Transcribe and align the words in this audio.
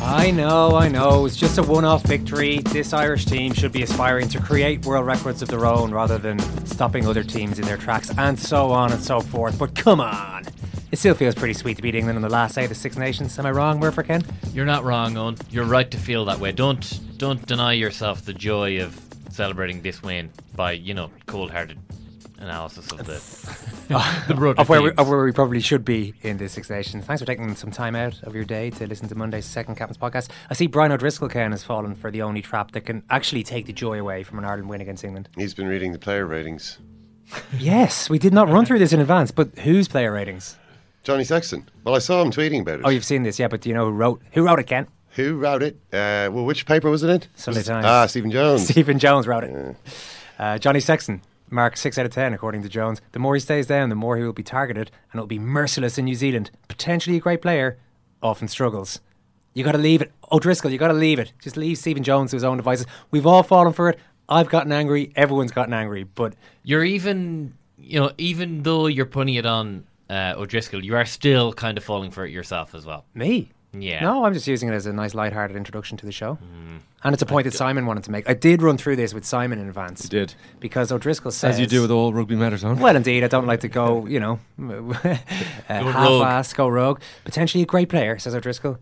I 0.00 0.30
know, 0.30 0.76
I 0.76 0.88
know. 0.88 1.26
It's 1.26 1.36
just 1.36 1.58
a 1.58 1.62
one 1.62 1.84
off 1.84 2.04
victory. 2.04 2.58
This 2.58 2.92
Irish 2.92 3.24
team 3.24 3.52
should 3.52 3.72
be 3.72 3.82
aspiring 3.82 4.28
to 4.30 4.40
create 4.40 4.84
world 4.84 5.06
records 5.06 5.42
of 5.42 5.48
their 5.48 5.64
own 5.66 5.92
rather 5.92 6.18
than 6.18 6.38
stopping 6.66 7.06
other 7.06 7.22
teams 7.22 7.58
in 7.58 7.64
their 7.64 7.76
tracks 7.76 8.10
and 8.18 8.38
so 8.38 8.70
on 8.70 8.92
and 8.92 9.02
so 9.02 9.20
forth. 9.20 9.58
But 9.58 9.74
come 9.74 10.00
on. 10.00 10.44
It 10.90 10.98
still 10.98 11.14
feels 11.14 11.34
pretty 11.34 11.54
sweet 11.54 11.76
to 11.76 11.82
beat 11.82 11.94
England 11.94 12.16
on 12.16 12.22
the 12.22 12.28
last 12.28 12.54
day 12.54 12.64
of 12.64 12.68
the 12.68 12.74
Six 12.74 12.96
Nations. 12.98 13.38
Am 13.38 13.46
I 13.46 13.50
wrong, 13.50 13.80
Murphy 13.80 14.02
Ken? 14.02 14.22
You're 14.52 14.66
not 14.66 14.84
wrong, 14.84 15.16
Owen. 15.16 15.36
You're 15.50 15.64
right 15.64 15.90
to 15.90 15.96
feel 15.96 16.26
that 16.26 16.38
way. 16.38 16.52
Don't 16.52 17.00
don't 17.16 17.46
deny 17.46 17.72
yourself 17.72 18.24
the 18.24 18.34
joy 18.34 18.82
of 18.82 19.00
celebrating 19.30 19.80
this 19.80 20.02
win 20.02 20.30
by 20.54 20.72
you 20.72 20.92
know 20.92 21.10
cold-hearted 21.26 21.78
analysis 22.42 22.90
of 22.92 23.06
the 23.06 23.20
the 24.28 24.34
road 24.34 24.58
of 24.58 24.68
where, 24.68 24.82
we, 24.82 24.90
of 24.92 25.08
where 25.08 25.24
we 25.24 25.32
probably 25.32 25.60
should 25.60 25.84
be 25.84 26.14
in 26.22 26.38
the 26.38 26.48
Six 26.48 26.68
Nations. 26.70 27.04
Thanks 27.04 27.22
for 27.22 27.26
taking 27.26 27.54
some 27.54 27.70
time 27.70 27.94
out 27.94 28.22
of 28.22 28.34
your 28.34 28.44
day 28.44 28.70
to 28.70 28.86
listen 28.86 29.08
to 29.08 29.14
Monday's 29.14 29.44
Second 29.44 29.76
Captain's 29.76 29.98
podcast. 29.98 30.28
I 30.50 30.54
see 30.54 30.66
Brian 30.66 30.92
O'Driscoll, 30.92 31.28
Ken, 31.28 31.52
has 31.52 31.62
fallen 31.64 31.94
for 31.94 32.10
the 32.10 32.22
only 32.22 32.42
trap 32.42 32.72
that 32.72 32.82
can 32.82 33.02
actually 33.10 33.42
take 33.42 33.66
the 33.66 33.72
joy 33.72 33.98
away 33.98 34.22
from 34.22 34.38
an 34.38 34.44
Ireland 34.44 34.68
win 34.68 34.80
against 34.80 35.04
England. 35.04 35.28
He's 35.36 35.54
been 35.54 35.66
reading 35.68 35.92
the 35.92 35.98
player 35.98 36.26
ratings. 36.26 36.78
yes, 37.58 38.10
we 38.10 38.18
did 38.18 38.32
not 38.32 38.48
run 38.48 38.64
through 38.64 38.78
this 38.78 38.92
in 38.92 39.00
advance, 39.00 39.30
but 39.30 39.58
whose 39.60 39.88
player 39.88 40.12
ratings? 40.12 40.56
Johnny 41.02 41.24
Sexton. 41.24 41.68
Well, 41.84 41.94
I 41.94 41.98
saw 41.98 42.22
him 42.22 42.30
tweeting 42.30 42.60
about 42.60 42.80
it. 42.80 42.82
Oh, 42.84 42.90
you've 42.90 43.04
seen 43.04 43.22
this, 43.22 43.38
yeah, 43.38 43.48
but 43.48 43.60
do 43.60 43.68
you 43.68 43.74
know 43.74 43.86
who 43.86 43.92
wrote 43.92 44.22
who 44.32 44.44
wrote 44.44 44.58
it, 44.58 44.64
Ken? 44.64 44.86
Who 45.16 45.36
wrote 45.36 45.62
it? 45.62 45.76
Uh, 45.92 46.30
well, 46.32 46.44
which 46.44 46.64
paper 46.64 46.88
was 46.88 47.02
it 47.02 47.10
in? 47.10 47.22
Sunday 47.34 47.62
Times. 47.62 47.84
Ah, 47.84 48.06
Stephen 48.06 48.30
Jones. 48.30 48.64
Stephen 48.68 48.98
Jones 48.98 49.26
wrote 49.26 49.44
it. 49.44 49.76
Uh, 50.38 50.58
Johnny 50.58 50.80
Sexton 50.80 51.20
marked 51.52 51.78
6 51.78 51.98
out 51.98 52.06
of 52.06 52.12
10, 52.12 52.32
according 52.34 52.62
to 52.62 52.68
Jones. 52.68 53.00
The 53.12 53.18
more 53.18 53.34
he 53.34 53.40
stays 53.40 53.66
down, 53.66 53.88
the 53.88 53.94
more 53.94 54.16
he 54.16 54.22
will 54.24 54.32
be 54.32 54.42
targeted, 54.42 54.90
and 55.12 55.18
it'll 55.18 55.26
be 55.26 55.38
merciless 55.38 55.98
in 55.98 56.06
New 56.06 56.14
Zealand. 56.14 56.50
Potentially 56.68 57.16
a 57.16 57.20
great 57.20 57.42
player, 57.42 57.78
often 58.22 58.48
struggles. 58.48 59.00
You 59.54 59.64
got 59.64 59.72
to 59.72 59.78
leave 59.78 60.00
it. 60.00 60.12
O'Driscoll, 60.30 60.70
you 60.70 60.78
got 60.78 60.88
to 60.88 60.94
leave 60.94 61.18
it. 61.18 61.32
Just 61.42 61.56
leave 61.56 61.76
Stephen 61.78 62.02
Jones 62.02 62.30
to 62.30 62.36
his 62.36 62.44
own 62.44 62.56
devices. 62.56 62.86
We've 63.10 63.26
all 63.26 63.42
fallen 63.42 63.72
for 63.72 63.90
it. 63.90 63.98
I've 64.28 64.48
gotten 64.48 64.72
angry. 64.72 65.12
Everyone's 65.14 65.52
gotten 65.52 65.74
angry. 65.74 66.04
But 66.04 66.34
You're 66.62 66.84
even 66.84 67.54
you 67.78 68.00
know 68.00 68.12
even 68.16 68.62
though 68.62 68.86
you're 68.86 69.06
putting 69.06 69.34
it 69.34 69.44
on 69.44 69.84
uh, 70.08 70.34
O'Driscoll, 70.36 70.84
you 70.84 70.96
are 70.96 71.04
still 71.04 71.52
kind 71.52 71.76
of 71.76 71.84
falling 71.84 72.10
for 72.10 72.24
it 72.24 72.30
yourself 72.30 72.74
as 72.74 72.86
well. 72.86 73.04
me? 73.14 73.50
Yeah. 73.72 74.00
No, 74.02 74.24
I'm 74.24 74.34
just 74.34 74.46
using 74.46 74.68
it 74.68 74.72
as 74.74 74.86
a 74.86 74.92
nice 74.92 75.14
light-hearted 75.14 75.56
introduction 75.56 75.96
to 75.98 76.06
the 76.06 76.12
show. 76.12 76.38
And 77.04 77.12
it's 77.14 77.22
a 77.22 77.26
point 77.26 77.44
that 77.44 77.54
Simon 77.54 77.86
wanted 77.86 78.04
to 78.04 78.10
make. 78.10 78.28
I 78.28 78.34
did 78.34 78.62
run 78.62 78.76
through 78.76 78.96
this 78.96 79.12
with 79.14 79.24
Simon 79.24 79.58
in 79.58 79.68
advance. 79.68 80.04
You 80.04 80.10
did. 80.10 80.34
Because 80.60 80.92
O'Driscoll 80.92 81.32
says... 81.32 81.54
As 81.54 81.60
you 81.60 81.66
do 81.66 81.82
with 81.82 81.90
all 81.90 82.12
rugby 82.12 82.36
matters, 82.36 82.62
on. 82.64 82.78
Well, 82.78 82.94
indeed, 82.94 83.24
I 83.24 83.28
don't 83.28 83.46
like 83.46 83.60
to 83.60 83.68
go, 83.68 84.06
you 84.14 84.20
know, 84.20 84.38
uh, 84.62 85.16
half-assed, 85.68 86.54
go 86.54 86.68
rogue. 86.68 87.00
Potentially 87.24 87.62
a 87.62 87.66
great 87.66 87.88
player, 87.88 88.18
says 88.18 88.34
O'Driscoll. 88.34 88.78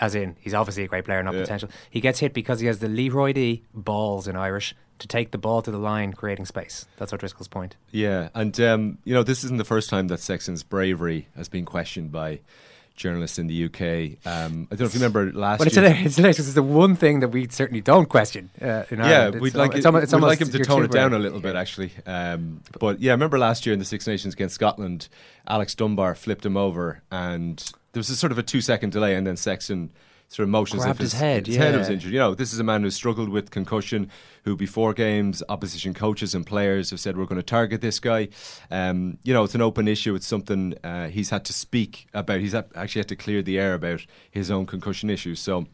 As 0.00 0.14
in, 0.14 0.36
he's 0.38 0.54
obviously 0.54 0.84
a 0.84 0.88
great 0.88 1.04
player, 1.04 1.22
not 1.22 1.34
Yeah. 1.34 1.40
potential. 1.40 1.68
He 1.90 2.00
gets 2.00 2.20
hit 2.20 2.32
because 2.32 2.60
he 2.60 2.68
has 2.68 2.78
the 2.78 2.88
Leroy 2.88 3.32
D 3.32 3.64
balls 3.74 4.28
in 4.28 4.36
Irish 4.36 4.74
to 5.00 5.08
take 5.08 5.32
the 5.32 5.38
ball 5.38 5.60
to 5.62 5.70
the 5.72 5.78
line, 5.78 6.12
creating 6.12 6.46
space. 6.46 6.86
That's 6.98 7.12
O'Driscoll's 7.12 7.48
point. 7.48 7.74
Yeah, 7.90 8.28
and 8.34 8.58
um, 8.60 8.98
you 9.04 9.12
know 9.12 9.24
this 9.24 9.42
isn't 9.42 9.58
the 9.58 9.64
first 9.64 9.90
time 9.90 10.06
that 10.08 10.20
Sexton's 10.20 10.62
bravery 10.62 11.26
has 11.36 11.48
been 11.48 11.64
questioned 11.64 12.12
by 12.12 12.40
journalists 12.98 13.38
in 13.38 13.46
the 13.46 13.64
UK. 13.64 14.18
Um, 14.26 14.68
I 14.70 14.74
don't 14.74 14.80
know 14.80 14.86
if 14.86 14.94
you 14.94 15.00
remember 15.00 15.32
last 15.32 15.58
But 15.58 15.68
it's 15.68 15.76
year. 15.76 15.84
hilarious, 15.86 16.06
it's 16.06 16.16
hilarious 16.16 16.36
'cause 16.36 16.46
it's 16.48 16.54
the 16.54 16.62
one 16.62 16.96
thing 16.96 17.20
that 17.20 17.28
we 17.28 17.48
certainly 17.48 17.80
don't 17.80 18.08
question 18.08 18.50
uh, 18.60 18.82
in 18.90 19.00
Ireland. 19.00 19.36
It's 19.36 19.42
we'd 19.42 19.54
al- 19.54 19.60
like, 19.62 19.70
it's 19.70 19.80
it, 19.80 19.86
almo- 19.86 19.98
it's 20.00 20.12
we'd 20.12 20.16
almost 20.16 20.28
like 20.40 20.40
him 20.46 20.52
to 20.52 20.64
tone 20.64 20.84
it 20.84 20.90
down 20.90 21.14
a 21.14 21.18
little 21.18 21.40
bit, 21.40 21.56
actually. 21.56 21.92
Um, 22.06 22.60
but 22.78 23.00
yeah, 23.00 23.12
I 23.12 23.14
remember 23.14 23.38
last 23.38 23.64
year 23.64 23.72
in 23.72 23.78
the 23.78 23.84
Six 23.84 24.06
Nations 24.06 24.34
against 24.34 24.56
Scotland, 24.56 25.08
Alex 25.48 25.74
Dunbar 25.74 26.14
flipped 26.14 26.44
him 26.44 26.56
over, 26.56 27.00
and 27.10 27.58
there 27.92 28.00
was 28.00 28.10
a 28.10 28.16
sort 28.16 28.32
of 28.32 28.38
a 28.38 28.42
two-second 28.42 28.90
delay, 28.92 29.14
and 29.14 29.26
then 29.26 29.36
Sexton 29.36 29.90
sort 30.28 30.44
of 30.44 30.50
motions 30.50 30.82
Grabbed 30.82 31.00
if 31.00 31.02
his 31.02 31.12
head, 31.14 31.46
his 31.46 31.56
head 31.56 31.74
was 31.76 31.88
yeah. 31.88 31.94
injured. 31.94 32.12
You 32.12 32.18
know, 32.18 32.34
this 32.34 32.52
is 32.52 32.58
a 32.58 32.64
man 32.64 32.82
who 32.82 32.90
struggled 32.90 33.30
with 33.30 33.50
concussion, 33.50 34.10
who 34.44 34.56
before 34.56 34.92
games, 34.92 35.42
opposition 35.48 35.94
coaches 35.94 36.34
and 36.34 36.46
players 36.46 36.90
have 36.90 37.00
said 37.00 37.16
we're 37.16 37.24
going 37.24 37.40
to 37.40 37.42
target 37.42 37.80
this 37.80 37.98
guy. 37.98 38.28
Um, 38.70 39.18
you 39.24 39.32
know, 39.32 39.42
it's 39.44 39.54
an 39.54 39.62
open 39.62 39.88
issue. 39.88 40.14
It's 40.14 40.26
something 40.26 40.74
uh, 40.84 41.08
he's 41.08 41.30
had 41.30 41.46
to 41.46 41.54
speak 41.54 42.06
about. 42.12 42.40
He's 42.40 42.54
actually 42.54 43.00
had 43.00 43.08
to 43.08 43.16
clear 43.16 43.40
the 43.42 43.58
air 43.58 43.72
about 43.72 44.04
his 44.30 44.50
own 44.50 44.66
concussion 44.66 45.08
issues. 45.08 45.40
So 45.40 45.66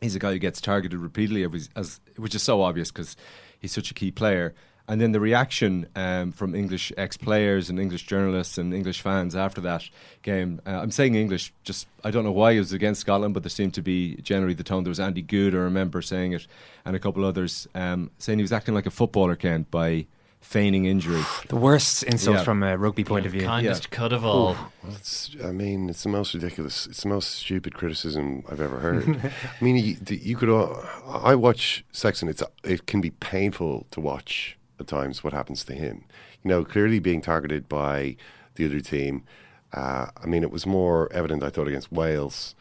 he's 0.00 0.14
a 0.14 0.20
guy 0.20 0.32
who 0.32 0.38
gets 0.38 0.60
targeted 0.60 1.00
repeatedly, 1.00 1.42
as, 1.44 1.68
as, 1.74 2.00
which 2.16 2.36
is 2.36 2.44
so 2.44 2.62
obvious 2.62 2.92
because 2.92 3.16
he's 3.58 3.72
such 3.72 3.90
a 3.90 3.94
key 3.94 4.12
player. 4.12 4.54
And 4.90 5.00
then 5.00 5.12
the 5.12 5.20
reaction 5.20 5.86
um, 5.94 6.32
from 6.32 6.52
English 6.54 6.92
ex-players 6.96 7.70
and 7.70 7.78
English 7.78 8.06
journalists 8.06 8.58
and 8.58 8.74
English 8.74 9.00
fans 9.02 9.36
after 9.36 9.60
that 9.60 9.82
game. 10.22 10.60
Uh, 10.66 10.80
I'm 10.82 10.90
saying 10.90 11.14
English, 11.14 11.52
just 11.62 11.86
I 12.02 12.10
don't 12.10 12.24
know 12.24 12.32
why 12.32 12.50
it 12.52 12.58
was 12.58 12.72
against 12.72 13.00
Scotland, 13.02 13.32
but 13.34 13.44
there 13.44 13.50
seemed 13.50 13.74
to 13.74 13.82
be 13.82 14.16
generally 14.16 14.54
the 14.54 14.64
tone. 14.64 14.82
There 14.82 14.90
was 14.90 14.98
Andy 14.98 15.22
Goode, 15.22 15.54
I 15.54 15.58
remember 15.58 16.02
saying 16.02 16.32
it, 16.32 16.48
and 16.84 16.96
a 16.96 16.98
couple 16.98 17.24
others 17.24 17.68
um, 17.74 18.10
saying 18.18 18.40
he 18.40 18.42
was 18.42 18.52
acting 18.52 18.74
like 18.74 18.86
a 18.86 18.90
footballer, 18.90 19.36
Ken, 19.36 19.64
by 19.70 20.06
feigning 20.40 20.86
injury. 20.86 21.22
The 21.48 21.56
worst 21.56 22.02
insult 22.02 22.38
Yeah. 22.38 22.42
from 22.44 22.62
a 22.64 22.76
rugby 22.76 23.04
point 23.04 23.26
of 23.26 23.32
view. 23.32 23.42
Kindest 23.46 23.90
cut 23.90 24.12
of 24.12 24.24
all. 24.24 24.54
Well, 24.82 24.94
it's, 24.96 25.36
I 25.44 25.52
mean, 25.52 25.88
it's 25.90 26.02
the 26.02 26.08
most 26.08 26.34
ridiculous. 26.34 26.86
It's 26.86 27.02
the 27.04 27.08
most 27.10 27.28
stupid 27.30 27.74
criticism 27.74 28.42
I've 28.50 28.60
ever 28.60 28.78
heard. 28.80 29.04
I 29.60 29.64
mean, 29.64 29.76
you, 29.76 29.96
you 30.08 30.36
could. 30.36 30.48
all- 30.48 30.82
I 31.06 31.36
watch 31.36 31.84
Sexton. 31.92 32.28
It's 32.28 32.42
it 32.64 32.86
can 32.86 33.00
be 33.00 33.10
painful 33.10 33.86
to 33.92 34.00
watch 34.00 34.56
at 34.80 34.86
times 34.86 35.22
what 35.22 35.32
happens 35.32 35.64
to 35.64 35.74
him. 35.74 36.04
You 36.42 36.48
know, 36.48 36.64
clearly 36.64 36.98
being 36.98 37.20
targeted 37.20 37.68
by 37.68 38.16
the 38.54 38.66
other 38.66 38.80
team. 38.80 39.24
Uh, 39.72 40.06
I 40.16 40.26
mean, 40.26 40.42
it 40.42 40.50
was 40.50 40.66
more 40.66 41.12
evident. 41.12 41.42
I 41.42 41.50
thought 41.50 41.68
against 41.68 41.92
Wales. 41.92 42.54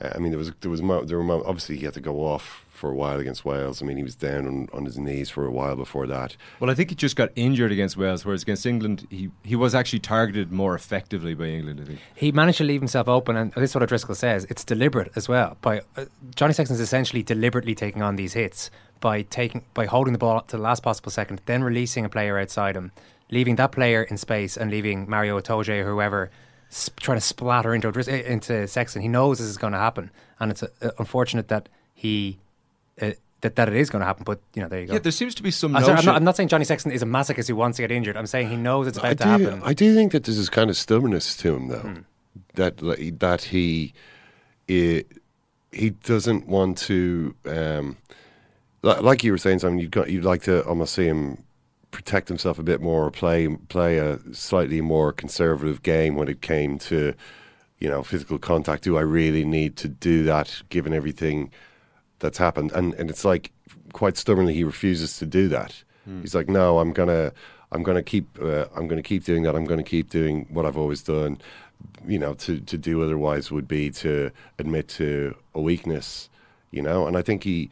Uh, 0.00 0.10
I 0.14 0.18
mean, 0.18 0.30
there 0.30 0.38
was 0.38 0.52
there 0.60 0.70
was 0.70 0.82
mo- 0.82 1.04
there 1.04 1.16
were 1.16 1.24
mo- 1.24 1.44
obviously 1.46 1.76
he 1.76 1.84
had 1.84 1.94
to 1.94 2.00
go 2.00 2.24
off 2.24 2.66
for 2.80 2.90
a 2.90 2.94
while 2.94 3.20
against 3.20 3.44
Wales. 3.44 3.82
I 3.82 3.84
mean, 3.84 3.98
he 3.98 4.02
was 4.02 4.14
down 4.14 4.46
on, 4.46 4.68
on 4.72 4.86
his 4.86 4.96
knees 4.96 5.28
for 5.28 5.44
a 5.44 5.50
while 5.50 5.76
before 5.76 6.06
that. 6.06 6.34
Well, 6.60 6.70
I 6.70 6.74
think 6.74 6.88
he 6.88 6.96
just 6.96 7.14
got 7.14 7.28
injured 7.36 7.72
against 7.72 7.98
Wales, 7.98 8.24
whereas 8.24 8.42
against 8.42 8.64
England, 8.64 9.06
he, 9.10 9.30
he 9.42 9.54
was 9.54 9.74
actually 9.74 9.98
targeted 9.98 10.50
more 10.50 10.74
effectively 10.74 11.34
by 11.34 11.44
England, 11.44 11.80
I 11.82 11.84
think. 11.84 12.00
He 12.14 12.32
managed 12.32 12.56
to 12.56 12.64
leave 12.64 12.80
himself 12.80 13.06
open, 13.06 13.36
and 13.36 13.52
this 13.52 13.70
is 13.70 13.74
what 13.74 13.82
O'Driscoll 13.82 14.14
says. 14.14 14.46
It's 14.48 14.64
deliberate 14.64 15.12
as 15.14 15.28
well. 15.28 15.58
By 15.60 15.82
uh, 15.94 16.06
Johnny 16.34 16.54
Sexton's 16.54 16.80
essentially 16.80 17.22
deliberately 17.22 17.74
taking 17.74 18.00
on 18.00 18.16
these 18.16 18.32
hits 18.32 18.70
by 19.00 19.22
taking 19.22 19.64
by 19.74 19.86
holding 19.86 20.12
the 20.12 20.18
ball 20.18 20.36
up 20.36 20.48
to 20.48 20.56
the 20.56 20.62
last 20.62 20.82
possible 20.82 21.10
second, 21.10 21.40
then 21.46 21.64
releasing 21.64 22.04
a 22.04 22.08
player 22.08 22.38
outside 22.38 22.76
him, 22.76 22.92
leaving 23.30 23.56
that 23.56 23.72
player 23.72 24.02
in 24.02 24.16
space 24.16 24.56
and 24.56 24.70
leaving 24.70 25.08
Maro 25.08 25.40
Itoje 25.40 25.82
or 25.82 25.90
whoever 25.90 26.30
sp- 26.68 27.00
trying 27.00 27.16
to 27.18 27.24
splatter 27.24 27.74
into 27.74 27.88
into 28.30 28.66
Sexton. 28.68 29.02
He 29.02 29.08
knows 29.08 29.38
this 29.38 29.48
is 29.48 29.58
going 29.58 29.72
to 29.72 29.78
happen, 29.78 30.10
and 30.38 30.50
it's 30.50 30.62
uh, 30.62 30.68
unfortunate 30.98 31.48
that 31.48 31.68
he. 31.94 32.38
Uh, 33.00 33.12
that, 33.42 33.56
that 33.56 33.68
it 33.68 33.74
is 33.74 33.88
going 33.88 34.00
to 34.00 34.06
happen, 34.06 34.22
but 34.24 34.38
you 34.54 34.60
know, 34.60 34.68
there 34.68 34.80
you 34.80 34.86
go. 34.86 34.92
Yeah, 34.92 34.98
there 34.98 35.12
seems 35.12 35.34
to 35.36 35.42
be 35.42 35.50
some. 35.50 35.74
I'm, 35.74 35.82
sorry, 35.82 35.96
I'm, 35.96 36.04
not, 36.04 36.16
I'm 36.16 36.24
not 36.24 36.36
saying 36.36 36.50
Johnny 36.50 36.66
Sexton 36.66 36.92
is 36.92 37.00
a 37.02 37.06
masochist 37.06 37.48
who 37.48 37.56
wants 37.56 37.76
to 37.76 37.82
get 37.82 37.90
injured. 37.90 38.14
I'm 38.18 38.26
saying 38.26 38.50
he 38.50 38.56
knows 38.56 38.86
it's 38.86 38.98
about 38.98 39.12
I 39.12 39.14
to 39.14 39.24
do, 39.24 39.44
happen. 39.44 39.62
I 39.64 39.72
do 39.72 39.94
think 39.94 40.12
that 40.12 40.24
there's 40.24 40.36
this 40.36 40.50
kind 40.50 40.68
of 40.68 40.76
stubbornness 40.76 41.34
to 41.38 41.54
him, 41.56 41.68
though, 41.68 41.78
Hmm. 41.78 41.98
that 42.56 42.76
that 43.20 43.44
he 43.44 43.94
i 44.68 45.04
he 45.72 45.90
doesn't 45.90 46.48
want 46.48 46.76
to, 46.78 47.34
um, 47.46 47.96
like 48.82 49.24
you 49.24 49.32
were 49.32 49.38
saying, 49.38 49.58
something 49.60 49.78
you'd 49.78 49.90
got, 49.90 50.10
you'd 50.10 50.24
like 50.24 50.42
to 50.42 50.64
almost 50.66 50.94
see 50.94 51.06
him 51.06 51.44
protect 51.90 52.28
himself 52.28 52.58
a 52.58 52.62
bit 52.62 52.80
more, 52.80 53.10
play 53.10 53.48
play 53.68 53.98
a 53.98 54.18
slightly 54.32 54.80
more 54.80 55.12
conservative 55.12 55.82
game 55.82 56.14
when 56.14 56.28
it 56.28 56.40
came 56.40 56.78
to, 56.78 57.14
you 57.78 57.88
know, 57.88 58.02
physical 58.02 58.38
contact. 58.38 58.84
Do 58.84 58.96
I 58.96 59.02
really 59.02 59.44
need 59.44 59.76
to 59.78 59.88
do 59.88 60.24
that, 60.24 60.62
given 60.68 60.92
everything 60.94 61.50
that's 62.20 62.38
happened? 62.38 62.72
And 62.72 62.94
and 62.94 63.10
it's 63.10 63.24
like 63.24 63.52
quite 63.92 64.16
stubbornly 64.16 64.54
he 64.54 64.64
refuses 64.64 65.18
to 65.18 65.26
do 65.26 65.48
that. 65.48 65.82
Hmm. 66.04 66.20
He's 66.20 66.34
like, 66.34 66.48
no, 66.48 66.78
I'm 66.78 66.92
gonna, 66.92 67.32
I'm 67.72 67.82
gonna 67.82 68.02
keep, 68.02 68.38
uh, 68.40 68.66
I'm 68.76 68.88
gonna 68.88 69.02
keep 69.02 69.24
doing 69.24 69.42
that. 69.42 69.56
I'm 69.56 69.64
gonna 69.64 69.82
keep 69.82 70.10
doing 70.10 70.46
what 70.50 70.64
I've 70.64 70.78
always 70.78 71.02
done. 71.02 71.40
You 72.06 72.18
know, 72.18 72.34
to 72.34 72.60
to 72.60 72.78
do 72.78 73.02
otherwise 73.02 73.50
would 73.50 73.66
be 73.66 73.90
to 73.90 74.30
admit 74.58 74.88
to 74.88 75.34
a 75.54 75.60
weakness. 75.60 76.28
You 76.70 76.82
know, 76.82 77.06
and 77.08 77.16
I 77.16 77.22
think 77.22 77.42
he, 77.42 77.68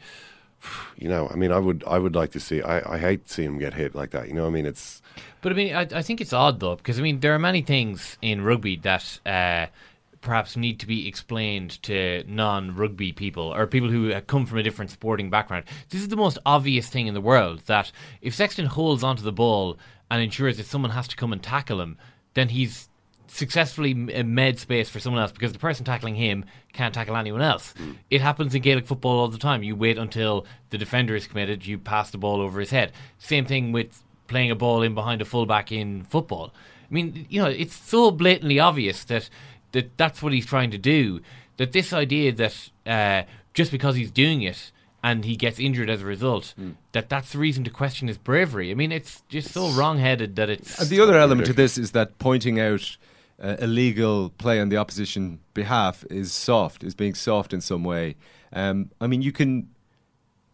you 0.97 1.09
know, 1.09 1.29
I 1.29 1.35
mean, 1.35 1.51
I 1.51 1.59
would, 1.59 1.83
I 1.87 1.99
would 1.99 2.15
like 2.15 2.31
to 2.31 2.39
see. 2.39 2.61
I, 2.61 2.95
I 2.95 2.97
hate 2.97 3.29
seeing 3.29 3.49
him 3.49 3.59
get 3.59 3.73
hit 3.73 3.95
like 3.95 4.11
that. 4.11 4.27
You 4.27 4.33
know, 4.33 4.47
I 4.47 4.49
mean, 4.49 4.65
it's 4.65 5.01
But 5.41 5.51
I 5.51 5.55
mean, 5.55 5.75
I, 5.75 5.87
I 5.91 6.01
think 6.01 6.21
it's 6.21 6.33
odd 6.33 6.59
though, 6.59 6.75
because 6.75 6.99
I 6.99 7.01
mean, 7.01 7.19
there 7.19 7.33
are 7.33 7.39
many 7.39 7.61
things 7.61 8.17
in 8.21 8.41
rugby 8.41 8.75
that 8.77 9.19
uh, 9.25 9.67
perhaps 10.21 10.57
need 10.57 10.79
to 10.79 10.87
be 10.87 11.07
explained 11.07 11.81
to 11.83 12.23
non-rugby 12.27 13.13
people 13.13 13.53
or 13.53 13.67
people 13.67 13.89
who 13.89 14.19
come 14.21 14.45
from 14.45 14.57
a 14.57 14.63
different 14.63 14.91
sporting 14.91 15.29
background. 15.29 15.65
This 15.89 16.01
is 16.01 16.09
the 16.09 16.17
most 16.17 16.37
obvious 16.45 16.87
thing 16.89 17.07
in 17.07 17.13
the 17.13 17.21
world 17.21 17.59
that 17.67 17.91
if 18.21 18.35
Sexton 18.35 18.65
holds 18.65 19.03
onto 19.03 19.23
the 19.23 19.31
ball 19.31 19.77
and 20.11 20.21
ensures 20.21 20.57
that 20.57 20.65
someone 20.65 20.91
has 20.91 21.07
to 21.07 21.15
come 21.15 21.31
and 21.31 21.41
tackle 21.41 21.79
him, 21.81 21.97
then 22.33 22.49
he's 22.49 22.89
successfully 23.29 23.93
uh, 24.13 24.23
made 24.23 24.59
space 24.59 24.89
for 24.89 24.99
someone 24.99 25.21
else 25.21 25.31
because 25.31 25.53
the 25.53 25.59
person 25.59 25.85
tackling 25.85 26.15
him 26.15 26.45
can't 26.73 26.93
tackle 26.93 27.15
anyone 27.15 27.41
else. 27.41 27.73
It 28.09 28.21
happens 28.21 28.53
in 28.55 28.61
Gaelic 28.61 28.85
football 28.85 29.19
all 29.19 29.27
the 29.27 29.37
time. 29.37 29.63
You 29.63 29.75
wait 29.75 29.97
until 29.97 30.45
the 30.69 30.77
defender 30.77 31.15
is 31.15 31.27
committed, 31.27 31.65
you 31.65 31.77
pass 31.77 32.11
the 32.11 32.17
ball 32.17 32.41
over 32.41 32.59
his 32.59 32.71
head. 32.71 32.91
Same 33.17 33.45
thing 33.45 33.71
with 33.71 34.03
playing 34.27 34.51
a 34.51 34.55
ball 34.55 34.81
in 34.81 34.93
behind 34.93 35.21
a 35.21 35.25
fullback 35.25 35.71
in 35.71 36.03
football. 36.03 36.53
I 36.89 36.93
mean, 36.93 37.25
you 37.29 37.41
know, 37.41 37.49
it's 37.49 37.75
so 37.75 38.11
blatantly 38.11 38.59
obvious 38.59 39.03
that, 39.05 39.29
that 39.71 39.97
that's 39.97 40.21
what 40.21 40.33
he's 40.33 40.45
trying 40.45 40.71
to 40.71 40.77
do. 40.77 41.21
That 41.57 41.71
this 41.71 41.93
idea 41.93 42.31
that 42.33 42.69
uh, 42.85 43.23
just 43.53 43.71
because 43.71 43.95
he's 43.95 44.11
doing 44.11 44.41
it 44.41 44.71
and 45.03 45.25
he 45.25 45.35
gets 45.35 45.59
injured 45.59 45.89
as 45.89 46.01
a 46.01 46.05
result, 46.05 46.53
that 46.91 47.09
that's 47.09 47.31
the 47.31 47.37
reason 47.37 47.63
to 47.63 47.69
question 47.69 48.07
his 48.07 48.17
bravery. 48.17 48.71
I 48.71 48.73
mean, 48.73 48.91
it's 48.91 49.23
just 49.29 49.51
so 49.51 49.69
wrong-headed 49.69 50.35
that 50.37 50.49
it's. 50.49 50.79
And 50.79 50.89
the 50.89 50.99
other 50.99 51.17
element 51.17 51.47
to 51.47 51.53
this 51.53 51.77
is 51.77 51.91
that 51.91 52.17
pointing 52.17 52.59
out 52.59 52.97
uh, 53.41 53.55
illegal 53.59 54.29
play 54.31 54.59
on 54.59 54.69
the 54.69 54.77
opposition 54.77 55.39
behalf 55.53 56.05
is 56.09 56.31
soft, 56.31 56.83
is 56.83 56.95
being 56.95 57.13
soft 57.13 57.53
in 57.53 57.61
some 57.61 57.83
way. 57.83 58.15
Um, 58.53 58.91
I 58.99 59.07
mean, 59.07 59.21
you 59.21 59.31
can. 59.31 59.69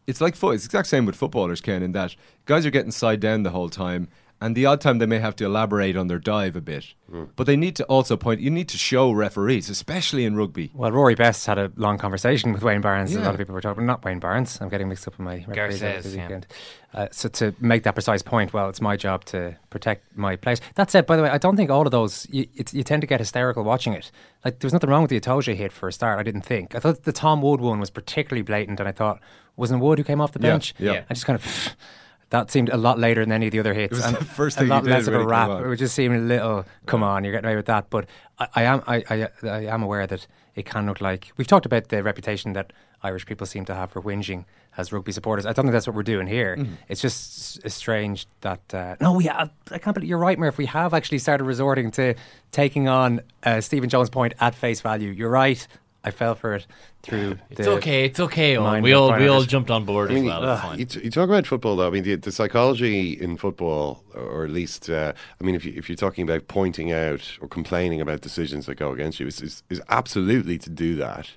It's 0.08 0.22
like 0.22 0.36
foot. 0.36 0.56
It's 0.56 0.66
exact 0.66 0.88
same 0.88 1.06
with 1.06 1.16
footballers, 1.16 1.62
Ken, 1.62 1.82
in 1.82 1.92
that 1.94 2.16
guys 2.46 2.66
are 2.66 2.70
getting 2.70 2.92
side 2.92 3.20
down 3.20 3.44
the 3.44 3.50
whole 3.50 3.70
time, 3.70 4.08
and 4.42 4.56
the 4.56 4.66
odd 4.66 4.82
time 4.82 5.00
they 5.00 5.06
may 5.06 5.20
have 5.20 5.36
to 5.38 5.46
elaborate 5.46 5.96
on 5.96 6.08
their 6.08 6.20
dive 6.20 6.56
a 6.56 6.62
bit. 6.62 6.94
But 7.36 7.48
they 7.48 7.56
need 7.56 7.76
to 7.78 7.86
also 7.86 8.18
point. 8.18 8.42
You 8.42 8.50
need 8.50 8.68
to 8.70 8.78
show 8.78 9.12
referees, 9.12 9.70
especially 9.70 10.26
in 10.26 10.36
rugby. 10.36 10.72
Well, 10.74 10.92
Rory 10.92 11.16
Best 11.16 11.46
had 11.46 11.58
a 11.58 11.72
long 11.78 11.98
conversation 11.98 12.52
with 12.52 12.62
Wayne 12.62 12.82
Barnes. 12.82 13.16
A 13.16 13.22
lot 13.22 13.34
of 13.34 13.38
people 13.38 13.56
were 13.56 13.62
talking, 13.62 13.86
not 13.86 14.04
Wayne 14.04 14.20
Barnes. 14.20 14.60
I'm 14.60 14.68
getting 14.70 14.90
mixed 14.90 15.08
up 15.08 15.18
in 15.18 15.24
my 15.26 15.46
referees 15.48 15.82
over 15.82 15.94
Garces, 15.94 16.12
the 16.12 16.18
yeah. 16.18 16.24
weekend. 16.26 16.48
Uh, 16.94 17.08
so 17.12 17.30
to 17.30 17.54
make 17.60 17.84
that 17.84 17.94
precise 17.94 18.22
point, 18.22 18.54
well, 18.54 18.68
it's 18.70 18.82
my 18.82 18.98
job 18.98 19.24
to 19.26 19.56
protect 19.70 20.18
my 20.18 20.36
players. 20.36 20.62
That 20.76 20.92
said, 20.92 21.06
by 21.06 21.16
the 21.16 21.24
way, 21.24 21.30
I 21.30 21.38
don't 21.38 21.56
think 21.56 21.70
all 21.70 21.86
of 21.86 21.92
those 21.92 22.28
you, 22.30 22.48
it's, 22.56 22.74
you 22.74 22.84
tend 22.84 23.02
to 23.02 23.08
get 23.08 23.20
hysterical 23.20 23.64
watching 23.64 23.94
it. 23.94 24.12
Like 24.44 24.60
there 24.60 24.66
was 24.68 24.74
nothing 24.74 24.90
wrong 24.90 25.02
with 25.02 25.12
the 25.12 25.20
Itoje 25.20 25.56
hit 25.56 25.72
for 25.72 25.88
a 25.88 25.94
start. 25.94 26.20
I 26.20 26.24
didn't 26.24 26.42
think. 26.44 26.76
I 26.76 26.80
thought 26.80 27.04
the 27.04 27.12
Tom 27.14 27.42
Wood 27.42 27.62
one 27.62 27.80
was 27.80 27.90
particularly 27.90 28.42
blatant, 28.44 28.80
and 28.80 28.90
I 28.90 28.92
thought 28.94 29.20
wasn't 29.56 29.82
Wood 29.82 29.98
who 30.00 30.04
came 30.04 30.20
off 30.20 30.34
the 30.34 30.40
Yeah, 30.42 30.52
bench. 30.52 30.74
yeah. 30.80 31.04
I 31.10 31.14
just 31.14 31.26
kind 31.26 31.40
of. 31.40 31.46
That 32.32 32.50
seemed 32.52 32.70
a 32.70 32.78
lot 32.78 32.98
later 33.00 33.22
than 33.24 33.32
any 33.32 33.46
of 33.48 33.52
the 33.52 33.60
other 33.60 33.74
hits. 33.74 33.96
was 33.96 34.06
and 34.06 34.16
the 34.18 34.26
first 34.26 34.58
thing 34.58 34.66
he 34.66 34.72
lot 34.72 34.84
did 34.84 34.90
less 34.90 35.08
of 35.08 35.14
a 35.14 35.24
rap. 35.26 35.50
It 35.50 35.68
would 35.68 35.78
just 35.78 35.96
seem 35.96 36.12
a 36.14 36.18
little. 36.18 36.66
Come 36.86 37.04
on, 37.04 37.24
you're 37.24 37.32
getting 37.34 37.46
away 37.46 37.56
with 37.56 37.68
that. 37.68 37.90
But 37.90 38.08
I, 38.40 38.48
I 38.56 38.64
am. 38.64 38.84
I, 38.88 39.04
I, 39.10 39.28
I 39.44 39.66
am 39.66 39.84
aware 39.84 40.08
that 40.08 40.26
it 40.56 40.66
can 40.66 40.86
look 40.88 41.02
like 41.02 41.32
we've 41.38 41.48
talked 41.48 41.66
about 41.66 41.90
the 41.90 42.02
reputation 42.02 42.54
that 42.54 42.74
Irish 43.04 43.26
people 43.26 43.46
seem 43.46 43.66
to 43.66 43.76
have 43.76 43.92
for 43.92 44.02
whinging 44.02 44.46
as 44.78 44.92
rugby 44.92 45.12
supporters. 45.12 45.46
I 45.46 45.54
don't 45.54 45.66
think 45.66 45.74
that's 45.74 45.88
what 45.88 45.96
we're 45.96 46.04
doing 46.04 46.28
here. 46.28 46.58
Mm-hmm. 46.58 46.74
It's 46.90 47.02
just 47.02 47.64
s- 47.66 47.74
strange 47.74 48.28
that 48.42 48.74
uh, 48.74 48.96
no, 49.00 49.14
we. 49.14 49.26
Have, 49.26 49.52
I 49.72 49.78
can't 49.78 49.94
believe 49.94 50.10
you're 50.10 50.18
right, 50.18 50.38
Murph. 50.40 50.58
We 50.58 50.66
have 50.66 50.94
actually 50.94 51.20
started 51.20 51.44
resorting 51.44 51.92
to 51.92 52.16
taking 52.52 52.88
on 52.88 53.22
uh, 53.44 53.62
Stephen 53.62 53.90
Jones' 53.90 54.10
point 54.10 54.34
at 54.40 54.56
face 54.56 54.82
value. 54.82 55.12
You're 55.12 55.30
right. 55.30 55.66
I 56.06 56.12
fell 56.12 56.36
for 56.36 56.54
it 56.54 56.68
through. 57.02 57.40
It's 57.50 57.62
the 57.66 57.72
okay. 57.72 58.06
It's 58.06 58.20
okay. 58.20 58.56
Owen. 58.58 58.84
We 58.84 58.94
all 58.94 59.12
we 59.18 59.28
all 59.28 59.42
jumped 59.42 59.72
on 59.72 59.86
board 59.86 60.12
I 60.12 60.14
mean, 60.14 60.26
as 60.26 60.40
well. 60.40 60.54
It's 60.54 60.62
fine. 60.62 60.80
You, 60.80 60.86
t- 60.86 61.04
you 61.06 61.10
talk 61.12 61.28
about 61.28 61.48
football, 61.48 61.76
though. 61.76 61.88
I 61.88 61.90
mean, 61.90 62.04
the, 62.04 62.16
the 62.16 62.32
psychology 62.32 63.12
in 63.14 63.38
football, 63.38 64.04
or 64.14 64.46
at 64.46 64.52
least, 64.52 64.90
uh, 64.90 65.14
I 65.42 65.44
mean, 65.44 65.56
if, 65.56 65.66
you, 65.66 65.74
if 65.76 65.90
you're 65.90 65.96
talking 65.96 66.24
about 66.24 66.48
pointing 66.48 66.92
out 66.92 67.38
or 67.42 67.48
complaining 67.48 68.02
about 68.02 68.22
decisions 68.22 68.68
that 68.68 68.76
go 68.76 68.92
against 68.92 69.20
you, 69.20 69.26
is, 69.28 69.42
is, 69.42 69.64
is 69.70 69.82
absolutely 69.90 70.58
to 70.60 70.70
do 70.70 70.96
that. 70.98 71.32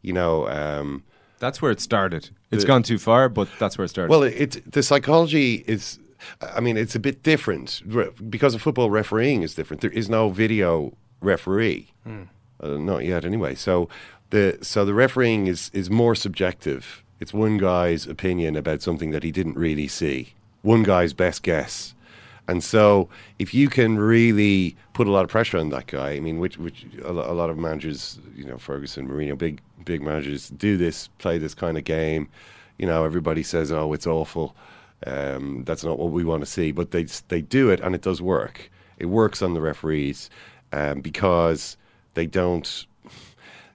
You 0.00 0.14
know, 0.14 0.48
um, 0.48 1.02
That's 1.38 1.60
where 1.60 1.70
it 1.70 1.80
started. 1.80 2.30
It's 2.50 2.64
The- 2.64 2.68
gone 2.68 2.82
too 2.82 2.98
far, 2.98 3.28
but 3.28 3.48
that's 3.58 3.76
where 3.76 3.84
it 3.84 3.88
started. 3.88 4.10
well, 4.10 4.22
it's 4.22 4.56
the 4.66 4.82
psychology 4.82 5.62
is. 5.66 5.98
I 6.40 6.60
mean, 6.60 6.78
it's 6.78 6.94
a 6.94 6.98
bit 6.98 7.22
different 7.22 7.82
because 8.30 8.54
of 8.54 8.62
football 8.62 8.88
refereeing 8.90 9.42
is 9.42 9.54
different. 9.54 9.82
There 9.82 9.90
is 9.90 10.08
no 10.08 10.30
video 10.30 10.96
referee, 11.20 11.88
uh, 12.60 12.76
not 12.78 13.04
yet, 13.04 13.24
anyway. 13.24 13.54
So 13.54 13.88
the 14.30 14.58
so 14.62 14.84
the 14.84 14.94
refereeing 14.94 15.46
is 15.46 15.70
is 15.72 15.90
more 15.90 16.14
subjective. 16.14 17.02
It's 17.20 17.32
one 17.32 17.56
guy's 17.58 18.06
opinion 18.06 18.56
about 18.56 18.82
something 18.82 19.10
that 19.10 19.22
he 19.22 19.32
didn't 19.32 19.56
really 19.56 19.88
see. 19.88 20.34
One 20.62 20.82
guy's 20.82 21.14
best 21.14 21.42
guess. 21.42 21.94
And 22.48 22.62
so, 22.62 23.08
if 23.38 23.54
you 23.54 23.68
can 23.68 23.98
really 23.98 24.76
put 24.92 25.08
a 25.08 25.10
lot 25.10 25.24
of 25.24 25.30
pressure 25.30 25.58
on 25.58 25.70
that 25.70 25.88
guy, 25.88 26.10
I 26.10 26.20
mean, 26.20 26.38
which 26.38 26.58
which 26.58 26.86
a, 27.04 27.12
lot 27.12 27.50
of 27.50 27.58
managers, 27.58 28.20
you 28.36 28.44
know, 28.44 28.56
Ferguson, 28.56 29.08
Mourinho, 29.08 29.36
big 29.36 29.60
big 29.84 30.02
managers 30.02 30.50
do 30.50 30.76
this, 30.76 31.08
play 31.18 31.38
this 31.38 31.54
kind 31.54 31.76
of 31.76 31.84
game. 31.84 32.28
You 32.78 32.86
know, 32.86 33.04
everybody 33.04 33.42
says, 33.42 33.72
"Oh, 33.72 33.92
it's 33.92 34.06
awful." 34.06 34.54
Um, 35.06 35.64
that's 35.64 35.84
not 35.84 35.98
what 35.98 36.12
we 36.12 36.24
want 36.24 36.42
to 36.42 36.46
see, 36.46 36.70
but 36.70 36.92
they 36.92 37.04
they 37.28 37.42
do 37.42 37.70
it, 37.70 37.80
and 37.80 37.94
it 37.94 38.02
does 38.02 38.22
work. 38.22 38.70
It 38.98 39.06
works 39.06 39.42
on 39.42 39.54
the 39.54 39.60
referees 39.60 40.30
um, 40.72 41.00
because 41.00 41.76
they 42.16 42.26
don't 42.26 42.86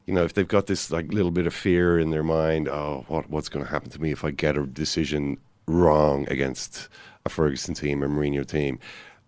you 0.08 0.16
know, 0.16 0.24
if 0.26 0.34
they've 0.34 0.48
got 0.48 0.66
this 0.66 0.92
like 0.92 1.14
little 1.14 1.32
bit 1.32 1.46
of 1.48 1.54
fear 1.54 1.98
in 2.00 2.10
their 2.10 2.24
mind, 2.24 2.68
oh, 2.68 3.06
what 3.08 3.30
what's 3.30 3.48
going 3.50 3.64
to 3.64 3.72
happen 3.72 3.90
to 3.92 4.02
me 4.02 4.12
if 4.12 4.26
I 4.26 4.32
get 4.32 4.58
a 4.58 4.66
decision 4.66 5.38
wrong 5.68 6.28
against 6.30 6.90
a 7.24 7.30
Ferguson 7.30 7.76
team 7.76 8.04
or 8.04 8.10
Mourinho 8.10 8.46
team? 8.46 8.80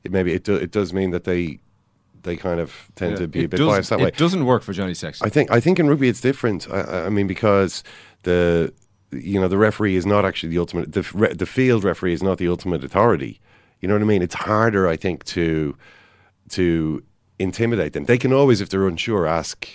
It 0.03 0.11
maybe 0.11 0.33
it 0.33 0.43
do, 0.43 0.55
it 0.55 0.71
does 0.71 0.91
mean 0.91 1.11
that 1.11 1.23
they 1.23 1.59
they 2.23 2.35
kind 2.35 2.59
of 2.59 2.89
tend 2.95 3.11
Yeah. 3.13 3.17
to 3.19 3.27
be 3.27 3.43
a 3.45 3.47
bit 3.47 3.59
biased 3.59 3.91
that 3.91 3.99
way. 3.99 4.07
It 4.07 4.17
doesn't 4.17 4.45
work 4.45 4.63
for 4.63 4.73
Johnny 4.73 4.93
Sexton. 4.95 5.25
I 5.25 5.29
think 5.29 5.51
I 5.51 5.59
think 5.59 5.79
in 5.79 5.87
rugby 5.87 6.09
it's 6.09 6.21
different. 6.21 6.67
I- 6.69 6.81
I, 6.81 7.05
I 7.05 7.09
mean 7.09 7.27
because 7.27 7.83
the 8.23 8.73
you 9.11 9.39
know 9.39 9.47
the 9.47 9.59
referee 9.59 9.95
is 9.95 10.05
not 10.07 10.25
actually 10.25 10.49
the 10.49 10.57
ultimate. 10.57 10.91
The 10.91 11.07
re, 11.13 11.33
the 11.33 11.45
field 11.45 11.83
referee 11.83 12.13
is 12.13 12.23
not 12.23 12.39
the 12.39 12.47
ultimate 12.47 12.83
authority. 12.83 13.39
You 13.79 13.87
know 13.87 13.93
what 13.95 14.01
I 14.01 14.05
mean? 14.05 14.21
It's 14.23 14.35
harder, 14.35 14.87
I 14.87 14.97
think, 14.97 15.23
to 15.25 15.77
to 16.49 17.03
intimidate 17.43 17.93
them. 17.93 18.05
They 18.05 18.17
can 18.17 18.33
always, 18.33 18.61
if 18.61 18.69
they're 18.69 18.87
unsure, 18.87 19.27
ask 19.27 19.67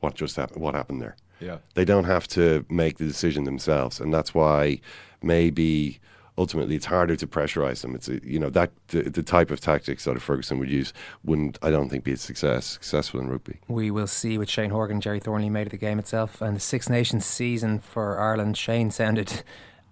what 0.00 0.14
just 0.14 0.36
happened. 0.36 0.62
What 0.62 0.74
happened 0.74 1.00
there? 1.00 1.16
Yeah. 1.40 1.58
They 1.74 1.84
don't 1.84 2.04
have 2.04 2.28
to 2.28 2.64
make 2.68 2.98
the 2.98 3.06
decision 3.06 3.44
themselves, 3.44 4.00
and 4.00 4.12
that's 4.12 4.34
why 4.34 4.80
maybe 5.22 6.00
ultimately 6.36 6.74
it's 6.74 6.86
harder 6.86 7.16
to 7.16 7.26
pressurize 7.26 7.82
them. 7.82 7.94
It's 7.94 8.08
a, 8.08 8.24
you 8.26 8.38
know 8.38 8.50
that 8.50 8.72
the, 8.88 9.02
the 9.02 9.22
type 9.22 9.50
of 9.50 9.60
tactics 9.60 10.04
that 10.04 10.16
a 10.16 10.20
Ferguson 10.20 10.58
would 10.58 10.70
use 10.70 10.92
wouldn't 11.24 11.58
I 11.62 11.70
don't 11.70 11.88
think 11.88 12.04
be 12.04 12.12
a 12.12 12.16
success 12.16 12.66
successful 12.66 13.20
in 13.20 13.28
rugby. 13.28 13.60
We 13.68 13.90
will 13.90 14.06
see 14.06 14.38
what 14.38 14.48
Shane 14.48 14.70
Horgan, 14.70 15.00
Gerry 15.00 15.20
Thornley 15.20 15.50
made 15.50 15.66
of 15.66 15.70
the 15.70 15.76
game 15.76 15.98
itself 15.98 16.40
and 16.40 16.56
the 16.56 16.60
Six 16.60 16.88
Nations 16.88 17.24
season 17.24 17.78
for 17.78 18.18
Ireland. 18.18 18.56
Shane 18.56 18.90
sounded 18.90 19.42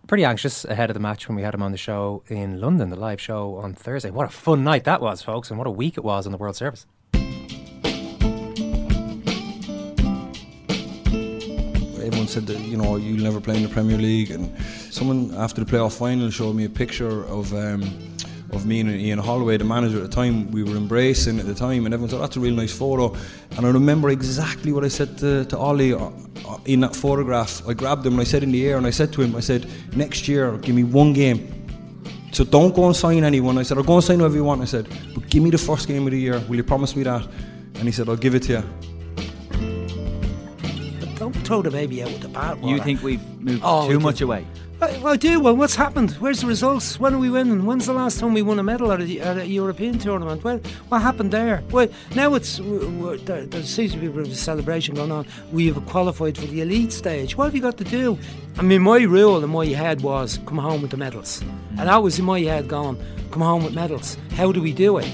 pretty 0.06 0.24
anxious 0.24 0.64
ahead 0.64 0.90
of 0.90 0.94
the 0.94 1.00
match 1.00 1.28
when 1.28 1.36
we 1.36 1.42
had 1.42 1.54
him 1.54 1.62
on 1.62 1.70
the 1.72 1.78
show 1.78 2.24
in 2.28 2.60
London, 2.60 2.90
the 2.90 2.96
live 2.96 3.20
show 3.20 3.56
on 3.56 3.72
Thursday. 3.74 4.10
What 4.10 4.26
a 4.26 4.30
fun 4.32 4.64
night 4.64 4.84
that 4.84 5.00
was, 5.00 5.22
folks, 5.22 5.50
and 5.50 5.58
what 5.58 5.66
a 5.66 5.70
week 5.70 5.96
it 5.96 6.04
was 6.04 6.26
on 6.26 6.32
the 6.32 6.38
World 6.38 6.56
Service. 6.56 6.86
Everyone 12.02 12.28
said 12.28 12.46
that 12.48 12.58
you 12.58 12.76
know 12.76 12.96
you'll 12.96 13.22
never 13.22 13.40
play 13.40 13.56
in 13.56 13.62
the 13.62 13.68
Premier 13.68 13.96
League, 13.96 14.30
and 14.30 14.52
someone 14.90 15.32
after 15.34 15.64
the 15.64 15.70
playoff 15.70 15.96
final 15.96 16.30
showed 16.30 16.54
me 16.54 16.64
a 16.64 16.68
picture 16.68 17.24
of 17.26 17.52
um, 17.54 17.82
of 18.50 18.66
me 18.66 18.80
and 18.80 18.90
Ian 18.90 19.18
Holloway, 19.18 19.56
the 19.56 19.64
manager 19.64 19.98
at 19.98 20.02
the 20.02 20.14
time. 20.14 20.50
We 20.50 20.62
were 20.62 20.76
embracing 20.76 21.38
at 21.38 21.46
the 21.46 21.54
time, 21.54 21.84
and 21.86 21.94
everyone 21.94 22.10
said, 22.10 22.20
"That's 22.20 22.36
a 22.36 22.40
real 22.40 22.54
nice 22.54 22.76
photo." 22.76 23.16
And 23.56 23.64
I 23.66 23.70
remember 23.70 24.10
exactly 24.10 24.72
what 24.72 24.84
I 24.84 24.88
said 24.88 25.16
to, 25.18 25.44
to 25.46 25.58
Ollie 25.58 25.94
uh, 25.94 26.10
uh, 26.48 26.58
in 26.66 26.80
that 26.80 26.96
photograph. 26.96 27.62
I 27.68 27.74
grabbed 27.74 28.04
him 28.04 28.14
and 28.14 28.20
I 28.20 28.24
said 28.24 28.42
in 28.42 28.52
the 28.52 28.66
air, 28.66 28.76
and 28.76 28.86
I 28.86 28.90
said 28.90 29.12
to 29.14 29.22
him, 29.22 29.36
"I 29.36 29.40
said, 29.40 29.68
next 29.96 30.28
year, 30.28 30.58
give 30.58 30.74
me 30.74 30.84
one 30.84 31.12
game." 31.12 31.62
So 32.32 32.44
don't 32.44 32.74
go 32.74 32.86
and 32.86 32.96
sign 32.96 33.24
anyone. 33.24 33.58
I 33.58 33.62
said, 33.62 33.76
I'll 33.76 33.84
go 33.84 33.96
and 33.96 34.04
sign 34.04 34.18
whoever 34.18 34.34
you 34.34 34.44
want. 34.44 34.62
I 34.62 34.64
said, 34.64 34.88
but 35.14 35.28
give 35.28 35.42
me 35.42 35.50
the 35.50 35.58
first 35.58 35.86
game 35.86 36.06
of 36.06 36.12
the 36.12 36.18
year. 36.18 36.38
Will 36.48 36.56
you 36.56 36.64
promise 36.64 36.96
me 36.96 37.02
that? 37.02 37.26
And 37.74 37.84
he 37.84 37.92
said, 37.92 38.08
I'll 38.08 38.16
give 38.16 38.34
it 38.34 38.44
to 38.44 38.52
you. 38.52 38.91
Throw 41.44 41.62
the 41.62 41.70
baby 41.70 42.02
out 42.02 42.12
with 42.12 42.20
the 42.22 42.28
bathwater. 42.28 42.68
You 42.68 42.80
think 42.82 43.02
we've 43.02 43.22
moved 43.40 43.62
Oh, 43.64 43.88
too 43.88 44.00
much 44.00 44.20
away? 44.20 44.46
I, 44.80 45.00
I 45.04 45.16
do. 45.16 45.38
Well, 45.38 45.54
what's 45.56 45.76
happened? 45.76 46.10
Where's 46.12 46.40
the 46.40 46.46
results? 46.48 46.98
When 46.98 47.14
are 47.14 47.18
we 47.18 47.30
winning? 47.30 47.64
When's 47.66 47.86
the 47.86 47.92
last 47.92 48.18
time 48.18 48.34
we 48.34 48.42
won 48.42 48.58
a 48.58 48.62
medal 48.64 48.90
at 48.90 49.00
a, 49.00 49.20
at 49.20 49.38
a 49.38 49.46
European 49.46 49.98
tournament? 49.98 50.42
Well, 50.42 50.58
what 50.88 51.02
happened 51.02 51.30
there? 51.30 51.62
Well, 51.70 51.86
now 52.16 52.34
it's 52.34 52.58
there, 52.58 53.46
there 53.46 53.62
seems 53.62 53.92
to 53.92 53.98
be 53.98 54.06
a 54.06 54.10
bit 54.10 54.26
of 54.26 54.32
a 54.32 54.34
celebration 54.34 54.96
going 54.96 55.12
on. 55.12 55.26
We 55.52 55.66
have 55.68 55.84
qualified 55.86 56.36
for 56.36 56.46
the 56.46 56.62
elite 56.62 56.92
stage. 56.92 57.36
What 57.36 57.44
have 57.44 57.54
you 57.54 57.62
got 57.62 57.76
to 57.78 57.84
do? 57.84 58.18
I 58.58 58.62
mean, 58.62 58.82
my 58.82 58.98
rule 59.02 59.42
in 59.44 59.50
my 59.50 59.66
head 59.66 60.00
was 60.00 60.38
come 60.46 60.58
home 60.58 60.82
with 60.82 60.90
the 60.90 60.96
medals, 60.96 61.40
and 61.78 61.88
that 61.88 62.02
was 62.02 62.18
in 62.18 62.24
my 62.24 62.40
head 62.40 62.66
going 62.68 63.00
come 63.30 63.42
home 63.42 63.64
with 63.64 63.74
medals. 63.74 64.16
How 64.32 64.50
do 64.52 64.60
we 64.60 64.72
do 64.72 64.98
it? 64.98 65.06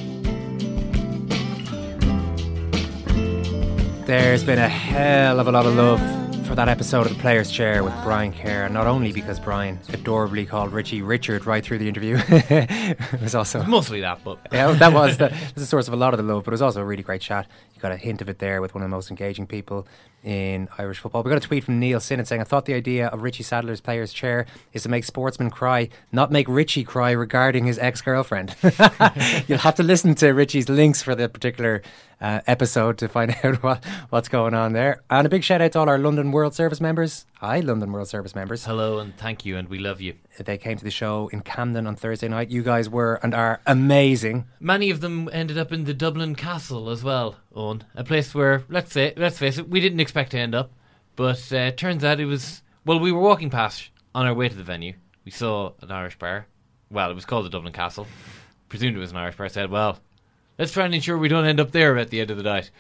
There's 4.09 4.43
been 4.43 4.59
a 4.59 4.67
hell 4.67 5.39
of 5.39 5.49
a 5.49 5.53
lot 5.53 5.67
of 5.67 5.75
love 5.77 6.01
for 6.47 6.55
that 6.55 6.67
episode 6.67 7.03
of 7.03 7.13
the 7.15 7.21
Players' 7.21 7.51
Chair 7.51 7.85
with 7.85 7.93
Brian 8.03 8.33
Kerr, 8.33 8.67
not 8.71 8.87
only 8.87 9.13
because 9.13 9.39
Brian 9.39 9.79
adorably 9.91 10.47
called 10.47 10.73
Richie 10.73 11.03
Richard 11.03 11.45
right 11.45 11.63
through 11.63 11.77
the 11.77 11.89
interview, 11.89 12.17
it 12.29 13.21
was 13.21 13.35
also 13.35 13.63
Mostly 13.65 14.01
that, 14.01 14.25
but 14.25 14.39
yeah, 14.51 14.73
that 14.73 14.95
was 14.95 15.19
the, 15.19 15.29
was 15.29 15.53
the 15.57 15.67
source 15.67 15.89
of 15.89 15.93
a 15.93 15.97
lot 15.99 16.15
of 16.15 16.19
the 16.19 16.25
love, 16.25 16.45
but 16.45 16.53
it 16.53 16.55
was 16.55 16.63
also 16.63 16.81
a 16.81 16.87
really 16.87 17.03
great 17.03 17.21
chat. 17.21 17.47
You 17.75 17.83
got 17.83 17.93
a 17.93 17.99
hint 17.99 18.23
of 18.23 18.31
it 18.31 18.39
there 18.39 18.63
with 18.63 18.75
one 18.75 18.83
of 18.83 18.89
the 18.89 18.97
most 18.97 19.11
engaging 19.11 19.47
people 19.47 19.87
in 20.29 20.69
Irish 20.77 20.99
football. 20.99 21.23
We 21.23 21.31
got 21.31 21.43
a 21.43 21.47
tweet 21.47 21.65
from 21.65 21.81
Neil 21.81 22.01
Sinnott 22.01 22.29
saying, 22.29 22.43
I 22.43 22.45
thought 22.45 22.67
the 22.67 22.75
idea 22.75 23.07
of 23.07 23.23
Richie 23.23 23.43
Sadlier's 23.43 23.81
player's 23.81 24.13
chair 24.13 24.45
is 24.75 24.83
to 24.83 24.91
make 24.91 25.05
sportsmen 25.05 25.49
cry, 25.49 25.89
not 26.13 26.31
make 26.31 26.47
Richie 26.49 26.85
cry 26.85 27.13
regarding 27.13 27.65
his 27.65 27.79
ex 27.79 28.03
girlfriend. 28.03 28.55
You'll 29.49 29.59
have 29.61 29.77
to 29.77 29.83
listen 29.83 30.15
to 30.17 30.29
Richie's 30.33 30.69
links 30.69 31.01
for 31.01 31.15
the 31.15 31.31
particular 31.31 31.81
uh, 32.21 32.41
episode 32.47 32.99
to 32.99 33.09
find 33.09 33.35
out 33.43 33.63
what, 33.63 33.85
what's 34.11 34.29
going 34.29 34.55
on 34.55 34.73
there. 34.75 35.03
And 35.09 35.27
a 35.27 35.31
big 35.31 35.45
shout 35.45 35.61
out 35.61 35.73
to 35.73 35.79
all 35.79 35.89
our 35.89 35.99
London 35.99 36.33
World 36.33 36.55
Service 36.55 36.81
members. 36.81 37.27
Hi, 37.41 37.61
London 37.61 37.93
World 37.93 38.09
Service 38.09 38.35
members. 38.35 38.65
Hello 38.65 38.99
and 38.99 39.17
thank 39.17 39.47
you, 39.47 39.57
and 39.57 39.69
we 39.69 39.79
love 39.79 40.01
you. 40.01 40.15
They 40.39 40.59
came 40.59 40.77
to 40.77 40.85
the 40.85 40.91
show 40.91 41.29
in 41.29 41.41
Camden 41.41 41.87
on 41.87 41.97
Thursday 41.97 42.29
night. 42.29 42.51
You 42.51 42.63
guys 42.63 42.89
were 42.89 43.21
and 43.23 43.35
are 43.35 43.61
amazing. 43.67 44.47
Many 44.61 44.91
of 44.91 45.01
them 45.01 45.29
ended 45.33 45.57
up 45.57 45.73
in 45.73 45.85
the 45.85 45.95
Dublin 45.95 46.35
Castle 46.35 46.91
as 46.91 47.03
well, 47.03 47.37
Owen. 47.59 47.85
A 47.95 48.05
place 48.05 48.35
where, 48.35 48.63
let's 48.69 48.93
say, 48.93 49.13
let's 49.17 49.39
face 49.39 49.59
it, 49.59 49.69
we 49.69 49.81
didn't 49.81 50.01
expect 50.01 50.31
to 50.31 50.39
end 50.39 50.55
up, 50.55 50.73
but 51.17 51.53
uh, 51.53 51.71
turns 51.73 52.05
out 52.05 52.21
it 52.21 52.27
was. 52.27 52.63
Well, 52.85 53.01
we 53.01 53.13
were 53.13 53.21
walking 53.21 53.51
past 53.51 53.91
on 54.15 54.27
our 54.27 54.33
way 54.35 54.49
to 54.49 54.55
the 54.55 54.63
venue. 54.63 54.95
We 55.25 55.31
saw 55.31 55.73
an 55.83 55.91
Irish 55.91 56.19
bar. 56.19 56.47
Well, 56.91 57.11
it 57.11 57.15
was 57.15 57.27
called 57.27 57.45
the 57.45 57.51
Dublin 57.51 57.73
Castle. 57.73 58.07
Presumed 58.71 58.97
it 58.97 59.01
was 59.01 59.11
an 59.11 59.19
Irish 59.19 59.37
bar. 59.37 59.49
Said, 59.49 59.71
well, 59.71 59.99
let's 60.59 60.73
try 60.73 60.87
and 60.87 60.95
ensure 60.95 61.19
we 61.19 61.29
don't 61.29 61.45
end 61.45 61.61
up 61.61 61.71
there 61.73 61.99
at 61.99 62.09
the 62.11 62.21
end 62.21 62.31
of 62.31 62.37
the 62.39 62.43
night. 62.43 62.71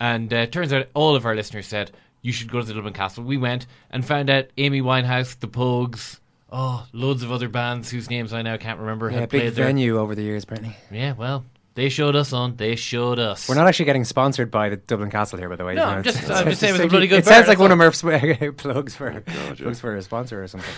And 0.00 0.32
uh, 0.32 0.46
turns 0.46 0.72
out 0.72 0.88
all 0.94 1.16
of 1.16 1.26
our 1.26 1.34
listeners 1.34 1.66
said 1.66 1.90
you 2.22 2.32
should 2.32 2.50
go 2.50 2.60
to 2.60 2.66
the 2.66 2.72
Dublin 2.74 2.94
Castle. 2.94 3.24
We 3.24 3.36
went 3.36 3.66
and 3.90 4.04
found 4.04 4.30
out 4.30 4.46
Amy 4.56 4.80
Winehouse, 4.80 5.38
the 5.38 5.48
Pogues, 5.48 6.20
oh, 6.50 6.86
loads 6.92 7.22
of 7.22 7.30
other 7.32 7.48
bands 7.48 7.90
whose 7.90 8.08
names 8.08 8.32
I 8.32 8.42
now 8.42 8.56
can't 8.56 8.80
remember 8.80 9.10
Yeah, 9.10 9.20
had 9.20 9.28
big 9.28 9.40
played 9.42 9.54
there. 9.54 9.66
venue 9.66 9.98
over 9.98 10.14
the 10.14 10.22
years, 10.22 10.44
apparently. 10.44 10.76
Yeah, 10.90 11.12
well, 11.12 11.44
they 11.78 11.88
showed 11.88 12.16
us 12.16 12.32
on. 12.32 12.56
They 12.56 12.74
showed 12.74 13.20
us. 13.20 13.48
We're 13.48 13.54
not 13.54 13.68
actually 13.68 13.84
getting 13.84 14.02
sponsored 14.04 14.50
by 14.50 14.68
the 14.68 14.76
Dublin 14.78 15.10
Castle 15.12 15.38
here, 15.38 15.48
by 15.48 15.54
the 15.54 15.64
way. 15.64 15.74
No, 15.76 15.84
I'm 15.84 16.02
just- 16.02 16.28
I'm 16.28 16.46
just 16.46 16.58
saying 16.60 16.70
it 16.70 16.72
was 16.72 16.80
a 16.80 16.84
it's- 16.84 16.90
bloody 16.90 17.06
good 17.06 17.20
It 17.20 17.24
sounds 17.24 17.46
like 17.46 17.60
one 17.60 17.70
of 17.70 17.78
Murph's 17.78 18.02
plugs 18.56 18.96
for 18.96 19.10
God, 19.12 19.56
plugs 19.58 19.78
for 19.78 19.94
a 19.96 20.02
sponsor 20.02 20.42
or 20.42 20.48
something. 20.48 20.68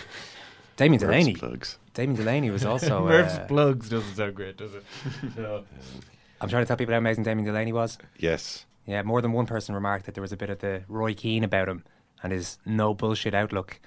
Damien 0.76 1.00
Murph's 1.00 1.10
Delaney. 1.10 1.34
plugs. 1.34 1.78
Damien 1.94 2.16
Delaney 2.16 2.50
was 2.50 2.64
also. 2.70 3.06
Murph's 3.06 3.34
uh, 3.34 3.46
plugs 3.46 3.88
doesn't 3.88 4.14
sound 4.14 4.34
great, 4.34 4.58
does 4.58 4.74
it? 4.74 4.84
no. 5.38 5.64
I'm 6.40 6.48
trying 6.50 6.64
to 6.64 6.66
tell 6.68 6.76
people 6.76 6.92
how 6.92 6.98
amazing 6.98 7.24
Damien 7.24 7.46
Delaney 7.46 7.72
was. 7.72 7.96
Yes. 8.18 8.66
Yeah, 8.86 9.02
more 9.02 9.22
than 9.22 9.32
one 9.32 9.46
person 9.46 9.74
remarked 9.74 10.04
that 10.06 10.14
there 10.14 10.22
was 10.22 10.32
a 10.32 10.36
bit 10.36 10.50
of 10.50 10.58
the 10.58 10.82
Roy 10.86 11.14
Keane 11.14 11.44
about 11.44 11.68
him 11.68 11.82
and 12.22 12.30
his 12.32 12.58
no 12.66 12.92
bullshit 12.92 13.32
outlook 13.34 13.80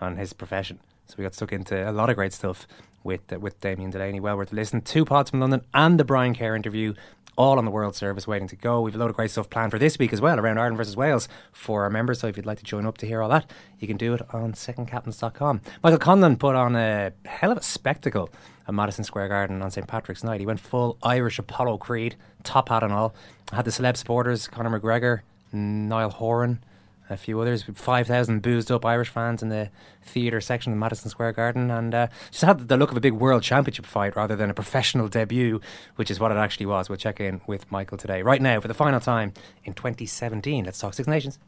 on 0.00 0.16
his 0.16 0.32
profession. 0.32 0.78
So 1.06 1.16
we 1.18 1.24
got 1.24 1.34
stuck 1.34 1.52
into 1.52 1.88
a 1.88 1.92
lot 1.92 2.10
of 2.10 2.16
great 2.16 2.32
stuff 2.32 2.68
with 3.02 3.32
uh, 3.32 3.38
with 3.38 3.60
Damien 3.60 3.90
Delaney. 3.90 4.20
Well 4.20 4.36
worth 4.36 4.52
a 4.52 4.56
listen. 4.56 4.80
Two 4.82 5.04
pods 5.04 5.30
from 5.30 5.40
London 5.40 5.62
and 5.74 5.98
the 5.98 6.04
Brian 6.04 6.34
Kerr 6.34 6.54
interview, 6.54 6.94
all 7.36 7.58
on 7.58 7.64
the 7.64 7.70
World 7.70 7.96
Service 7.96 8.26
waiting 8.26 8.48
to 8.48 8.56
go. 8.56 8.80
We've 8.80 8.94
a 8.94 8.98
load 8.98 9.10
of 9.10 9.16
great 9.16 9.30
stuff 9.30 9.48
planned 9.48 9.70
for 9.72 9.78
this 9.78 9.98
week 9.98 10.12
as 10.12 10.20
well 10.20 10.38
around 10.38 10.58
Ireland 10.58 10.76
versus 10.76 10.96
Wales 10.96 11.28
for 11.52 11.84
our 11.84 11.90
members. 11.90 12.20
So 12.20 12.26
if 12.26 12.36
you'd 12.36 12.46
like 12.46 12.58
to 12.58 12.64
join 12.64 12.86
up 12.86 12.98
to 12.98 13.06
hear 13.06 13.22
all 13.22 13.28
that, 13.30 13.50
you 13.78 13.88
can 13.88 13.96
do 13.96 14.14
it 14.14 14.22
on 14.34 14.52
secondcaptains.com. 14.52 15.60
Michael 15.82 15.98
Conlan 15.98 16.38
put 16.38 16.54
on 16.54 16.76
a 16.76 17.12
hell 17.24 17.52
of 17.52 17.58
a 17.58 17.62
spectacle 17.62 18.30
at 18.68 18.74
Madison 18.74 19.04
Square 19.04 19.28
Garden 19.28 19.62
on 19.62 19.70
St 19.70 19.86
Patrick's 19.86 20.22
night. 20.22 20.40
He 20.40 20.46
went 20.46 20.60
full 20.60 20.98
Irish 21.02 21.38
Apollo 21.38 21.78
Creed, 21.78 22.16
top 22.44 22.68
hat 22.68 22.82
and 22.82 22.92
all. 22.92 23.14
Had 23.52 23.64
the 23.64 23.70
celeb 23.70 23.96
supporters, 23.96 24.46
Conor 24.46 24.78
McGregor, 24.78 25.20
Niall 25.52 26.10
Horan, 26.10 26.62
a 27.10 27.16
few 27.16 27.40
others, 27.40 27.64
5,000 27.64 28.40
boozed 28.40 28.70
up 28.70 28.84
Irish 28.84 29.08
fans 29.08 29.42
in 29.42 29.48
the 29.48 29.70
theatre 30.02 30.40
section 30.40 30.72
of 30.72 30.78
Madison 30.78 31.10
Square 31.10 31.32
Garden, 31.32 31.70
and 31.70 31.94
uh, 31.94 32.06
just 32.30 32.44
had 32.44 32.68
the 32.68 32.76
look 32.76 32.90
of 32.90 32.96
a 32.96 33.00
big 33.00 33.14
world 33.14 33.42
championship 33.42 33.84
fight 33.84 34.14
rather 34.16 34.36
than 34.36 34.48
a 34.48 34.54
professional 34.54 35.08
debut, 35.08 35.60
which 35.96 36.10
is 36.10 36.20
what 36.20 36.30
it 36.30 36.36
actually 36.36 36.66
was. 36.66 36.88
We'll 36.88 36.96
check 36.96 37.20
in 37.20 37.40
with 37.46 37.70
Michael 37.70 37.98
today. 37.98 38.22
Right 38.22 38.40
now, 38.40 38.60
for 38.60 38.68
the 38.68 38.74
final 38.74 39.00
time 39.00 39.34
in 39.64 39.74
2017, 39.74 40.64
let's 40.64 40.78
talk 40.78 40.94
Six 40.94 41.08
Nations. 41.08 41.38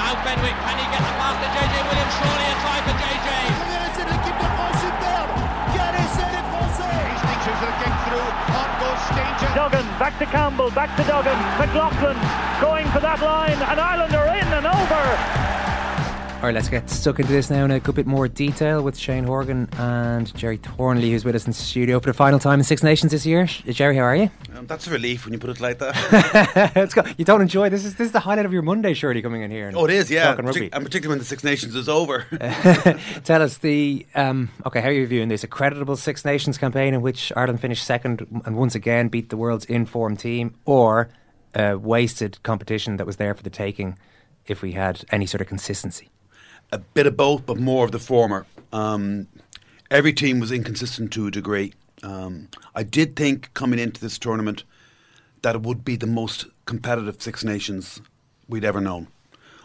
Now 0.00 0.16
Fenwick, 0.24 0.54
can 0.54 0.78
he 0.78 0.86
get 0.90 1.02
the 1.02 1.14
pass 1.18 1.36
to 1.42 1.48
JJ 1.50 1.74
Williams? 1.88 2.14
Surely 2.18 2.46
a 2.46 2.54
try 2.62 2.78
for 2.86 2.94
JJ. 2.98 3.49
Through. 7.50 8.30
On 8.54 8.70
goes 8.78 9.00
Stanger. 9.10 9.54
Duggan, 9.54 9.84
back 9.98 10.16
to 10.20 10.26
Campbell, 10.26 10.70
back 10.70 10.96
to 10.96 11.02
Duggan. 11.02 11.36
McLaughlin 11.58 12.16
going 12.60 12.86
for 12.88 13.00
that 13.00 13.20
line, 13.20 13.58
and 13.58 13.80
Ireland 13.80 14.14
are 14.14 14.28
in 14.28 14.46
and 14.54 14.66
over. 14.66 15.49
All 16.40 16.46
right, 16.46 16.54
let's 16.54 16.70
get 16.70 16.88
stuck 16.88 17.20
into 17.20 17.32
this 17.32 17.50
now 17.50 17.66
in 17.66 17.70
a 17.70 17.78
good 17.80 17.94
bit 17.94 18.06
more 18.06 18.26
detail 18.26 18.80
with 18.80 18.96
Shane 18.96 19.24
Horgan 19.24 19.68
and 19.76 20.34
Gerry 20.34 20.56
Thornley, 20.56 21.10
who's 21.10 21.22
with 21.22 21.34
us 21.34 21.44
in 21.44 21.50
the 21.50 21.54
studio 21.54 22.00
for 22.00 22.06
the 22.06 22.14
final 22.14 22.38
time 22.38 22.60
in 22.60 22.64
Six 22.64 22.82
Nations 22.82 23.12
this 23.12 23.26
year. 23.26 23.44
Gerry, 23.44 23.96
how 23.96 24.04
are 24.04 24.16
you? 24.16 24.30
Um, 24.56 24.66
that's 24.66 24.86
a 24.86 24.90
relief 24.90 25.26
when 25.26 25.34
you 25.34 25.38
put 25.38 25.50
it 25.50 25.60
like 25.60 25.80
that. 25.80 26.72
Let's 26.74 26.94
go. 26.94 27.02
You 27.18 27.26
don't 27.26 27.42
enjoy 27.42 27.68
this? 27.68 27.84
Is 27.84 27.96
this 27.96 28.06
is 28.06 28.12
the 28.12 28.20
highlight 28.20 28.46
of 28.46 28.54
your 28.54 28.62
Monday? 28.62 28.94
Surely 28.94 29.20
coming 29.20 29.42
in 29.42 29.50
here. 29.50 29.70
oh, 29.74 29.84
it 29.84 29.90
is, 29.90 30.10
yeah. 30.10 30.30
talking 30.30 30.46
rugby. 30.46 30.60
Partic- 30.70 30.76
and 30.76 30.86
particularly 30.86 31.12
when 31.12 31.18
the 31.18 31.26
Six 31.26 31.44
Nations 31.44 31.74
is 31.74 31.90
over. 31.90 32.24
Tell 33.24 33.42
us 33.42 33.58
the 33.58 34.06
um, 34.14 34.48
okay. 34.64 34.80
How 34.80 34.88
are 34.88 34.92
you 34.92 35.06
viewing 35.06 35.28
this? 35.28 35.44
A 35.44 35.46
creditable 35.46 35.96
Six 35.96 36.24
Nations 36.24 36.56
campaign 36.56 36.94
in 36.94 37.02
which 37.02 37.34
Ireland 37.36 37.60
finished 37.60 37.84
second 37.84 38.26
and 38.46 38.56
once 38.56 38.74
again 38.74 39.08
beat 39.08 39.28
the 39.28 39.36
world's 39.36 39.66
informed 39.66 40.20
team, 40.20 40.54
or 40.64 41.10
a 41.54 41.76
wasted 41.76 42.42
competition 42.42 42.96
that 42.96 43.06
was 43.06 43.16
there 43.16 43.34
for 43.34 43.42
the 43.42 43.50
taking 43.50 43.98
if 44.46 44.62
we 44.62 44.72
had 44.72 45.04
any 45.10 45.26
sort 45.26 45.42
of 45.42 45.46
consistency. 45.46 46.08
A 46.72 46.78
bit 46.78 47.06
of 47.06 47.16
both, 47.16 47.46
but 47.46 47.58
more 47.58 47.84
of 47.84 47.92
the 47.92 47.98
former. 47.98 48.46
Um, 48.72 49.26
every 49.90 50.12
team 50.12 50.40
was 50.40 50.52
inconsistent 50.52 51.12
to 51.12 51.26
a 51.26 51.30
degree. 51.30 51.72
Um, 52.02 52.48
I 52.74 52.82
did 52.82 53.16
think 53.16 53.52
coming 53.54 53.78
into 53.78 54.00
this 54.00 54.18
tournament 54.18 54.64
that 55.42 55.54
it 55.54 55.62
would 55.62 55.84
be 55.84 55.96
the 55.96 56.06
most 56.06 56.46
competitive 56.66 57.20
Six 57.20 57.44
Nations 57.44 58.00
we'd 58.48 58.64
ever 58.64 58.80
known. 58.80 59.08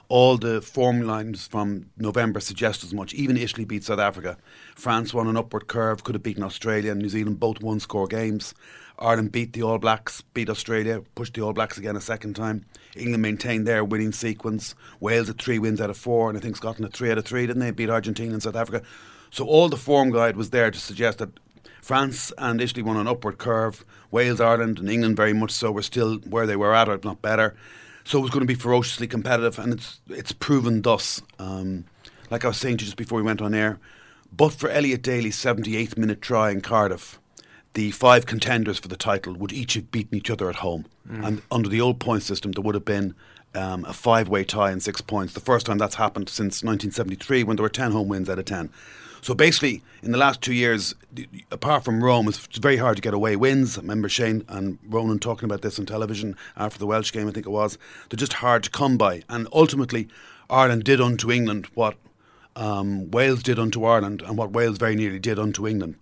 All 0.08 0.38
the 0.38 0.62
form 0.62 1.02
lines 1.02 1.48
from 1.48 1.90
November 1.98 2.40
suggest 2.40 2.84
as 2.84 2.94
much. 2.94 3.14
Even 3.14 3.38
Italy 3.38 3.66
beat 3.66 3.84
South 3.84 4.00
Africa. 4.00 4.38
France 4.76 5.14
won 5.14 5.28
an 5.28 5.38
upward 5.38 5.68
curve, 5.68 6.04
could 6.04 6.14
have 6.16 6.24
beaten 6.24 6.44
Australia 6.44 6.92
and 6.92 7.02
New 7.02 7.10
Zealand, 7.10 7.40
both 7.40 7.62
one 7.62 7.80
score 7.80 8.08
games. 8.08 8.54
Ireland 9.00 9.32
beat 9.32 9.54
the 9.54 9.64
All 9.64 9.80
Blacks, 9.80 10.22
beat 10.22 10.50
Australia, 10.50 11.02
pushed 11.16 11.34
the 11.34 11.42
All 11.42 11.54
Blacks 11.54 11.78
again 11.78 11.96
a 11.96 12.02
second 12.02 12.36
time. 12.36 12.66
England 12.96 13.22
maintained 13.22 13.68
their 13.68 13.84
winning 13.84 14.12
sequence. 14.12 14.76
Wales 15.00 15.28
had 15.28 15.40
three 15.40 15.60
wins 15.60 15.82
out 15.82 15.90
of 15.90 15.98
four, 15.98 16.30
and 16.30 16.38
I 16.38 16.42
think 16.42 16.56
Scotland 16.56 16.86
had 16.86 16.94
three 16.94 17.12
out 17.12 17.18
of 17.18 17.26
three, 17.26 17.46
didn't 17.46 17.62
they? 17.62 17.72
Beat 17.72 17.90
Argentina 17.90 18.34
and 18.34 18.44
South 18.44 18.56
Africa. 18.56 18.86
So 19.32 19.46
all 19.46 19.70
the 19.70 19.78
form 19.78 20.12
guide 20.12 20.38
was 20.38 20.52
there 20.52 20.72
to 20.72 20.80
suggest 20.80 21.18
that 21.18 21.30
France 21.82 22.32
and 22.38 22.62
Italy 22.62 22.82
won 22.82 22.98
an 22.98 23.08
upward 23.08 23.38
curve. 23.38 23.86
Wales, 24.10 24.42
Ireland, 24.42 24.80
and 24.80 24.90
England 24.90 25.18
very 25.18 25.34
much 25.34 25.52
so 25.52 25.72
were 25.72 25.82
still 25.82 26.18
where 26.20 26.48
they 26.48 26.56
were 26.56 26.74
at, 26.74 26.88
if 26.88 27.04
not 27.04 27.22
better. 27.22 27.56
So 28.06 28.20
it 28.20 28.22
was 28.22 28.32
going 28.32 28.42
to 28.42 28.48
be 28.48 28.56
ferociously 28.56 29.08
competitive, 29.08 29.60
and 29.60 29.74
it's 29.74 30.00
it's 30.10 30.32
proven 30.32 30.82
thus. 30.82 31.22
Um, 31.38 31.86
like 32.32 32.46
I 32.46 32.48
was 32.48 32.58
saying 32.58 32.78
to 32.78 32.84
you 32.84 32.88
just 32.88 32.98
before 32.98 33.18
we 33.18 33.24
went 33.24 33.42
on 33.42 33.54
air, 33.54 33.80
but 34.36 34.54
for 34.54 34.70
Elliot 34.70 35.02
Daly's 35.02 35.38
78th 35.38 35.98
minute 35.98 36.22
try 36.22 36.52
in 36.52 36.62
Cardiff, 36.62 37.20
the 37.76 37.92
five 37.92 38.26
contenders 38.26 38.80
for 38.80 38.88
the 38.88 38.96
title 38.98 39.34
would 39.36 39.52
each 39.54 39.76
have 39.76 39.92
beaten 39.92 40.18
each 40.18 40.30
other 40.30 40.50
at 40.50 40.58
home. 40.58 40.86
Mm. 41.08 41.26
And 41.28 41.42
under 41.52 41.70
the 41.70 41.82
old 41.82 42.00
point 42.00 42.24
system, 42.24 42.54
there 42.54 42.64
would 42.64 42.76
have 42.76 42.86
been 42.86 43.14
um, 43.54 43.86
a 43.86 43.94
five-way 43.94 44.44
tie 44.44 44.72
in 44.72 44.80
six 44.80 45.02
points. 45.02 45.34
The 45.34 45.40
first 45.40 45.66
time 45.66 45.78
that's 45.78 45.96
happened 45.96 46.30
since 46.30 46.64
1973 46.64 47.44
when 47.44 47.58
there 47.58 47.64
were 47.64 47.70
10 47.70 47.92
home 47.92 48.08
wins 48.08 48.30
out 48.30 48.40
of 48.40 48.46
10. 48.46 48.70
So 49.22 49.34
basically, 49.34 49.82
in 50.04 50.12
the 50.12 50.18
last 50.18 50.42
two 50.42 50.54
years, 50.54 50.94
apart 51.52 51.84
from 51.84 52.04
Rome, 52.04 52.28
it's 52.28 52.46
very 52.58 52.78
hard 52.78 52.96
to 52.98 53.02
get 53.02 53.14
away 53.14 53.36
wins. 53.36 53.78
I 53.78 53.82
remember 53.82 54.08
Shane 54.08 54.46
and 54.48 54.78
Ronan 54.88 55.20
talking 55.20 55.46
about 55.46 55.62
this 55.62 55.80
on 55.80 55.86
television 55.86 56.36
after 56.56 56.78
the 56.78 56.86
Welsh 56.86 57.12
game, 57.12 57.28
I 57.28 57.32
think 57.32 57.46
it 57.46 57.52
was. 57.52 57.78
They're 58.10 58.18
just 58.18 58.34
hard 58.34 58.64
to 58.64 58.70
come 58.70 58.98
by. 58.98 59.24
And 59.28 59.48
ultimately, 59.52 60.08
Ireland 60.50 60.84
did 60.84 61.02
unto 61.02 61.32
England 61.32 61.68
what 61.74 61.96
um, 62.56 63.10
Wales 63.12 63.42
did 63.44 63.58
unto 63.60 63.84
Ireland 63.84 64.22
and 64.22 64.38
what 64.38 64.52
Wales 64.52 64.78
very 64.78 64.96
nearly 64.96 65.20
did 65.20 65.40
unto 65.40 65.68
England. 65.68 65.96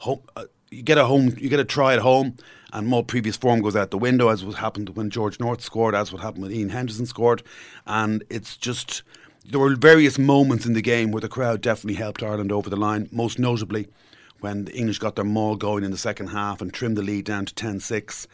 Home, 0.00 0.20
uh, 0.36 0.44
you 0.70 0.82
get 0.82 0.98
a 0.98 1.04
home, 1.04 1.34
you 1.38 1.48
get 1.48 1.60
a 1.60 1.64
try 1.64 1.94
at 1.94 2.00
home, 2.00 2.36
and 2.72 2.86
more 2.86 3.04
previous 3.04 3.36
form 3.36 3.60
goes 3.60 3.76
out 3.76 3.90
the 3.90 3.98
window, 3.98 4.28
as 4.28 4.44
what 4.44 4.56
happened 4.56 4.90
when 4.90 5.10
George 5.10 5.40
North 5.40 5.60
scored, 5.60 5.94
as 5.94 6.12
what 6.12 6.22
happened 6.22 6.44
when 6.44 6.52
Ian 6.52 6.70
Henderson 6.70 7.06
scored, 7.06 7.42
and 7.86 8.24
it's 8.30 8.56
just 8.56 9.02
there 9.44 9.60
were 9.60 9.74
various 9.74 10.18
moments 10.18 10.66
in 10.66 10.74
the 10.74 10.82
game 10.82 11.10
where 11.10 11.20
the 11.20 11.28
crowd 11.28 11.60
definitely 11.60 11.94
helped 11.94 12.22
Ireland 12.22 12.52
over 12.52 12.70
the 12.70 12.76
line, 12.76 13.08
most 13.10 13.38
notably 13.38 13.88
when 14.40 14.64
the 14.64 14.72
English 14.72 14.98
got 14.98 15.16
their 15.16 15.24
maul 15.24 15.56
going 15.56 15.84
in 15.84 15.90
the 15.90 15.98
second 15.98 16.28
half 16.28 16.60
and 16.60 16.72
trimmed 16.72 16.96
the 16.96 17.02
lead 17.02 17.24
down 17.24 17.46
to 17.46 17.54
10 17.54 17.80
6. 17.80 18.26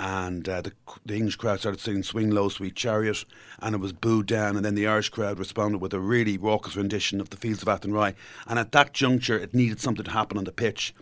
And 0.00 0.48
uh, 0.48 0.62
the, 0.62 0.72
the, 1.06 1.14
English 1.14 1.36
crowd 1.36 1.60
started 1.60 1.80
singing 1.80 2.02
Swing 2.02 2.30
Low, 2.30 2.48
Sweet 2.48 2.74
Chariot, 2.74 3.24
and 3.60 3.74
it 3.74 3.78
was 3.78 3.92
booed 3.92 4.26
down. 4.26 4.56
And 4.56 4.64
then 4.64 4.74
the 4.74 4.88
Irish 4.88 5.10
crowd 5.10 5.38
responded 5.38 5.78
with 5.78 5.94
a 5.94 6.00
really 6.00 6.36
raucous 6.36 6.74
rendition 6.74 7.20
of 7.20 7.30
the 7.30 7.36
Fields 7.36 7.62
of 7.62 7.68
Athenry. 7.68 8.14
And 8.48 8.58
at 8.58 8.72
that 8.72 8.94
juncture, 8.94 9.38
it 9.38 9.54
needed 9.54 9.80
something 9.80 10.04
to 10.04 10.10
happen 10.10 10.38
on 10.38 10.44
the 10.44 10.52
pitch. 10.52 10.92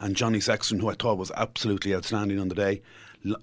And 0.00 0.16
Johnny 0.16 0.40
Sexton, 0.40 0.78
who 0.78 0.88
I 0.88 0.94
thought 0.94 1.18
was 1.18 1.32
absolutely 1.32 1.94
outstanding 1.94 2.38
on 2.38 2.48
the 2.48 2.54
day, 2.54 2.82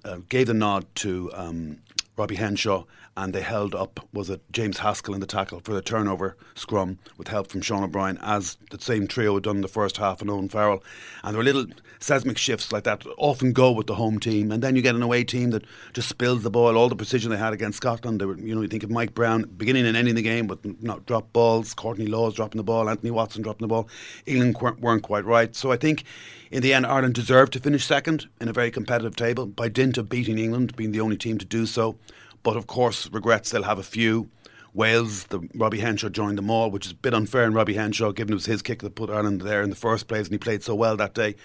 uh, 0.04 0.20
gave 0.30 0.48
the 0.48 0.54
nod 0.54 0.86
to 0.96 1.32
um, 1.34 1.80
Robbie 2.18 2.36
Henshaw, 2.36 2.86
and 3.18 3.34
they 3.34 3.42
held 3.42 3.74
up 3.74 4.06
was 4.12 4.30
it 4.30 4.42
James 4.52 4.80
Haskell 4.80 5.14
in 5.14 5.22
the 5.22 5.26
tackle 5.26 5.62
for 5.62 5.74
the 5.74 5.82
turnover 5.82 6.36
scrum 6.54 7.00
with 7.18 7.30
help 7.30 7.48
from 7.48 7.62
Sean 7.62 7.84
O'Brien, 7.84 8.18
as 8.22 8.58
the 8.72 8.80
same 8.80 9.08
trio 9.08 9.36
had 9.36 9.44
done 9.44 9.58
in 9.58 9.62
the 9.62 9.68
first 9.68 9.98
half 9.98 10.22
and 10.22 10.30
Owen 10.30 10.50
Farrell. 10.50 10.84
And 11.24 11.34
there 11.34 11.40
were 11.40 11.44
little 11.44 11.66
seismic 12.00 12.38
shifts 12.38 12.72
like 12.72 12.84
that 12.84 13.06
often 13.18 13.54
go 13.54 13.72
with 13.72 13.88
the 13.88 13.96
home 13.96 14.20
team, 14.20 14.52
and 14.52 14.62
then 14.62 14.76
you 14.76 14.82
get 14.82 14.96
an 14.96 15.02
away 15.02 15.24
team 15.24 15.52
that 15.52 15.64
just 15.94 16.10
spills 16.10 16.44
the 16.44 16.50
ball. 16.50 16.76
All 16.76 16.90
the 16.90 16.96
precision 16.96 17.32
they 17.32 17.38
had 17.38 17.54
against 17.54 17.78
Scotland, 17.78 18.20
they 18.20 18.26
were 18.26 18.38
you 18.38 18.54
know 18.54 18.62
you 18.62 18.68
think 18.68 18.84
of 18.84 18.92
Mike 18.92 19.14
Brown 19.14 19.44
beginning 19.44 19.86
and 19.86 19.96
ending 19.96 20.16
the 20.16 20.22
game 20.22 20.48
with 20.48 20.84
not 20.84 21.06
drop 21.06 21.32
balls, 21.32 21.74
Courtney 21.74 22.08
Lawes 22.08 22.36
dropping 22.36 22.58
the 22.58 22.64
ball, 22.64 22.90
Anthony 22.90 23.12
Watson 23.12 23.42
dropping 23.42 23.66
the 23.66 23.70
ball. 23.70 23.88
England 24.26 24.58
weren't 24.82 25.04
quite 25.04 25.26
right, 25.26 25.56
so 25.56 25.72
I 25.72 25.78
think 25.78 26.04
in 26.52 26.62
the 26.62 26.74
end, 26.74 26.86
Ireland 26.86 27.16
deserved 27.16 27.54
to 27.54 27.60
finish 27.60 27.86
second 27.86 28.28
in 28.40 28.48
a 28.48 28.54
very 28.54 28.72
competitive 28.72 29.16
table 29.16 29.46
by 29.46 29.68
dint 29.68 29.98
of 29.98 30.10
beating 30.10 30.38
England, 30.38 30.76
being 30.76 30.92
the 30.92 31.02
only 31.02 31.18
team 31.18 31.38
to 31.38 31.46
do 31.46 31.66
so. 31.66 31.98
But 32.46 32.58
of 32.58 32.68
course, 32.68 33.10
regrets 33.12 33.50
they'll 33.50 33.64
have 33.64 33.80
a 33.80 33.84
few. 33.84 34.30
Wales, 34.76 35.24
the 35.26 35.40
Robbie 35.56 35.80
Henshaw 35.80 36.10
joined 36.10 36.38
them 36.38 36.52
all, 36.52 36.70
which 36.70 36.86
is 36.86 36.92
a 36.92 36.96
bit 36.96 37.16
unfair 37.16 37.44
in 37.44 37.54
Robbie 37.54 37.74
Henshaw, 37.74 38.12
given 38.12 38.34
it 38.34 38.36
was 38.36 38.46
his 38.46 38.62
kick 38.62 38.84
that 38.84 38.94
put 38.94 39.10
Ireland 39.10 39.42
there 39.42 39.64
in 39.64 39.72
the 39.72 39.76
first 39.76 40.08
place, 40.08 40.28
and 40.28 40.34
he 40.34 40.38
played 40.38 40.62
so 40.62 40.76
well 40.76 40.96
that 40.96 41.16
day. 41.16 41.36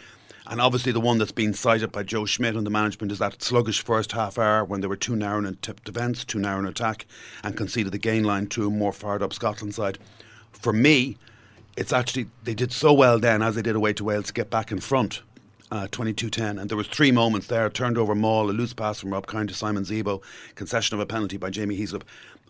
And 0.46 0.60
obviously, 0.60 0.92
the 0.92 1.00
one 1.00 1.16
that's 1.16 1.32
been 1.32 1.54
cited 1.54 1.90
by 1.90 2.02
Joe 2.02 2.26
Schmidt 2.26 2.54
and 2.54 2.66
the 2.66 2.70
management 2.70 3.12
is 3.12 3.18
that 3.18 3.42
sluggish 3.42 3.82
first 3.82 4.12
half 4.12 4.38
hour 4.38 4.62
when 4.62 4.82
they 4.82 4.88
were 4.88 4.96
too 4.96 5.16
narrow 5.16 5.38
in 5.38 5.56
defence, 5.84 6.22
too 6.22 6.38
narrow 6.38 6.58
in 6.58 6.66
attack, 6.66 7.06
and 7.42 7.56
conceded 7.56 7.92
the 7.92 7.98
gain 7.98 8.24
line 8.24 8.46
to 8.48 8.66
a 8.66 8.70
more 8.70 8.92
fired 8.92 9.22
up 9.22 9.32
Scotland 9.32 9.74
side. 9.74 9.96
For 10.52 10.74
me, 10.74 11.16
it's 11.78 11.94
actually 11.94 12.26
they 12.44 12.52
did 12.52 12.72
so 12.72 12.92
well 12.92 13.18
then 13.18 13.40
as 13.40 13.54
they 13.54 13.62
did 13.62 13.74
away 13.74 13.94
to 13.94 14.04
Wales 14.04 14.26
to 14.26 14.34
get 14.34 14.50
back 14.50 14.70
in 14.70 14.80
front. 14.80 15.22
Uh, 15.72 15.86
22-10 15.86 16.60
and 16.60 16.68
there 16.68 16.76
was 16.76 16.88
three 16.88 17.12
moments 17.12 17.46
there 17.46 17.70
turned 17.70 17.96
over 17.96 18.12
maul 18.12 18.50
a 18.50 18.52
loose 18.52 18.74
pass 18.74 18.98
from 18.98 19.12
Rob 19.12 19.28
Kearney 19.28 19.46
to 19.46 19.54
Simon 19.54 19.84
Zebo 19.84 20.20
concession 20.56 20.96
of 20.96 21.00
a 21.00 21.06
penalty 21.06 21.36
by 21.36 21.48
Jamie 21.48 21.78
Heaslip 21.78 22.02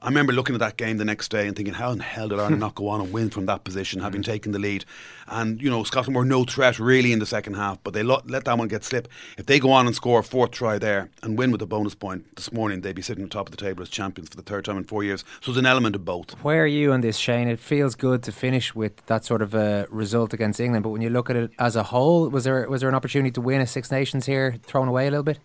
I 0.03 0.07
remember 0.09 0.33
looking 0.33 0.55
at 0.55 0.61
that 0.61 0.79
game 0.79 0.97
the 0.97 1.05
next 1.05 1.31
day 1.31 1.47
and 1.47 1.55
thinking, 1.55 1.75
how 1.75 1.91
in 1.91 1.99
the 1.99 2.05
hell 2.05 2.27
did 2.29 2.39
Ireland 2.39 2.59
not 2.59 2.75
go 2.75 2.89
on 2.89 3.03
and 3.03 3.13
win 3.13 3.29
from 3.29 3.45
that 3.47 3.65
position, 3.65 4.01
having 4.01 4.23
taken 4.23 4.53
the 4.53 4.59
lead? 4.59 4.87
And, 5.29 5.61
you 5.61 5.69
know, 5.69 5.85
Scotland 5.85 6.17
were 6.17 6.25
no 6.25 6.45
threat 6.45 6.79
really 6.79 7.13
in 7.13 7.19
the 7.19 7.27
second 7.27 7.55
half, 7.55 7.79
but 7.85 7.93
they 7.93 8.03
let 8.03 8.27
that 8.27 8.57
one 8.57 8.69
get 8.69 8.83
slip. 8.83 9.09
If 9.37 9.45
they 9.45 9.61
go 9.61 9.71
on 9.73 9.87
and 9.87 9.95
score 9.95 10.21
a 10.21 10.23
fourth 10.23 10.53
try 10.53 10.79
there 10.79 11.11
and 11.23 11.37
win 11.37 11.51
with 11.51 11.61
a 11.61 11.67
bonus 11.67 11.95
point 11.95 12.35
this 12.35 12.51
morning, 12.51 12.81
they'd 12.81 12.95
be 12.95 13.03
sitting 13.03 13.23
on 13.23 13.29
top 13.29 13.49
of 13.49 13.51
the 13.51 13.63
table 13.63 13.83
as 13.83 13.91
champions 13.91 14.31
for 14.31 14.37
the 14.37 14.43
third 14.43 14.65
time 14.65 14.79
in 14.79 14.85
four 14.85 15.05
years. 15.05 15.23
So 15.43 15.53
there's 15.53 15.59
an 15.59 15.67
element 15.67 15.95
of 15.95 16.05
both. 16.07 16.33
Where 16.43 16.63
are 16.63 16.67
you 16.67 16.93
on 16.93 17.03
this, 17.03 17.19
Shane? 17.19 17.47
It 17.47 17.61
feels 17.61 17.95
good 17.95 18.23
to 18.23 18.33
finish 18.33 18.75
with 18.75 19.05
that 19.05 19.27
sort 19.27 19.43
of 19.43 19.55
a 19.55 19.87
result 19.91 20.33
against 20.33 20.61
England, 20.61 20.83
but 20.83 20.91
when 20.91 21.03
you 21.03 21.11
look 21.11 21.29
at 21.29 21.37
it 21.37 21.51
as 21.59 21.77
a 21.77 21.83
whole, 21.83 22.27
was 22.31 22.45
there 22.45 22.67
was 22.71 22.81
there 22.81 22.89
an 22.89 22.95
opportunity 22.95 23.10
to 23.35 23.41
win 23.41 23.61
a 23.61 23.67
Six 23.67 23.91
Nations 23.91 24.27
here 24.27 24.57
thrown 24.63 24.89
away 24.89 25.07
a 25.07 25.11
little 25.11 25.25
bit? 25.25 25.39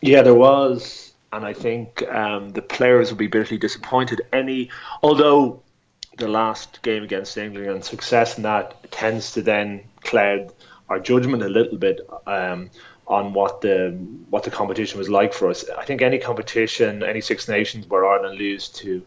Yeah, 0.00 0.22
there 0.22 0.34
was 0.34 1.10
and 1.32 1.44
I 1.44 1.52
think 1.52 2.02
um, 2.08 2.50
the 2.50 2.62
players 2.62 3.10
will 3.10 3.18
be 3.18 3.28
bitterly 3.28 3.58
disappointed. 3.58 4.22
Any, 4.32 4.70
although 5.02 5.62
the 6.18 6.28
last 6.28 6.82
game 6.82 7.02
against 7.02 7.36
England 7.38 7.68
and 7.68 7.84
success 7.84 8.36
in 8.36 8.42
that 8.42 8.90
tends 8.90 9.32
to 9.32 9.42
then 9.42 9.82
cloud 10.02 10.52
our 10.88 10.98
judgment 10.98 11.42
a 11.42 11.48
little 11.48 11.78
bit 11.78 12.00
um, 12.26 12.70
on 13.06 13.32
what 13.32 13.60
the 13.60 13.90
what 14.28 14.42
the 14.42 14.50
competition 14.50 14.98
was 14.98 15.08
like 15.08 15.32
for 15.32 15.48
us. 15.48 15.64
I 15.78 15.84
think 15.84 16.02
any 16.02 16.18
competition, 16.18 17.02
any 17.02 17.20
Six 17.20 17.48
Nations 17.48 17.86
where 17.86 18.06
Ireland 18.06 18.38
lose 18.38 18.68
to 18.70 19.02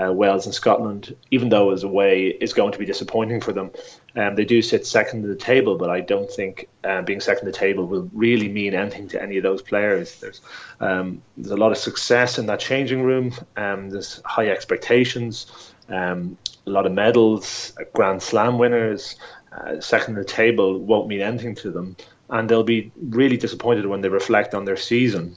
uh, 0.00 0.12
Wales 0.12 0.46
and 0.46 0.54
Scotland, 0.54 1.14
even 1.30 1.50
though 1.50 1.72
as 1.72 1.82
away, 1.82 2.28
is 2.28 2.54
going 2.54 2.72
to 2.72 2.78
be 2.78 2.86
disappointing 2.86 3.40
for 3.40 3.52
them. 3.52 3.70
Um, 4.16 4.34
they 4.34 4.44
do 4.44 4.60
sit 4.62 4.86
second 4.86 5.24
in 5.24 5.30
the 5.30 5.36
table, 5.36 5.76
but 5.76 5.90
I 5.90 6.00
don't 6.00 6.30
think 6.30 6.68
uh, 6.82 7.02
being 7.02 7.20
second 7.20 7.46
in 7.46 7.52
the 7.52 7.58
table 7.58 7.86
will 7.86 8.10
really 8.12 8.48
mean 8.48 8.74
anything 8.74 9.08
to 9.08 9.22
any 9.22 9.36
of 9.36 9.42
those 9.42 9.62
players. 9.62 10.18
There's 10.20 10.40
um, 10.80 11.22
there's 11.36 11.52
a 11.52 11.56
lot 11.56 11.72
of 11.72 11.78
success 11.78 12.38
in 12.38 12.46
that 12.46 12.60
changing 12.60 13.02
room. 13.02 13.32
Um, 13.56 13.90
there's 13.90 14.20
high 14.24 14.48
expectations, 14.48 15.72
um, 15.88 16.36
a 16.66 16.70
lot 16.70 16.86
of 16.86 16.92
medals, 16.92 17.72
uh, 17.80 17.84
Grand 17.92 18.22
Slam 18.22 18.58
winners. 18.58 19.16
Uh, 19.52 19.80
second 19.80 20.14
in 20.14 20.20
the 20.20 20.24
table 20.24 20.78
won't 20.78 21.08
mean 21.08 21.20
anything 21.20 21.56
to 21.56 21.70
them, 21.70 21.96
and 22.28 22.48
they'll 22.48 22.62
be 22.62 22.92
really 23.00 23.36
disappointed 23.36 23.86
when 23.86 24.00
they 24.00 24.08
reflect 24.08 24.54
on 24.54 24.64
their 24.64 24.76
season 24.76 25.36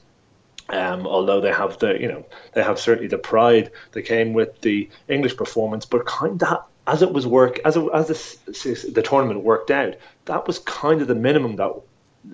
um, 0.69 1.05
although 1.05 1.41
they 1.41 1.51
have 1.51 1.77
the, 1.79 1.99
you 1.99 2.07
know, 2.07 2.25
they 2.53 2.63
have 2.63 2.79
certainly 2.79 3.07
the 3.07 3.17
pride 3.17 3.71
that 3.91 4.03
came 4.03 4.33
with 4.33 4.61
the 4.61 4.89
English 5.07 5.35
performance, 5.35 5.85
but 5.85 6.05
kind 6.05 6.41
of 6.41 6.63
as 6.85 7.01
it 7.01 7.13
was 7.13 7.25
work 7.25 7.59
as 7.65 7.77
it, 7.77 7.85
as 7.93 8.07
the, 8.45 8.91
the 8.93 9.01
tournament 9.01 9.43
worked 9.43 9.71
out, 9.71 9.95
that 10.25 10.47
was 10.47 10.59
kind 10.59 11.01
of 11.01 11.07
the 11.07 11.15
minimum 11.15 11.55
that 11.57 11.71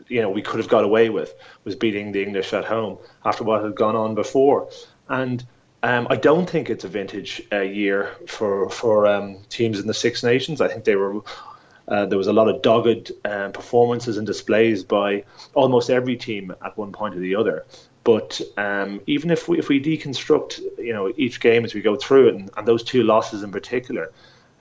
you 0.08 0.22
know 0.22 0.30
we 0.30 0.42
could 0.42 0.60
have 0.60 0.70
got 0.70 0.84
away 0.84 1.10
with 1.10 1.34
was 1.64 1.76
beating 1.76 2.12
the 2.12 2.24
English 2.24 2.54
at 2.54 2.66
home 2.66 2.98
after 3.26 3.44
what 3.44 3.64
had 3.64 3.76
gone 3.76 3.96
on 3.96 4.16
before, 4.16 4.70
and. 5.08 5.44
Um, 5.82 6.08
I 6.10 6.18
don't 6.18 6.50
think 6.50 6.70
it's 6.70 6.84
a 6.84 6.90
vintage 6.90 7.42
uh, 7.54 7.62
year 7.62 8.14
for 8.28 8.70
for 8.70 9.08
um, 9.08 9.38
teams 9.48 9.80
in 9.80 9.88
the 9.88 9.94
Six 9.94 10.24
Nations. 10.24 10.60
I 10.60 10.68
think 10.68 10.84
they 10.84 10.98
were 10.98 11.22
uh, 11.90 12.06
there 12.06 12.18
was 12.18 12.28
a 12.28 12.34
lot 12.34 12.48
of 12.48 12.62
dogged 12.62 13.12
uh, 13.26 13.50
performances 13.50 14.18
and 14.18 14.28
displays 14.28 14.84
by 14.84 15.24
almost 15.56 15.90
every 15.90 16.16
team 16.16 16.54
at 16.64 16.78
one 16.78 16.92
point 16.92 17.16
or 17.16 17.20
the 17.20 17.36
other. 17.36 17.66
But 18.04 18.42
um, 18.58 19.02
even 19.08 19.32
if 19.32 19.48
we 19.48 19.60
if 19.60 19.70
we 19.70 19.82
deconstruct, 19.82 20.60
you 20.78 20.94
know, 20.94 21.12
each 21.18 21.40
game 21.40 21.66
as 21.66 21.74
we 21.74 21.82
go 21.82 21.96
through 21.96 22.30
it, 22.30 22.36
and, 22.36 22.50
and 22.56 22.68
those 22.68 22.84
two 22.84 23.04
losses 23.04 23.44
in 23.44 23.52
particular, 23.52 24.12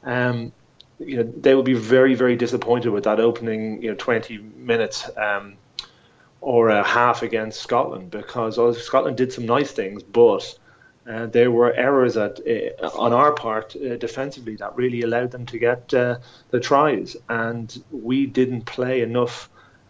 um, 0.04 0.52
you 0.98 1.16
know, 1.18 1.22
they 1.22 1.54
will 1.54 1.62
be 1.62 1.74
very 1.74 2.14
very 2.14 2.36
disappointed 2.36 2.90
with 2.90 3.04
that 3.04 3.20
opening, 3.20 3.82
you 3.82 3.90
know, 3.90 3.96
20 3.96 4.38
minutes 4.38 5.08
um, 5.16 5.56
or 6.40 6.68
a 6.68 6.82
half 6.82 7.22
against 7.22 7.60
Scotland 7.60 8.10
because 8.10 8.56
Scotland 8.84 9.16
did 9.16 9.32
some 9.32 9.46
nice 9.46 9.72
things, 9.72 10.02
but 10.02 10.58
uh, 11.08 11.26
there 11.26 11.50
were 11.50 11.72
errors 11.72 12.16
at, 12.16 12.38
uh, 12.46 12.86
on 12.98 13.12
our 13.12 13.32
part 13.32 13.74
uh, 13.76 13.96
defensively 13.96 14.56
that 14.56 14.76
really 14.76 15.02
allowed 15.02 15.30
them 15.30 15.46
to 15.46 15.58
get 15.58 15.92
uh, 15.94 16.18
the 16.50 16.60
tries, 16.60 17.16
and 17.28 17.82
we 17.90 18.26
didn't 18.26 18.62
play 18.66 19.00
enough 19.00 19.48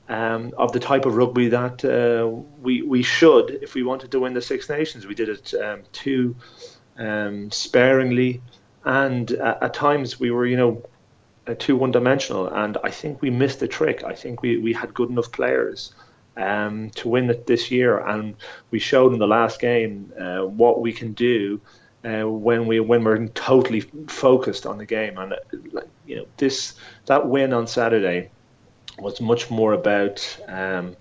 um, 0.09 0.53
of 0.57 0.73
the 0.73 0.81
type 0.81 1.07
of 1.07 1.17
rugby 1.17 1.49
that 1.49 1.85
uh, 1.85 2.27
we 2.63 2.83
we 2.83 3.03
should 3.03 3.51
if 3.51 3.75
we 3.75 3.83
wanted 3.83 4.13
to 4.13 4.21
win 4.21 4.33
the 4.33 4.41
Six 4.41 4.69
Nations. 4.69 5.07
We 5.07 5.15
did 5.15 5.29
it 5.29 5.55
um, 5.55 5.83
too 5.93 6.37
um, 6.97 7.51
sparingly, 7.51 8.41
and 8.85 9.31
at, 9.31 9.63
at, 9.63 9.75
times 9.75 10.21
we 10.21 10.31
were, 10.31 10.47
you 10.47 10.57
know, 10.57 10.83
uh, 11.47 11.55
too 11.59 11.77
one-dimensional. 11.77 12.49
And 12.49 12.77
I 12.85 12.91
think 12.91 13.23
we 13.23 13.31
missed 13.31 13.61
the 13.61 13.69
trick. 13.69 14.05
I 14.05 14.15
think 14.15 14.43
we 14.43 14.59
we 14.59 14.73
had 14.73 14.95
good 14.95 15.11
enough 15.11 15.33
players. 15.33 15.93
Um, 16.37 16.91
to 16.91 17.09
win 17.09 17.29
it 17.31 17.49
this 17.49 17.73
year, 17.73 17.99
and 17.99 18.37
we 18.71 18.79
showed 18.79 19.13
in 19.13 19.19
the 19.19 19.27
last 19.27 19.61
game 19.61 20.13
uh, 20.17 20.47
what 20.47 20.81
we 20.81 20.93
can 20.93 21.13
do 21.13 21.61
uh, 22.05 22.23
when 22.23 22.67
we 22.67 22.79
when 22.79 23.03
we're 23.03 23.27
totally 23.29 23.81
focused 24.07 24.65
on 24.65 24.79
the 24.79 24.87
game. 24.87 25.19
And 25.19 25.33
uh, 25.33 25.81
you 26.07 26.17
know 26.17 26.27
this 26.37 26.75
that 27.07 27.29
win 27.29 27.53
on 27.53 27.67
Saturday 27.67 28.31
was 29.01 29.21
much 29.21 29.51
more 29.51 29.73
about 29.73 30.39
um, 30.47 30.97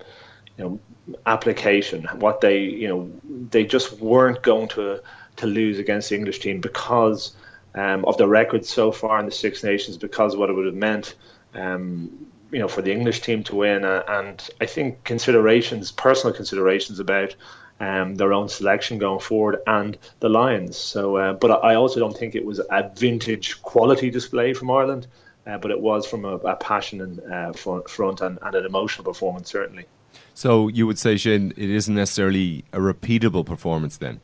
you 0.57 0.63
know 0.63 0.79
application. 1.25 2.05
What 2.15 2.41
they 2.41 2.59
you 2.61 2.87
know 2.87 3.11
they 3.49 3.63
just 3.63 3.99
weren't 3.99 4.41
going 4.41 4.69
to 4.69 5.01
to 5.37 5.45
lose 5.45 5.79
against 5.79 6.09
the 6.09 6.15
English 6.15 6.39
team 6.39 6.61
because 6.61 7.35
um, 7.77 8.05
of 8.05 8.17
the 8.17 8.27
record 8.27 8.65
so 8.65 8.91
far 8.91 9.19
in 9.19 9.25
the 9.25 9.31
Six 9.31 9.63
Nations, 9.63 9.97
because 9.97 10.33
of 10.33 10.39
what 10.39 10.49
it 10.49 10.53
would 10.53 10.65
have 10.65 10.75
meant. 10.75 11.15
Um, 11.53 12.27
you 12.49 12.59
know, 12.59 12.69
for 12.69 12.81
the 12.81 12.93
English 12.93 13.21
team 13.21 13.43
to 13.43 13.55
win, 13.55 13.83
uh, 13.83 14.03
and 14.07 14.49
I 14.61 14.65
think 14.65 15.03
considerations, 15.03 15.91
personal 15.91 16.33
considerations 16.33 16.99
about 16.99 17.35
um, 17.79 18.15
their 18.15 18.33
own 18.33 18.49
selection 18.49 18.97
going 18.97 19.19
forward 19.19 19.59
and 19.67 19.97
the 20.19 20.29
Lions. 20.29 20.77
So, 20.77 21.17
uh, 21.17 21.33
but 21.33 21.63
I 21.63 21.75
also 21.75 21.99
don't 21.99 22.17
think 22.17 22.35
it 22.35 22.45
was 22.45 22.59
a 22.59 22.91
vintage 22.95 23.61
quality 23.61 24.09
display 24.09 24.53
from 24.53 24.71
Ireland, 24.71 25.07
uh, 25.45 25.57
but 25.57 25.71
it 25.71 25.79
was 25.79 26.05
from 26.07 26.25
a, 26.25 26.35
a 26.37 26.55
passion 26.55 27.01
and 27.01 27.19
uh, 27.31 27.53
front, 27.53 27.89
front 27.89 28.21
and, 28.21 28.39
and, 28.41 28.55
an 28.55 28.65
emotional 28.65 29.05
performance 29.05 29.51
certainly. 29.51 29.85
So 30.33 30.67
you 30.67 30.87
would 30.87 30.99
say, 30.99 31.17
Shane, 31.17 31.51
it 31.57 31.69
isn't 31.69 31.93
necessarily 31.93 32.63
a 32.73 32.79
repeatable 32.79 33.45
performance 33.45 33.97
then. 33.97 34.21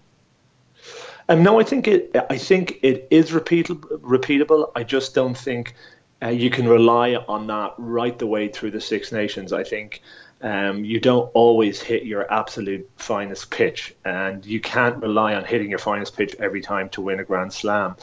Um, 1.30 1.44
no, 1.44 1.60
I 1.60 1.64
think 1.64 1.88
it. 1.88 2.16
I 2.30 2.38
think 2.38 2.80
it 2.82 3.08
is 3.10 3.32
repeatable. 3.32 4.00
Repeatable. 4.02 4.72
I 4.76 4.84
just 4.84 5.16
don't 5.16 5.38
think 5.38 5.76
uh, 6.22 6.30
you 6.30 6.50
can 6.50 6.68
rely 6.68 7.16
on 7.16 7.48
that 7.48 7.74
right 7.78 8.18
the 8.18 8.28
way 8.28 8.48
through 8.48 8.72
the 8.72 8.82
Six 8.82 9.12
Nations. 9.12 9.54
I 9.54 9.64
think 9.64 10.02
um, 10.42 10.84
you 10.84 11.00
don't 11.00 11.30
always 11.34 11.82
hit 11.82 12.04
your 12.04 12.32
absolute 12.32 12.90
finest 12.98 13.50
pitch, 13.52 13.96
and 14.04 14.46
you 14.46 14.60
can't 14.60 14.98
rely 14.98 15.36
on 15.36 15.46
hitting 15.46 15.70
your 15.70 15.80
finest 15.80 16.16
pitch 16.18 16.36
every 16.40 16.62
time 16.62 16.90
to 16.90 17.02
win 17.02 17.20
a 17.20 17.24
Grand 17.24 17.54
Slam. 17.54 17.96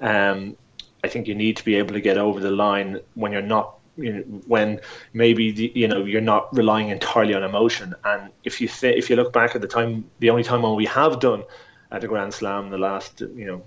Um, 0.00 0.56
I 1.04 1.08
think 1.08 1.28
you 1.28 1.34
need 1.34 1.56
to 1.58 1.64
be 1.64 1.76
able 1.76 1.94
to 1.94 2.00
get 2.00 2.18
over 2.18 2.40
the 2.40 2.50
line 2.50 3.00
when 3.14 3.30
you're 3.30 3.42
not 3.42 3.76
you 3.96 4.12
know, 4.12 4.20
when 4.46 4.80
maybe 5.12 5.52
the, 5.52 5.72
you 5.74 5.86
know 5.86 6.04
you're 6.04 6.20
not 6.20 6.54
relying 6.56 6.88
entirely 6.88 7.34
on 7.34 7.44
emotion. 7.44 7.94
And 8.04 8.30
if 8.42 8.60
you 8.60 8.68
th- 8.68 8.96
if 8.96 9.08
you 9.08 9.16
look 9.16 9.32
back 9.32 9.54
at 9.54 9.60
the 9.60 9.68
time, 9.68 10.04
the 10.18 10.30
only 10.30 10.42
time 10.42 10.62
when 10.62 10.74
we 10.74 10.86
have 10.86 11.20
done 11.20 11.44
at 11.94 12.02
a 12.04 12.08
Grand 12.08 12.34
Slam 12.34 12.70
the 12.70 12.78
last, 12.78 13.20
you 13.20 13.46
know, 13.46 13.62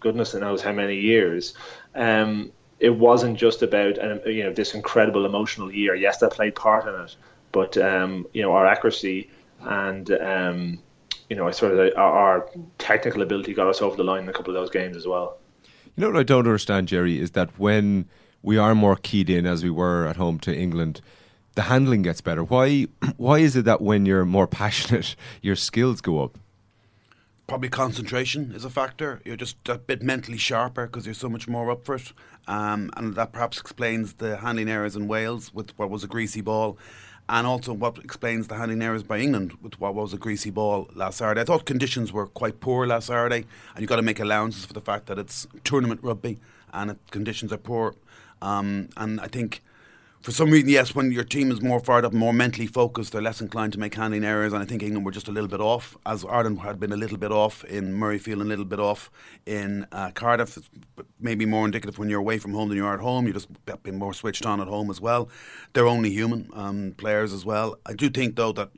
goodness 0.00 0.34
knows 0.34 0.62
how 0.62 0.72
many 0.72 0.96
years. 0.96 1.54
Um, 1.94 2.52
it 2.78 2.90
wasn't 2.90 3.38
just 3.38 3.62
about 3.62 3.96
you 4.26 4.44
know 4.44 4.52
this 4.52 4.74
incredible 4.74 5.24
emotional 5.24 5.72
year. 5.72 5.94
Yes, 5.94 6.18
that 6.18 6.32
played 6.32 6.54
part 6.54 6.86
in 6.86 7.00
it, 7.00 7.16
but 7.52 7.76
um, 7.78 8.26
you 8.32 8.42
know 8.42 8.52
our 8.52 8.66
accuracy 8.66 9.30
and 9.60 10.10
um, 10.10 10.78
you 11.30 11.36
know 11.36 11.48
I 11.48 11.50
sort 11.52 11.72
of 11.72 11.92
our, 11.96 12.12
our, 12.12 12.50
technical 12.78 13.22
ability 13.22 13.54
got 13.54 13.68
us 13.68 13.80
over 13.80 13.96
the 13.96 14.04
line 14.04 14.24
in 14.24 14.28
a 14.28 14.32
couple 14.32 14.54
of 14.54 14.60
those 14.60 14.70
games 14.70 14.96
as 14.96 15.06
well. 15.06 15.38
You 15.64 16.02
know 16.02 16.08
what 16.08 16.18
I 16.18 16.22
don't 16.22 16.46
understand, 16.46 16.88
Gerry, 16.88 17.18
is 17.18 17.30
that 17.30 17.58
when 17.58 18.06
we 18.42 18.58
are 18.58 18.74
more 18.74 18.96
keyed 18.96 19.30
in 19.30 19.46
as 19.46 19.64
we 19.64 19.70
were 19.70 20.06
at 20.06 20.16
home 20.16 20.38
to 20.40 20.54
England, 20.54 21.00
the 21.54 21.62
handling 21.62 22.02
gets 22.02 22.20
better. 22.20 22.44
Why? 22.44 22.86
Why 23.16 23.38
is 23.38 23.56
it 23.56 23.64
that 23.64 23.80
when 23.80 24.04
you're 24.04 24.26
more 24.26 24.46
passionate, 24.62 25.16
your 25.40 25.56
skills 25.56 26.02
go 26.02 26.22
up? 26.22 26.38
Probably 27.46 27.68
concentration 27.68 28.52
is 28.54 28.64
a 28.64 28.70
factor. 28.70 29.20
You're 29.24 29.36
just 29.36 29.56
a 29.68 29.78
bit 29.78 30.02
mentally 30.02 30.38
sharper 30.38 30.86
because 30.86 31.06
you're 31.06 31.14
so 31.14 31.28
much 31.28 31.46
more 31.46 31.70
up 31.70 31.84
for 31.84 31.96
it. 31.96 32.12
Um, 32.48 32.90
and 32.96 33.14
that 33.14 33.32
perhaps 33.32 33.58
explains 33.58 34.14
the 34.14 34.38
handling 34.38 34.68
errors 34.68 34.96
in 34.96 35.08
Wales 35.08 35.52
with 35.54 35.76
what 35.78 35.90
was 35.90 36.04
a 36.04 36.08
greasy 36.08 36.40
ball. 36.40 36.78
And 37.28 37.44
also, 37.44 37.72
what 37.72 37.98
explains 37.98 38.46
the 38.46 38.54
handling 38.54 38.82
errors 38.82 39.02
by 39.02 39.18
England 39.18 39.54
with 39.60 39.80
what 39.80 39.96
was 39.96 40.12
a 40.12 40.16
greasy 40.16 40.50
ball 40.50 40.88
last 40.94 41.18
Saturday. 41.18 41.40
I 41.40 41.44
thought 41.44 41.64
conditions 41.64 42.12
were 42.12 42.28
quite 42.28 42.60
poor 42.60 42.86
last 42.86 43.08
Saturday, 43.08 43.46
and 43.74 43.80
you've 43.80 43.88
got 43.88 43.96
to 43.96 44.02
make 44.02 44.20
allowances 44.20 44.64
for 44.64 44.72
the 44.72 44.80
fact 44.80 45.06
that 45.06 45.18
it's 45.18 45.48
tournament 45.64 46.00
rugby 46.04 46.38
and 46.72 46.92
it, 46.92 46.98
conditions 47.10 47.52
are 47.52 47.58
poor. 47.58 47.96
Um, 48.40 48.90
and 48.96 49.20
I 49.20 49.26
think 49.26 49.60
for 50.26 50.32
some 50.32 50.50
reason, 50.50 50.68
yes, 50.68 50.92
when 50.92 51.12
your 51.12 51.22
team 51.22 51.52
is 51.52 51.62
more 51.62 51.78
fired 51.78 52.04
up, 52.04 52.12
more 52.12 52.32
mentally 52.32 52.66
focused, 52.66 53.12
they're 53.12 53.22
less 53.22 53.40
inclined 53.40 53.72
to 53.74 53.78
make 53.78 53.94
handling 53.94 54.24
errors. 54.24 54.52
And 54.52 54.60
I 54.60 54.66
think 54.66 54.82
England 54.82 55.06
were 55.06 55.12
just 55.12 55.28
a 55.28 55.30
little 55.30 55.46
bit 55.46 55.60
off, 55.60 55.96
as 56.04 56.24
Ireland 56.24 56.62
had 56.62 56.80
been 56.80 56.90
a 56.90 56.96
little 56.96 57.16
bit 57.16 57.30
off 57.30 57.62
in 57.62 57.94
Murrayfield 57.94 58.32
and 58.32 58.42
a 58.42 58.46
little 58.46 58.64
bit 58.64 58.80
off 58.80 59.08
in 59.46 59.86
uh, 59.92 60.10
Cardiff. 60.10 60.56
It's 60.56 60.68
maybe 61.20 61.46
more 61.46 61.64
indicative 61.64 61.96
when 61.96 62.08
you're 62.08 62.18
away 62.18 62.38
from 62.38 62.54
home 62.54 62.70
than 62.70 62.76
you 62.76 62.84
are 62.84 62.94
at 62.94 62.98
home. 62.98 63.26
You're 63.26 63.34
just 63.34 63.46
been 63.84 64.00
more 64.00 64.12
switched 64.12 64.44
on 64.44 64.60
at 64.60 64.66
home 64.66 64.90
as 64.90 65.00
well. 65.00 65.28
They're 65.74 65.86
only 65.86 66.10
human 66.10 66.50
um, 66.54 66.94
players 66.96 67.32
as 67.32 67.44
well. 67.44 67.76
I 67.86 67.92
do 67.92 68.10
think, 68.10 68.34
though, 68.34 68.50
that 68.50 68.70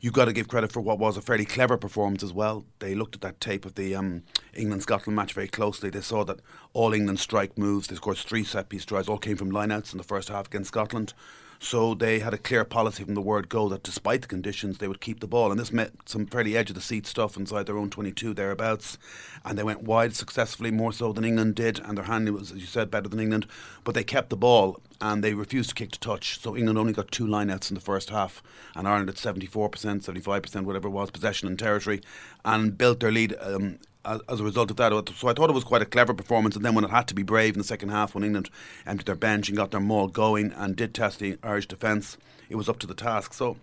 you've 0.00 0.12
got 0.12 0.26
to 0.26 0.32
give 0.32 0.48
credit 0.48 0.72
for 0.72 0.80
what 0.80 0.98
was 0.98 1.16
a 1.16 1.22
fairly 1.22 1.44
clever 1.44 1.76
performance 1.76 2.22
as 2.22 2.32
well. 2.32 2.64
They 2.78 2.94
looked 2.94 3.14
at 3.14 3.20
that 3.22 3.40
tape 3.40 3.64
of 3.64 3.74
the 3.74 3.94
um, 3.94 4.22
England 4.54 4.82
Scotland 4.82 5.16
match 5.16 5.32
very 5.32 5.48
closely. 5.48 5.90
They 5.90 6.00
saw 6.00 6.24
that 6.24 6.40
all 6.72 6.92
England 6.92 7.20
strike 7.20 7.56
moves, 7.56 7.88
they 7.88 7.96
scored 7.96 8.18
three 8.18 8.44
set 8.44 8.68
piece 8.68 8.84
tries, 8.84 9.08
all 9.08 9.18
came 9.18 9.36
from 9.36 9.50
lineouts 9.50 9.92
in 9.92 9.98
the 9.98 10.04
first 10.04 10.28
half 10.28 10.46
against 10.46 10.68
Scotland. 10.68 11.14
So 11.58 11.94
they 11.94 12.18
had 12.18 12.34
a 12.34 12.38
clear 12.38 12.64
policy 12.64 13.04
from 13.04 13.14
the 13.14 13.22
word 13.22 13.48
go 13.48 13.68
that 13.68 13.82
despite 13.82 14.22
the 14.22 14.28
conditions, 14.28 14.78
they 14.78 14.88
would 14.88 15.00
keep 15.00 15.20
the 15.20 15.26
ball. 15.26 15.50
And 15.50 15.58
this 15.58 15.72
meant 15.72 16.08
some 16.08 16.26
fairly 16.26 16.56
edge 16.56 16.70
of 16.70 16.76
the 16.76 16.82
seat 16.82 17.06
stuff 17.06 17.36
inside 17.36 17.66
their 17.66 17.78
own 17.78 17.90
22 17.90 18.34
thereabouts. 18.34 18.98
And 19.44 19.58
they 19.58 19.62
went 19.62 19.82
wide 19.82 20.14
successfully, 20.14 20.70
more 20.70 20.92
so 20.92 21.12
than 21.12 21.24
England 21.24 21.54
did. 21.54 21.80
And 21.80 21.96
their 21.96 22.04
handling 22.04 22.34
was, 22.34 22.52
as 22.52 22.58
you 22.58 22.66
said, 22.66 22.90
better 22.90 23.08
than 23.08 23.20
England. 23.20 23.46
But 23.84 23.94
they 23.94 24.04
kept 24.04 24.30
the 24.30 24.36
ball 24.36 24.80
and 25.00 25.22
they 25.22 25.34
refused 25.34 25.70
to 25.70 25.74
kick 25.74 25.92
to 25.92 26.00
touch. 26.00 26.40
So 26.40 26.56
England 26.56 26.78
only 26.78 26.92
got 26.92 27.10
two 27.10 27.26
lineouts 27.26 27.70
in 27.70 27.74
the 27.74 27.80
first 27.80 28.10
half. 28.10 28.42
And 28.74 28.86
Ireland 28.86 29.08
at 29.08 29.16
74%, 29.16 29.70
75%, 29.70 30.64
whatever 30.64 30.88
it 30.88 30.92
was, 30.92 31.10
possession 31.10 31.48
and 31.48 31.58
territory. 31.58 32.00
And 32.44 32.76
built 32.76 33.00
their 33.00 33.12
lead 33.12 33.34
um, 33.40 33.78
as, 34.06 34.40
a 34.40 34.44
result 34.44 34.70
of 34.70 34.76
that. 34.76 34.92
So 35.16 35.28
I 35.28 35.32
thought 35.32 35.50
it 35.50 35.54
was 35.54 35.64
quite 35.64 35.82
a 35.82 35.86
clever 35.86 36.14
performance. 36.14 36.56
And 36.56 36.64
then 36.64 36.74
when 36.74 36.84
it 36.84 36.90
had 36.90 37.08
to 37.08 37.14
be 37.14 37.22
brave 37.22 37.54
in 37.54 37.58
the 37.58 37.64
second 37.64 37.90
half, 37.90 38.14
when 38.14 38.24
England 38.24 38.50
emptied 38.86 39.06
their 39.06 39.14
bench 39.14 39.48
and 39.48 39.56
got 39.56 39.70
their 39.70 39.80
maul 39.80 40.08
going 40.08 40.52
and 40.52 40.76
did 40.76 40.94
test 40.94 41.18
the 41.18 41.38
Irish 41.42 41.66
defence, 41.66 42.16
it 42.48 42.56
was 42.56 42.68
up 42.68 42.78
to 42.80 42.86
the 42.86 42.94
task. 42.94 43.34
So 43.34 43.56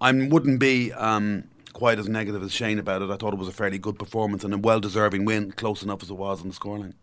I 0.00 0.12
wouldn't 0.12 0.60
be 0.60 0.92
um, 0.92 1.44
quite 1.72 1.98
as 1.98 2.08
negative 2.08 2.42
as 2.42 2.52
Shane 2.52 2.78
about 2.78 3.02
it. 3.02 3.10
I 3.10 3.16
thought 3.16 3.32
it 3.32 3.38
was 3.38 3.48
a 3.48 3.52
fairly 3.52 3.78
good 3.78 3.98
performance 3.98 4.44
and 4.44 4.54
a 4.54 4.58
well 4.58 4.80
deserving 4.80 5.24
win, 5.24 5.52
close 5.52 5.82
enough 5.82 6.02
as 6.02 6.10
it 6.10 6.16
was 6.16 6.40
on 6.40 6.48
the 6.48 6.54
scoreline. 6.54 6.94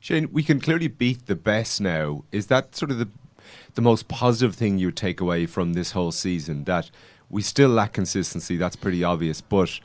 Shane, 0.00 0.30
we 0.32 0.42
can 0.42 0.60
clearly 0.60 0.88
beat 0.88 1.26
the 1.26 1.36
best 1.36 1.80
now. 1.80 2.24
Is 2.32 2.46
that 2.46 2.76
sort 2.76 2.90
of 2.90 2.98
the 2.98 3.08
the 3.74 3.82
most 3.82 4.08
positive 4.08 4.54
thing 4.54 4.78
you 4.78 4.90
take 4.90 5.20
away 5.20 5.46
from 5.46 5.74
this 5.74 5.92
whole 5.92 6.12
season? 6.12 6.64
That 6.64 6.90
we 7.28 7.42
still 7.42 7.70
lack 7.70 7.92
consistency. 7.92 8.56
That's 8.56 8.76
pretty 8.76 9.02
obvious, 9.02 9.40
but 9.40 9.80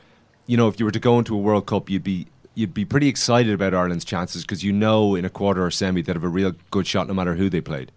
you 0.47 0.57
know, 0.57 0.67
if 0.67 0.79
you 0.79 0.85
were 0.85 0.91
to 0.91 0.99
go 0.99 1.17
into 1.19 1.35
a 1.35 1.37
World 1.37 1.65
Cup, 1.65 1.89
you'd 1.89 2.03
be 2.03 2.27
you'd 2.55 2.73
be 2.73 2.85
pretty 2.85 3.07
excited 3.07 3.53
about 3.53 3.73
Ireland's 3.73 4.05
chances 4.05 4.43
because 4.43 4.63
you 4.63 4.71
know 4.71 5.15
in 5.15 5.25
a 5.25 5.29
quarter 5.29 5.65
or 5.65 5.71
semi 5.71 6.01
they'd 6.01 6.15
have 6.15 6.23
a 6.23 6.29
real 6.29 6.53
good 6.69 6.87
shot 6.87 7.07
no 7.07 7.13
matter 7.13 7.35
who 7.35 7.49
they 7.49 7.61
played. 7.61 7.91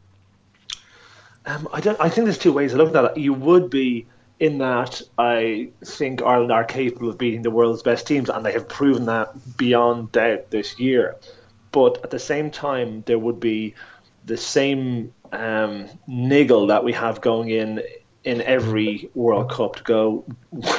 Um, 1.47 1.69
I 1.73 1.81
don't. 1.81 2.01
I 2.01 2.09
think 2.09 2.25
there's 2.25 2.39
two 2.39 2.53
ways 2.53 2.73
of 2.73 2.79
looking 2.79 2.97
at 2.97 3.05
it. 3.05 3.19
You 3.19 3.35
would 3.35 3.69
be 3.69 4.07
in 4.41 4.59
that 4.59 5.03
I 5.19 5.71
think 5.85 6.23
Ireland 6.23 6.53
are 6.53 6.65
capable 6.65 7.11
of 7.11 7.19
beating 7.19 7.43
the 7.43 7.51
world's 7.51 7.83
best 7.83 8.07
teams, 8.07 8.31
and 8.31 8.45
they 8.45 8.53
have 8.53 8.69
proven 8.69 9.07
that 9.07 9.57
beyond 9.57 10.13
doubt 10.13 10.51
this 10.51 10.79
year. 10.79 11.17
But 11.71 12.03
at 12.05 12.11
the 12.11 12.19
same 12.19 12.51
time, 12.51 13.03
there 13.07 13.19
would 13.19 13.41
be 13.41 13.75
the 14.25 14.37
same 14.37 15.13
um, 15.33 15.89
niggle 16.07 16.69
that 16.69 16.85
we 16.85 16.93
have 16.93 17.21
going 17.21 17.51
in 17.51 17.83
in 18.23 18.41
every 18.41 19.11
World 19.15 19.51
Cup 19.51 19.77
to 19.77 19.83
go. 19.83 20.25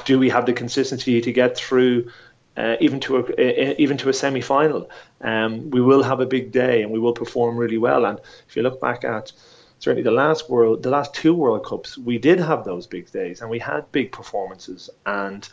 Do 0.05 0.17
we 0.17 0.29
have 0.29 0.47
the 0.47 0.53
consistency 0.53 1.21
to 1.21 1.31
get 1.31 1.55
through 1.55 2.09
uh, 2.57 2.75
even 2.79 2.99
to 3.01 3.17
a 3.17 3.81
even 3.81 3.97
to 3.97 4.09
a 4.09 4.13
semi 4.13 4.41
final. 4.41 4.89
Um, 5.21 5.69
we 5.71 5.81
will 5.81 6.03
have 6.03 6.19
a 6.19 6.25
big 6.25 6.51
day 6.51 6.83
and 6.83 6.91
we 6.91 6.99
will 6.99 7.13
perform 7.13 7.57
really 7.57 7.77
well. 7.77 8.05
And 8.05 8.19
if 8.47 8.55
you 8.55 8.61
look 8.61 8.79
back 8.79 9.03
at 9.03 9.31
certainly 9.79 10.03
the 10.03 10.11
last 10.11 10.49
world, 10.49 10.83
the 10.83 10.89
last 10.89 11.13
two 11.13 11.33
World 11.33 11.65
Cups, 11.65 11.97
we 11.97 12.17
did 12.17 12.39
have 12.39 12.63
those 12.63 12.87
big 12.87 13.11
days 13.11 13.41
and 13.41 13.49
we 13.49 13.59
had 13.59 13.91
big 13.91 14.11
performances 14.11 14.89
and. 15.05 15.47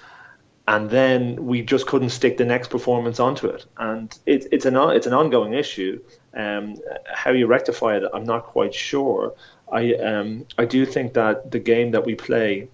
And 0.69 0.89
then 0.89 1.45
we 1.45 1.61
just 1.61 1.89
couldn't 1.89 2.11
stick 2.11 2.37
the 2.37 2.45
next 2.45 2.71
performance 2.71 3.19
onto 3.19 3.49
it, 3.49 3.67
and 3.79 4.17
it, 4.27 4.47
it's 4.53 4.65
an 4.65 4.77
it's 4.77 5.09
an 5.09 5.13
ongoing 5.13 5.55
issue. 5.55 6.01
Um, 6.35 6.77
how 7.13 7.33
you 7.33 7.49
rectify 7.49 7.97
it, 7.97 8.05
I'm 8.15 8.23
not 8.23 8.45
quite 8.45 8.73
sure. 8.73 9.35
I 9.73 9.95
um, 9.95 10.47
I 10.59 10.65
do 10.65 10.87
think 10.87 11.15
that 11.15 11.51
the 11.51 11.59
game 11.59 11.91
that 11.91 12.07
we 12.07 12.15
play 12.15 12.69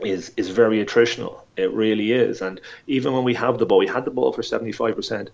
is 0.00 0.32
is 0.36 0.50
very 0.50 0.84
attritional. 0.84 1.40
It 1.58 1.72
really 1.72 2.12
is. 2.12 2.40
And 2.40 2.60
even 2.86 3.12
when 3.12 3.24
we 3.24 3.34
have 3.34 3.58
the 3.58 3.66
ball, 3.66 3.78
we 3.78 3.86
had 3.86 4.04
the 4.04 4.10
ball 4.10 4.32
for 4.32 4.42
seventy 4.42 4.72
five 4.72 4.94
percent 4.96 5.30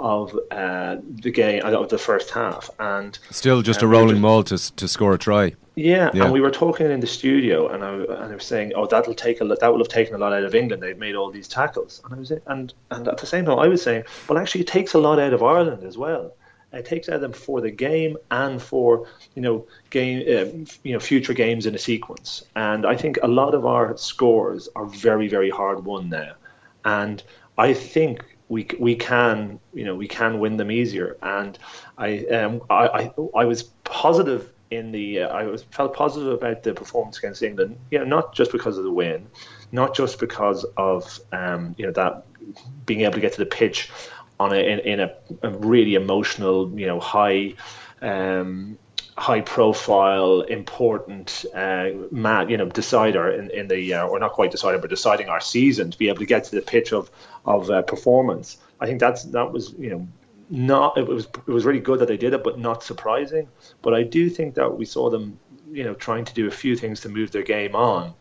of 0.00 0.38
uh, 0.50 0.96
the 1.02 1.30
game 1.30 1.60
uh, 1.64 1.72
of 1.72 1.88
the 1.88 1.98
first 1.98 2.30
half, 2.30 2.70
and 2.78 3.18
still 3.30 3.62
just 3.62 3.82
uh, 3.82 3.86
a 3.86 3.88
rolling 3.88 4.20
ball 4.20 4.42
to 4.44 4.76
to 4.76 4.88
score 4.88 5.14
a 5.14 5.18
try. 5.18 5.54
Yeah, 5.74 6.10
yeah, 6.12 6.24
and 6.24 6.32
we 6.32 6.40
were 6.40 6.50
talking 6.50 6.90
in 6.90 7.00
the 7.00 7.06
studio, 7.06 7.68
and 7.68 7.84
I 7.84 7.94
and 7.94 8.32
I 8.32 8.34
was 8.34 8.44
saying, 8.44 8.72
oh, 8.74 8.86
that'll 8.86 9.14
take 9.14 9.40
a 9.40 9.44
lot, 9.44 9.60
that 9.60 9.70
will 9.70 9.78
have 9.78 9.88
taken 9.88 10.14
a 10.14 10.18
lot 10.18 10.32
out 10.32 10.44
of 10.44 10.54
England. 10.54 10.82
They've 10.82 10.98
made 10.98 11.14
all 11.14 11.30
these 11.30 11.48
tackles, 11.48 12.00
and 12.04 12.14
I 12.14 12.18
was 12.18 12.32
and 12.46 12.74
and 12.90 13.08
at 13.08 13.18
the 13.18 13.26
same 13.26 13.44
time, 13.44 13.58
I 13.58 13.68
was 13.68 13.82
saying, 13.82 14.04
well, 14.28 14.38
actually, 14.38 14.62
it 14.62 14.66
takes 14.66 14.94
a 14.94 14.98
lot 14.98 15.18
out 15.20 15.32
of 15.32 15.42
Ireland 15.42 15.84
as 15.84 15.96
well. 15.96 16.34
It 16.72 16.84
takes 16.84 17.08
out 17.08 17.16
of 17.16 17.20
them 17.22 17.32
for 17.32 17.60
the 17.60 17.70
game 17.70 18.16
and 18.30 18.60
for 18.60 19.08
you 19.34 19.42
know 19.42 19.66
game 19.90 20.20
uh, 20.20 20.66
you 20.82 20.92
know 20.92 21.00
future 21.00 21.32
games 21.32 21.66
in 21.66 21.74
a 21.74 21.78
sequence. 21.78 22.42
And 22.56 22.84
I 22.84 22.96
think 22.96 23.18
a 23.22 23.28
lot 23.28 23.54
of 23.54 23.64
our 23.64 23.96
scores 23.96 24.68
are 24.76 24.86
very 24.86 25.28
very 25.28 25.50
hard 25.50 25.84
won 25.84 26.10
now, 26.10 26.34
and 26.84 27.22
I 27.56 27.72
think 27.72 28.24
we 28.48 28.68
we 28.78 28.96
can 28.96 29.60
you 29.72 29.84
know 29.84 29.94
we 29.94 30.08
can 30.08 30.40
win 30.40 30.58
them 30.58 30.70
easier. 30.70 31.16
And 31.22 31.58
I 31.96 32.18
um 32.26 32.60
I 32.68 32.86
I, 32.86 33.12
I 33.34 33.44
was 33.46 33.62
positive 33.84 34.52
in 34.70 34.92
the 34.92 35.22
uh, 35.22 35.28
I 35.28 35.44
was 35.44 35.62
felt 35.64 35.94
positive 35.94 36.32
about 36.32 36.62
the 36.62 36.74
performance 36.74 37.18
against 37.18 37.42
England. 37.42 37.78
You 37.90 38.00
know, 38.00 38.04
not 38.04 38.34
just 38.34 38.52
because 38.52 38.76
of 38.78 38.84
the 38.84 38.92
win, 38.92 39.26
not 39.72 39.94
just 39.94 40.20
because 40.20 40.64
of 40.76 41.18
um, 41.32 41.74
you 41.78 41.86
know 41.86 41.92
that 41.92 42.24
being 42.86 43.02
able 43.02 43.14
to 43.14 43.20
get 43.20 43.32
to 43.32 43.38
the 43.38 43.46
pitch 43.46 43.90
on 44.40 44.52
a 44.52 44.56
in, 44.56 44.78
in 44.80 45.00
a, 45.00 45.14
a, 45.42 45.50
really 45.50 45.94
emotional, 45.94 46.78
you 46.78 46.86
know, 46.86 47.00
high 47.00 47.54
um, 48.02 48.78
high 49.18 49.40
profile, 49.40 50.42
important 50.42 51.44
uh, 51.52 51.90
man, 52.12 52.48
you 52.48 52.56
know, 52.56 52.66
decider 52.66 53.30
in, 53.30 53.50
in 53.50 53.66
the, 53.66 53.94
uh, 53.94 54.06
or 54.06 54.18
not 54.20 54.32
quite 54.32 54.52
decider, 54.52 54.78
but 54.78 54.88
deciding 54.88 55.28
our 55.28 55.40
season 55.40 55.90
to 55.90 55.98
be 55.98 56.08
able 56.08 56.18
to 56.18 56.26
get 56.26 56.44
to 56.44 56.52
the 56.52 56.62
pitch 56.62 56.92
of, 56.92 57.10
of 57.44 57.68
uh, 57.68 57.82
performance. 57.82 58.58
I 58.80 58.86
think 58.86 59.00
that's, 59.00 59.24
that 59.24 59.52
was, 59.52 59.72
you 59.72 59.90
know, 59.90 60.08
not, 60.50 60.96
it 60.96 61.06
was, 61.06 61.24
it 61.26 61.48
was 61.48 61.64
really 61.64 61.80
good 61.80 61.98
that 61.98 62.06
they 62.06 62.16
did 62.16 62.32
it, 62.32 62.44
but 62.44 62.60
not 62.60 62.84
surprising. 62.84 63.48
But 63.82 63.92
I 63.92 64.04
do 64.04 64.30
think 64.30 64.54
that 64.54 64.78
we 64.78 64.84
saw 64.84 65.10
them, 65.10 65.38
you 65.70 65.82
know, 65.82 65.94
trying 65.94 66.24
to 66.24 66.32
do 66.32 66.46
a 66.46 66.52
few 66.52 66.76
things 66.76 67.00
to 67.00 67.08
move 67.08 67.32
their 67.32 67.42
game 67.42 67.74
on. 67.74 68.14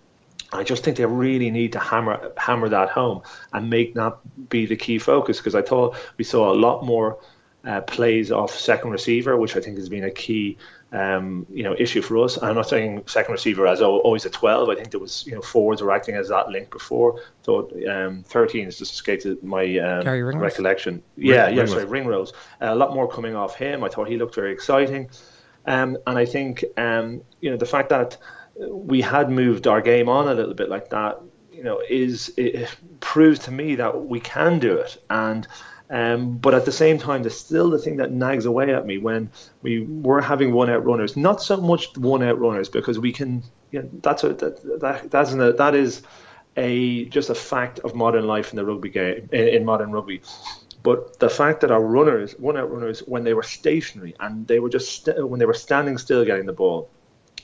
I 0.53 0.63
just 0.63 0.83
think 0.83 0.97
they 0.97 1.05
really 1.05 1.51
need 1.51 1.73
to 1.73 1.79
hammer 1.79 2.31
hammer 2.37 2.69
that 2.69 2.89
home 2.89 3.21
and 3.51 3.69
make 3.69 3.95
that 3.95 4.17
be 4.49 4.65
the 4.65 4.77
key 4.77 4.97
focus 4.97 5.37
because 5.37 5.55
I 5.55 5.61
thought 5.61 5.97
we 6.17 6.23
saw 6.23 6.53
a 6.53 6.55
lot 6.55 6.85
more 6.85 7.19
uh, 7.65 7.81
plays 7.81 8.31
off 8.31 8.51
second 8.51 8.91
receiver, 8.91 9.35
which 9.35 9.57
I 9.57 9.59
think 9.59 9.77
has 9.77 9.89
been 9.89 10.05
a 10.05 10.11
key 10.11 10.57
um, 10.93 11.45
you 11.49 11.63
know 11.63 11.75
issue 11.77 12.01
for 12.01 12.23
us. 12.23 12.41
I'm 12.41 12.55
not 12.55 12.69
saying 12.69 13.03
second 13.07 13.33
receiver 13.33 13.67
as 13.67 13.81
always 13.81 14.25
a 14.25 14.29
12. 14.29 14.69
I 14.69 14.75
think 14.75 14.91
there 14.91 15.01
was 15.01 15.25
you 15.27 15.35
know 15.35 15.41
forwards 15.41 15.81
were 15.81 15.91
acting 15.91 16.15
as 16.15 16.29
that 16.29 16.47
link 16.49 16.71
before. 16.71 17.21
Thought 17.43 17.73
um, 17.87 18.23
13 18.23 18.65
has 18.65 18.77
just 18.77 18.93
escaped 18.93 19.25
my 19.43 19.77
um, 19.79 20.05
recollection. 20.39 21.03
Yeah, 21.17 21.47
Ring, 21.47 21.57
yeah, 21.57 21.65
sorry, 21.65 21.85
Ringrose. 21.85 22.31
Uh, 22.61 22.67
a 22.67 22.75
lot 22.75 22.93
more 22.93 23.07
coming 23.09 23.35
off 23.35 23.55
him. 23.55 23.83
I 23.83 23.89
thought 23.89 24.07
he 24.07 24.15
looked 24.15 24.35
very 24.35 24.53
exciting, 24.53 25.09
um, 25.65 25.97
and 26.07 26.17
I 26.17 26.25
think 26.25 26.63
um, 26.77 27.21
you 27.41 27.51
know 27.51 27.57
the 27.57 27.65
fact 27.65 27.89
that 27.89 28.17
we 28.69 29.01
had 29.01 29.29
moved 29.29 29.67
our 29.67 29.81
game 29.81 30.09
on 30.09 30.27
a 30.27 30.33
little 30.33 30.53
bit 30.53 30.69
like 30.69 30.89
that, 30.89 31.21
you 31.51 31.63
know, 31.63 31.81
is 31.89 32.33
it 32.37 32.69
proves 32.99 33.39
to 33.39 33.51
me 33.51 33.75
that 33.75 34.05
we 34.05 34.19
can 34.19 34.59
do 34.59 34.77
it 34.77 35.01
and. 35.09 35.47
Um, 35.89 36.37
but 36.37 36.53
at 36.53 36.65
the 36.65 36.71
same 36.73 36.97
time, 36.97 37.23
there's 37.23 37.39
still 37.39 37.69
the 37.69 37.79
thing 37.79 37.95
that 37.95 38.11
nags 38.11 38.45
away 38.45 38.73
at 38.75 38.85
me 38.85 38.97
when 38.97 39.31
we 39.61 39.83
were 39.83 40.19
having 40.19 40.51
one 40.51 40.69
out 40.69 40.83
runners. 40.83 41.15
Not 41.15 41.41
so 41.41 41.55
much 41.55 41.95
one 41.97 42.21
out 42.23 42.37
runners 42.37 42.67
because 42.67 42.99
we 42.99 43.13
can. 43.13 43.41
You 43.71 43.83
know, 43.83 43.89
that's 44.01 44.25
a, 44.25 44.33
that, 44.33 44.81
that 44.81 45.09
that's 45.09 45.33
that 45.33 45.75
is 45.75 46.01
a 46.57 47.05
just 47.05 47.29
a 47.29 47.35
fact 47.35 47.79
of 47.79 47.95
modern 47.95 48.27
life 48.27 48.51
in 48.51 48.57
the 48.57 48.65
rugby 48.65 48.89
game 48.89 49.29
in, 49.31 49.47
in 49.47 49.63
modern 49.65 49.93
rugby. 49.93 50.21
But 50.83 51.19
the 51.19 51.29
fact 51.29 51.61
that 51.61 51.71
our 51.71 51.81
runners, 51.81 52.33
one 52.37 52.57
out 52.57 52.71
runners, 52.71 52.99
when 52.99 53.23
they 53.23 53.33
were 53.33 53.43
stationary 53.43 54.15
and 54.19 54.47
they 54.47 54.59
were 54.59 54.69
just 54.69 55.05
st- 55.05 55.29
when 55.29 55.39
they 55.39 55.45
were 55.45 55.53
standing 55.53 55.97
still 55.97 56.25
getting 56.25 56.45
the 56.45 56.53
ball, 56.53 56.89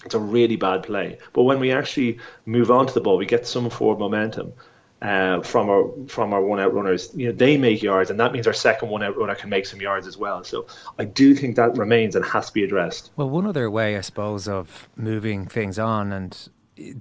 it's 0.05 0.15
a 0.15 0.19
really 0.19 0.55
bad 0.55 0.83
play. 0.83 1.17
But 1.33 1.43
when 1.43 1.59
we 1.59 1.71
actually 1.71 2.19
move 2.45 2.71
on 2.71 2.87
to 2.87 2.93
the 2.93 3.01
ball, 3.01 3.17
we 3.17 3.25
get 3.25 3.47
some 3.47 3.69
forward 3.69 3.99
momentum. 3.99 4.53
Uh, 5.01 5.41
from 5.41 5.69
our 5.69 5.91
from 6.07 6.31
our 6.33 6.41
one 6.41 6.61
out 6.61 6.73
runners, 6.73 7.11
you 7.13 7.25
know 7.27 7.33
they 7.33 7.57
make 7.57 7.83
yards, 7.83 8.09
and 8.09 8.17
that 8.21 8.31
means 8.31 8.47
our 8.47 8.53
second 8.53 8.87
one 8.87 9.03
out 9.03 9.17
runner 9.17 9.35
can 9.35 9.49
make 9.49 9.65
some 9.65 9.81
yards 9.81 10.07
as 10.07 10.17
well. 10.17 10.45
So 10.45 10.65
I 10.97 11.03
do 11.03 11.35
think 11.35 11.57
that 11.57 11.77
remains 11.77 12.15
and 12.15 12.23
has 12.23 12.45
to 12.47 12.53
be 12.53 12.63
addressed. 12.63 13.11
Well, 13.17 13.29
one 13.29 13.45
other 13.45 13.69
way, 13.69 13.97
I 13.97 14.01
suppose, 14.01 14.47
of 14.47 14.87
moving 14.95 15.45
things 15.45 15.77
on 15.77 16.13
and 16.13 16.49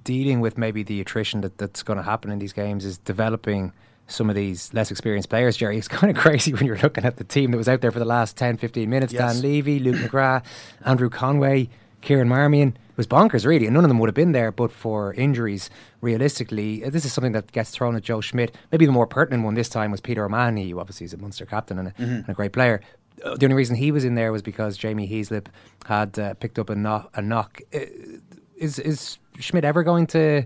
dealing 0.03 0.41
with 0.41 0.57
maybe 0.57 0.83
the 0.83 0.99
attrition 0.99 1.41
that, 1.41 1.57
that's 1.57 1.81
going 1.81 1.97
to 1.97 2.03
happen 2.03 2.29
in 2.29 2.39
these 2.39 2.51
games 2.51 2.83
is 2.83 2.97
developing 2.97 3.71
some 4.07 4.29
of 4.29 4.35
these 4.35 4.73
less 4.73 4.91
experienced 4.91 5.29
players, 5.29 5.57
Gerry. 5.57 5.77
It's 5.77 5.87
kind 5.99 6.15
of 6.15 6.21
crazy 6.21 6.53
when 6.53 6.65
you're 6.65 6.77
looking 6.77 7.05
at 7.05 7.17
the 7.17 7.23
team 7.23 7.51
that 7.51 7.57
was 7.57 7.69
out 7.69 7.81
there 7.81 7.91
for 7.91 7.99
the 7.99 8.05
last 8.05 8.37
10, 8.37 8.57
15 8.57 8.89
minutes. 8.89 9.13
Yes. 9.13 9.33
Dan 9.33 9.41
Leavy, 9.41 9.79
Luke 9.79 9.95
McGrath, 9.95 10.43
Andrew 10.85 11.09
Conway, 11.09 11.69
Kieran 12.03 12.27
Marmion 12.27 12.75
was 12.95 13.07
bonkers, 13.07 13.45
really, 13.45 13.65
and 13.65 13.73
none 13.73 13.83
of 13.83 13.89
them 13.89 13.97
would 13.99 14.07
have 14.07 14.15
been 14.15 14.33
there 14.33 14.51
but 14.51 14.71
for 14.71 15.13
injuries. 15.13 15.69
Realistically, 16.01 16.83
uh, 16.83 16.89
this 16.89 17.05
is 17.05 17.13
something 17.13 17.31
that 17.31 17.51
gets 17.51 17.71
thrown 17.71 17.95
at 17.95 18.03
Joe 18.03 18.21
Schmidt. 18.21 18.55
Maybe 18.71 18.85
the 18.85 18.91
more 18.91 19.07
pertinent 19.07 19.43
one 19.43 19.55
this 19.55 19.69
time 19.69 19.89
was 19.89 20.01
Peter 20.01 20.25
O'Mahony, 20.25 20.69
who 20.69 20.79
obviously 20.79 21.05
is 21.05 21.13
a 21.13 21.17
Munster 21.17 21.45
captain 21.45 21.79
and 21.79 21.87
a, 21.87 21.91
mm-hmm. 21.91 22.03
and 22.03 22.29
a 22.29 22.33
great 22.33 22.51
player. 22.51 22.81
Uh, 23.23 23.35
the 23.35 23.45
only 23.45 23.55
reason 23.55 23.75
he 23.75 23.91
was 23.91 24.03
in 24.03 24.15
there 24.15 24.31
was 24.31 24.41
because 24.41 24.77
Jamie 24.77 25.07
Heaslip 25.07 25.47
had 25.85 26.19
uh, 26.19 26.33
picked 26.35 26.59
up 26.59 26.69
a 26.69 26.75
knock. 26.75 27.09
A 27.15 27.21
knock. 27.21 27.61
Uh, 27.73 27.79
is 28.57 28.79
is 28.79 29.17
Schmidt 29.39 29.65
ever 29.65 29.83
going 29.83 30.07
to? 30.07 30.45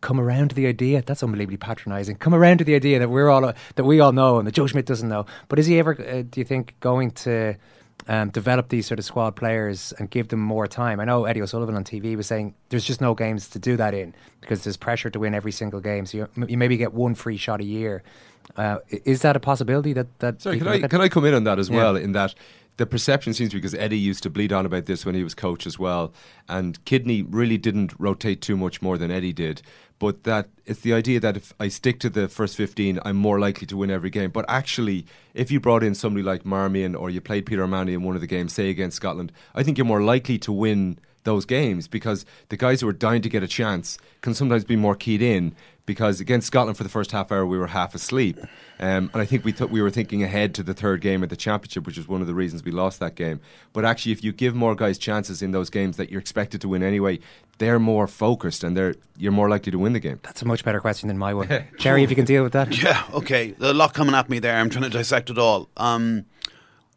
come 0.00 0.18
around 0.18 0.48
to 0.48 0.56
the 0.56 0.66
idea 0.66 1.00
that's 1.00 1.22
unbelievably 1.22 1.58
patronising. 1.58 2.16
Come 2.16 2.34
around 2.34 2.58
to 2.58 2.64
the 2.64 2.74
idea 2.74 2.98
that 2.98 3.08
we're 3.08 3.30
all 3.30 3.40
that 3.76 3.84
we 3.84 4.00
all 4.00 4.10
know 4.10 4.38
and 4.38 4.48
that 4.48 4.52
Joe 4.52 4.66
Schmidt 4.66 4.84
doesn't 4.84 5.08
know. 5.08 5.26
But 5.46 5.60
is 5.60 5.66
he 5.66 5.78
ever? 5.78 5.92
Uh, 5.92 6.22
do 6.28 6.40
you 6.40 6.44
think 6.44 6.74
going 6.80 7.12
to 7.12 7.54
um, 8.08 8.30
develop 8.30 8.68
these 8.68 8.86
sort 8.86 8.98
of 8.98 9.04
squad 9.04 9.36
players 9.36 9.92
and 9.98 10.10
give 10.10 10.28
them 10.28 10.40
more 10.40 10.66
time. 10.66 11.00
I 11.00 11.04
know 11.04 11.24
Eddie 11.24 11.42
O'Sullivan 11.42 11.74
on 11.74 11.84
TV 11.84 12.16
was 12.16 12.26
saying 12.26 12.54
there's 12.68 12.84
just 12.84 13.00
no 13.00 13.14
games 13.14 13.48
to 13.50 13.58
do 13.58 13.76
that 13.76 13.94
in 13.94 14.14
because 14.40 14.64
there's 14.64 14.76
pressure 14.76 15.10
to 15.10 15.18
win 15.18 15.34
every 15.34 15.52
single 15.52 15.80
game. 15.80 16.06
So 16.06 16.18
you, 16.18 16.46
you 16.48 16.58
maybe 16.58 16.76
get 16.76 16.92
one 16.92 17.14
free 17.14 17.36
shot 17.36 17.60
a 17.60 17.64
year. 17.64 18.02
Uh, 18.56 18.78
is 19.04 19.22
that 19.22 19.36
a 19.36 19.40
possibility 19.40 19.92
that 19.92 20.18
that? 20.18 20.42
Sorry, 20.42 20.58
can 20.58 20.68
I 20.68 20.80
can 20.80 21.00
I 21.00 21.08
come 21.08 21.24
in 21.24 21.34
on 21.34 21.44
that 21.44 21.58
as 21.58 21.68
yeah. 21.68 21.76
well? 21.76 21.96
In 21.96 22.12
that 22.12 22.34
the 22.76 22.86
perception 22.86 23.34
seems 23.34 23.50
to 23.50 23.56
be 23.56 23.60
because 23.60 23.74
Eddie 23.74 23.98
used 23.98 24.22
to 24.22 24.30
bleed 24.30 24.52
on 24.52 24.66
about 24.66 24.86
this 24.86 25.04
when 25.04 25.14
he 25.14 25.22
was 25.22 25.34
coach 25.34 25.66
as 25.66 25.78
well, 25.78 26.12
and 26.48 26.82
Kidney 26.84 27.22
really 27.22 27.58
didn't 27.58 27.92
rotate 27.98 28.40
too 28.40 28.56
much 28.56 28.80
more 28.80 28.98
than 28.98 29.10
Eddie 29.10 29.32
did 29.32 29.62
but 30.02 30.24
that 30.24 30.48
it's 30.66 30.80
the 30.80 30.92
idea 30.92 31.20
that 31.20 31.36
if 31.36 31.52
I 31.60 31.68
stick 31.68 32.00
to 32.00 32.10
the 32.10 32.26
first 32.26 32.56
15, 32.56 32.98
I'm 33.04 33.14
more 33.14 33.38
likely 33.38 33.68
to 33.68 33.76
win 33.76 33.88
every 33.88 34.10
game. 34.10 34.30
But 34.32 34.44
actually, 34.48 35.06
if 35.32 35.52
you 35.52 35.60
brought 35.60 35.84
in 35.84 35.94
somebody 35.94 36.24
like 36.24 36.42
Marmion 36.42 36.98
or 36.98 37.08
you 37.08 37.20
played 37.20 37.46
Peter 37.46 37.62
O'Mahony 37.62 37.92
in 37.92 38.02
one 38.02 38.16
of 38.16 38.20
the 38.20 38.26
games, 38.26 38.52
say 38.52 38.68
against 38.68 38.96
Scotland, 38.96 39.30
I 39.54 39.62
think 39.62 39.78
you're 39.78 39.84
more 39.84 40.02
likely 40.02 40.38
to 40.38 40.50
win 40.50 40.98
those 41.24 41.44
games 41.44 41.88
because 41.88 42.24
the 42.48 42.56
guys 42.56 42.80
who 42.80 42.88
are 42.88 42.92
dying 42.92 43.22
to 43.22 43.28
get 43.28 43.42
a 43.42 43.48
chance 43.48 43.98
can 44.20 44.34
sometimes 44.34 44.64
be 44.64 44.76
more 44.76 44.94
keyed 44.94 45.22
in 45.22 45.54
because 45.86 46.20
against 46.20 46.46
Scotland 46.46 46.76
for 46.76 46.82
the 46.82 46.88
first 46.88 47.12
half 47.12 47.32
hour 47.32 47.44
we 47.44 47.58
were 47.58 47.68
half 47.68 47.94
asleep, 47.94 48.38
um, 48.78 49.10
and 49.12 49.16
I 49.16 49.24
think 49.24 49.44
we 49.44 49.52
thought 49.52 49.70
we 49.70 49.82
were 49.82 49.90
thinking 49.90 50.22
ahead 50.22 50.54
to 50.54 50.62
the 50.62 50.74
third 50.74 51.00
game 51.00 51.22
of 51.22 51.28
the 51.28 51.36
championship, 51.36 51.86
which 51.86 51.98
is 51.98 52.06
one 52.06 52.20
of 52.20 52.26
the 52.26 52.34
reasons 52.34 52.62
we 52.62 52.70
lost 52.70 53.00
that 53.00 53.14
game. 53.14 53.40
But 53.72 53.84
actually, 53.84 54.12
if 54.12 54.22
you 54.22 54.32
give 54.32 54.54
more 54.54 54.74
guys 54.74 54.96
chances 54.96 55.42
in 55.42 55.50
those 55.50 55.70
games 55.70 55.96
that 55.96 56.10
you're 56.10 56.20
expected 56.20 56.60
to 56.60 56.68
win 56.68 56.82
anyway, 56.82 57.18
they're 57.58 57.80
more 57.80 58.06
focused 58.06 58.62
and 58.64 58.76
they're 58.76 58.94
you're 59.16 59.32
more 59.32 59.48
likely 59.48 59.72
to 59.72 59.78
win 59.78 59.92
the 59.92 60.00
game. 60.00 60.20
That's 60.22 60.42
a 60.42 60.44
much 60.46 60.64
better 60.64 60.80
question 60.80 61.08
than 61.08 61.18
my 61.18 61.34
one, 61.34 61.48
Gerry. 61.78 62.04
If 62.04 62.10
you 62.10 62.16
can 62.16 62.24
deal 62.26 62.42
with 62.42 62.52
that, 62.52 62.80
yeah, 62.80 63.04
okay. 63.12 63.50
There's 63.50 63.72
a 63.72 63.74
lot 63.74 63.92
coming 63.94 64.14
at 64.14 64.28
me 64.28 64.38
there. 64.38 64.56
I'm 64.56 64.70
trying 64.70 64.84
to 64.84 64.90
dissect 64.90 65.30
it 65.30 65.38
all. 65.38 65.68
Um, 65.76 66.26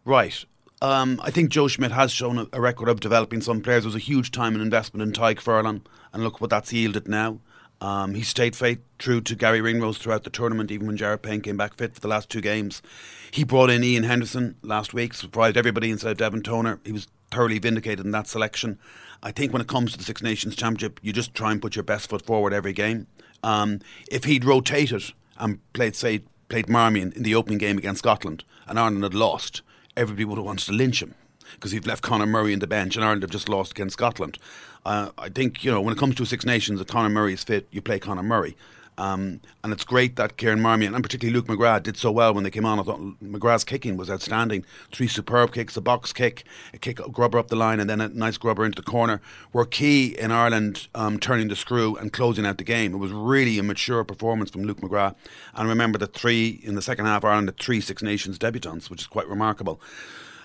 right. 0.06 0.46
Um, 0.82 1.22
I 1.24 1.32
think 1.32 1.50
Joe 1.50 1.68
Schmidt 1.68 1.92
has 1.92 2.12
shown 2.12 2.38
a, 2.38 2.48
a, 2.52 2.60
record 2.60 2.90
of 2.90 3.00
developing 3.00 3.42
some 3.42 3.62
players. 3.62 3.84
There 3.84 3.88
was 3.88 3.96
a 3.96 4.00
huge 4.00 4.32
time 4.32 4.54
and 4.54 4.62
investment 4.62 5.04
in 5.04 5.14
Tadhg 5.14 5.40
Furlong, 5.40 5.82
and 6.12 6.24
look 6.24 6.42
what 6.42 6.50
that's 6.50 6.74
yielded 6.74 7.08
now. 7.08 7.40
Um, 7.82 8.14
he 8.14 8.24
stayed 8.24 8.56
faith 8.56 8.80
true 8.98 9.22
to 9.22 9.36
Garry 9.36 9.62
Ringrose 9.62 9.98
throughout 9.98 10.24
the 10.24 10.30
tournament, 10.30 10.72
even 10.72 10.88
when 10.88 10.98
Jared 10.98 11.22
Payne 11.22 11.42
came 11.42 11.58
back 11.58 11.76
fit 11.76 11.94
for 11.94 12.02
the 12.02 12.08
last 12.08 12.30
two 12.30 12.42
games. 12.42 12.82
He 13.32 13.44
brought 13.44 13.70
in 13.70 13.84
Ian 13.84 14.04
Henderson 14.04 14.56
last 14.62 14.94
week, 14.94 15.14
surprised 15.14 15.58
everybody 15.58 15.92
instead 15.92 16.12
of 16.12 16.18
Devin 16.18 16.42
Toner. 16.42 16.80
He 16.86 16.92
was 16.92 17.08
thoroughly 17.32 17.60
vindicated 17.60 18.06
in 18.06 18.12
that 18.12 18.28
selection. 18.28 18.80
I 19.24 19.32
think 19.32 19.52
when 19.52 19.62
it 19.62 19.68
comes 19.68 19.92
to 19.92 19.98
the 19.98 20.04
Six 20.04 20.22
Nations 20.22 20.56
Championship, 20.56 21.00
you 21.02 21.12
just 21.12 21.34
try 21.34 21.52
and 21.52 21.62
put 21.62 21.76
your 21.76 21.84
best 21.84 22.10
foot 22.10 22.26
forward 22.26 22.54
every 22.54 22.74
game. 22.74 23.08
Um, 23.44 23.80
if 24.10 24.24
he'd 24.24 24.46
rotated 24.46 25.04
and 25.38 25.60
played, 25.74 25.96
say, 25.96 26.22
played 26.50 26.68
Marmion 26.68 27.16
in 27.16 27.24
the 27.24 27.36
opening 27.36 27.58
game 27.58 27.78
against 27.78 28.00
Scotland 28.00 28.44
and 28.68 28.80
Ireland 28.80 29.04
had 29.04 29.14
lost, 29.14 29.62
everybody 29.98 30.26
would 30.26 30.38
have 30.38 30.46
wanted 30.46 30.66
to 30.66 30.72
lynch 30.72 31.02
him 31.02 31.16
because 31.54 31.72
he'd 31.72 31.88
left 31.88 32.02
Conor 32.02 32.26
Murray 32.26 32.54
in 32.54 32.60
the 32.60 32.68
bench 32.68 32.96
and 32.96 33.04
Ireland 33.04 33.22
have 33.22 33.32
just 33.32 33.50
lost 33.50 33.72
against 33.72 33.94
Scotland. 33.94 34.38
Uh, 34.86 35.10
I 35.18 35.30
think, 35.30 35.64
you 35.64 35.72
know, 35.72 35.82
when 35.82 35.94
it 35.94 35.98
comes 35.98 36.16
to 36.16 36.26
Six 36.26 36.46
Nations, 36.46 36.80
if 36.80 36.88
Conor 36.88 37.10
Murray 37.10 37.34
is 37.34 37.44
fit, 37.44 37.68
you 37.72 37.82
play 37.82 38.00
Conor 38.00 38.24
Murray. 38.24 38.56
Um, 38.98 39.42
and 39.64 39.74
it's 39.74 39.84
great 39.84 40.16
that 40.16 40.38
Kieran 40.38 40.60
Marmion 40.62 40.94
and 40.94 41.04
particularly 41.04 41.36
Luke 41.36 41.48
McGrath 41.48 41.84
did 41.84 41.98
so 41.98 42.12
well 42.12 42.34
when 42.34 42.44
they 42.44 42.52
came 42.52 42.66
on. 42.66 42.80
I 42.80 42.84
thought 42.84 43.00
McGrath's 43.22 43.64
kicking 43.64 43.98
was 43.98 44.10
outstanding. 44.10 44.66
Three 44.92 45.08
superb 45.08 45.54
kicks, 45.54 45.76
a 45.76 45.82
box 45.82 46.14
kick, 46.14 46.46
a 46.74 46.78
kick 46.78 47.00
a 47.00 47.10
grubber 47.10 47.38
up 47.38 47.50
the 47.50 47.56
line, 47.56 47.80
and 47.80 47.90
then 47.90 48.00
a 48.00 48.10
nice 48.10 48.38
grubber 48.38 48.66
into 48.66 48.82
the 48.82 48.90
corner 48.90 49.22
were 49.52 49.66
key 49.66 50.18
in 50.18 50.32
Ireland 50.32 50.88
um, 50.96 51.20
turning 51.20 51.50
the 51.50 51.56
screw 51.56 51.96
and 51.98 52.14
closing 52.14 52.46
out 52.46 52.58
the 52.58 52.64
game. 52.64 52.94
It 52.94 52.98
was 52.98 53.12
really 53.12 53.60
a 53.60 53.64
mature 53.64 54.04
performance 54.04 54.50
from 54.50 54.64
Luke 54.64 54.82
McGrath. 54.82 55.16
And 55.54 55.68
remember 55.68 55.98
the 55.98 56.08
three 56.08 56.62
in 56.64 56.76
the 56.76 56.82
second 56.82 57.06
half, 57.06 57.26
Ireland 57.26 57.50
had 57.50 57.58
three 57.58 57.82
Six 57.82 58.02
Nations 58.02 58.40
debutants, 58.40 58.90
which 58.90 59.02
is 59.02 59.08
quite 59.08 59.28
remarkable. 59.28 59.82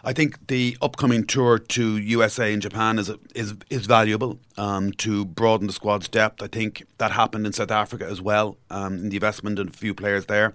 I 0.02 0.12
think 0.12 0.46
the 0.46 0.76
upcoming 0.80 1.24
tour 1.24 1.58
to 1.58 1.96
USA 1.98 2.52
and 2.52 2.62
Japan 2.62 2.98
is 2.98 3.10
is 3.34 3.54
is 3.68 3.86
valuable 3.86 4.38
um, 4.56 4.92
to 4.92 5.24
broaden 5.24 5.66
the 5.66 5.72
squad's 5.72 6.08
depth. 6.08 6.42
I 6.42 6.46
think 6.46 6.86
that 6.98 7.10
happened 7.12 7.46
in 7.46 7.52
South 7.52 7.70
Africa 7.70 8.06
as 8.06 8.20
well, 8.20 8.56
um, 8.70 8.94
in 8.94 9.08
the 9.10 9.16
investment 9.16 9.58
in 9.58 9.68
a 9.68 9.72
few 9.72 9.94
players 9.94 10.26
there. 10.26 10.54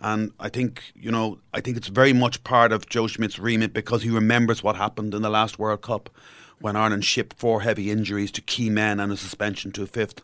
And 0.00 0.32
I 0.40 0.48
think 0.48 0.82
you 0.94 1.10
know, 1.10 1.38
I 1.52 1.60
think 1.60 1.76
it's 1.76 1.88
very 1.88 2.12
much 2.12 2.42
part 2.44 2.72
of 2.72 2.88
Joe 2.88 3.06
Schmidt's 3.06 3.38
remit 3.38 3.72
because 3.72 4.02
he 4.02 4.10
remembers 4.10 4.62
what 4.62 4.76
happened 4.76 5.14
in 5.14 5.22
the 5.22 5.30
last 5.30 5.58
World 5.58 5.82
Cup 5.82 6.10
when 6.58 6.74
Ireland 6.74 7.04
shipped 7.04 7.34
four 7.34 7.60
heavy 7.60 7.90
injuries 7.90 8.30
to 8.32 8.40
key 8.40 8.70
men 8.70 8.98
and 8.98 9.12
a 9.12 9.16
suspension 9.16 9.72
to 9.72 9.82
a 9.82 9.86
fifth 9.86 10.22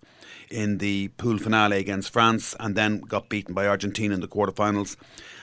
in 0.51 0.79
the 0.79 1.09
pool 1.09 1.39
finale 1.39 1.79
against 1.79 2.13
France, 2.13 2.55
and 2.61 2.75
then 2.75 3.01
got 3.01 3.29
beaten 3.29 3.55
by 3.55 3.67
Argentina 3.67 4.15
in 4.15 4.21
the 4.21 4.29
quarterfinals. 4.29 4.97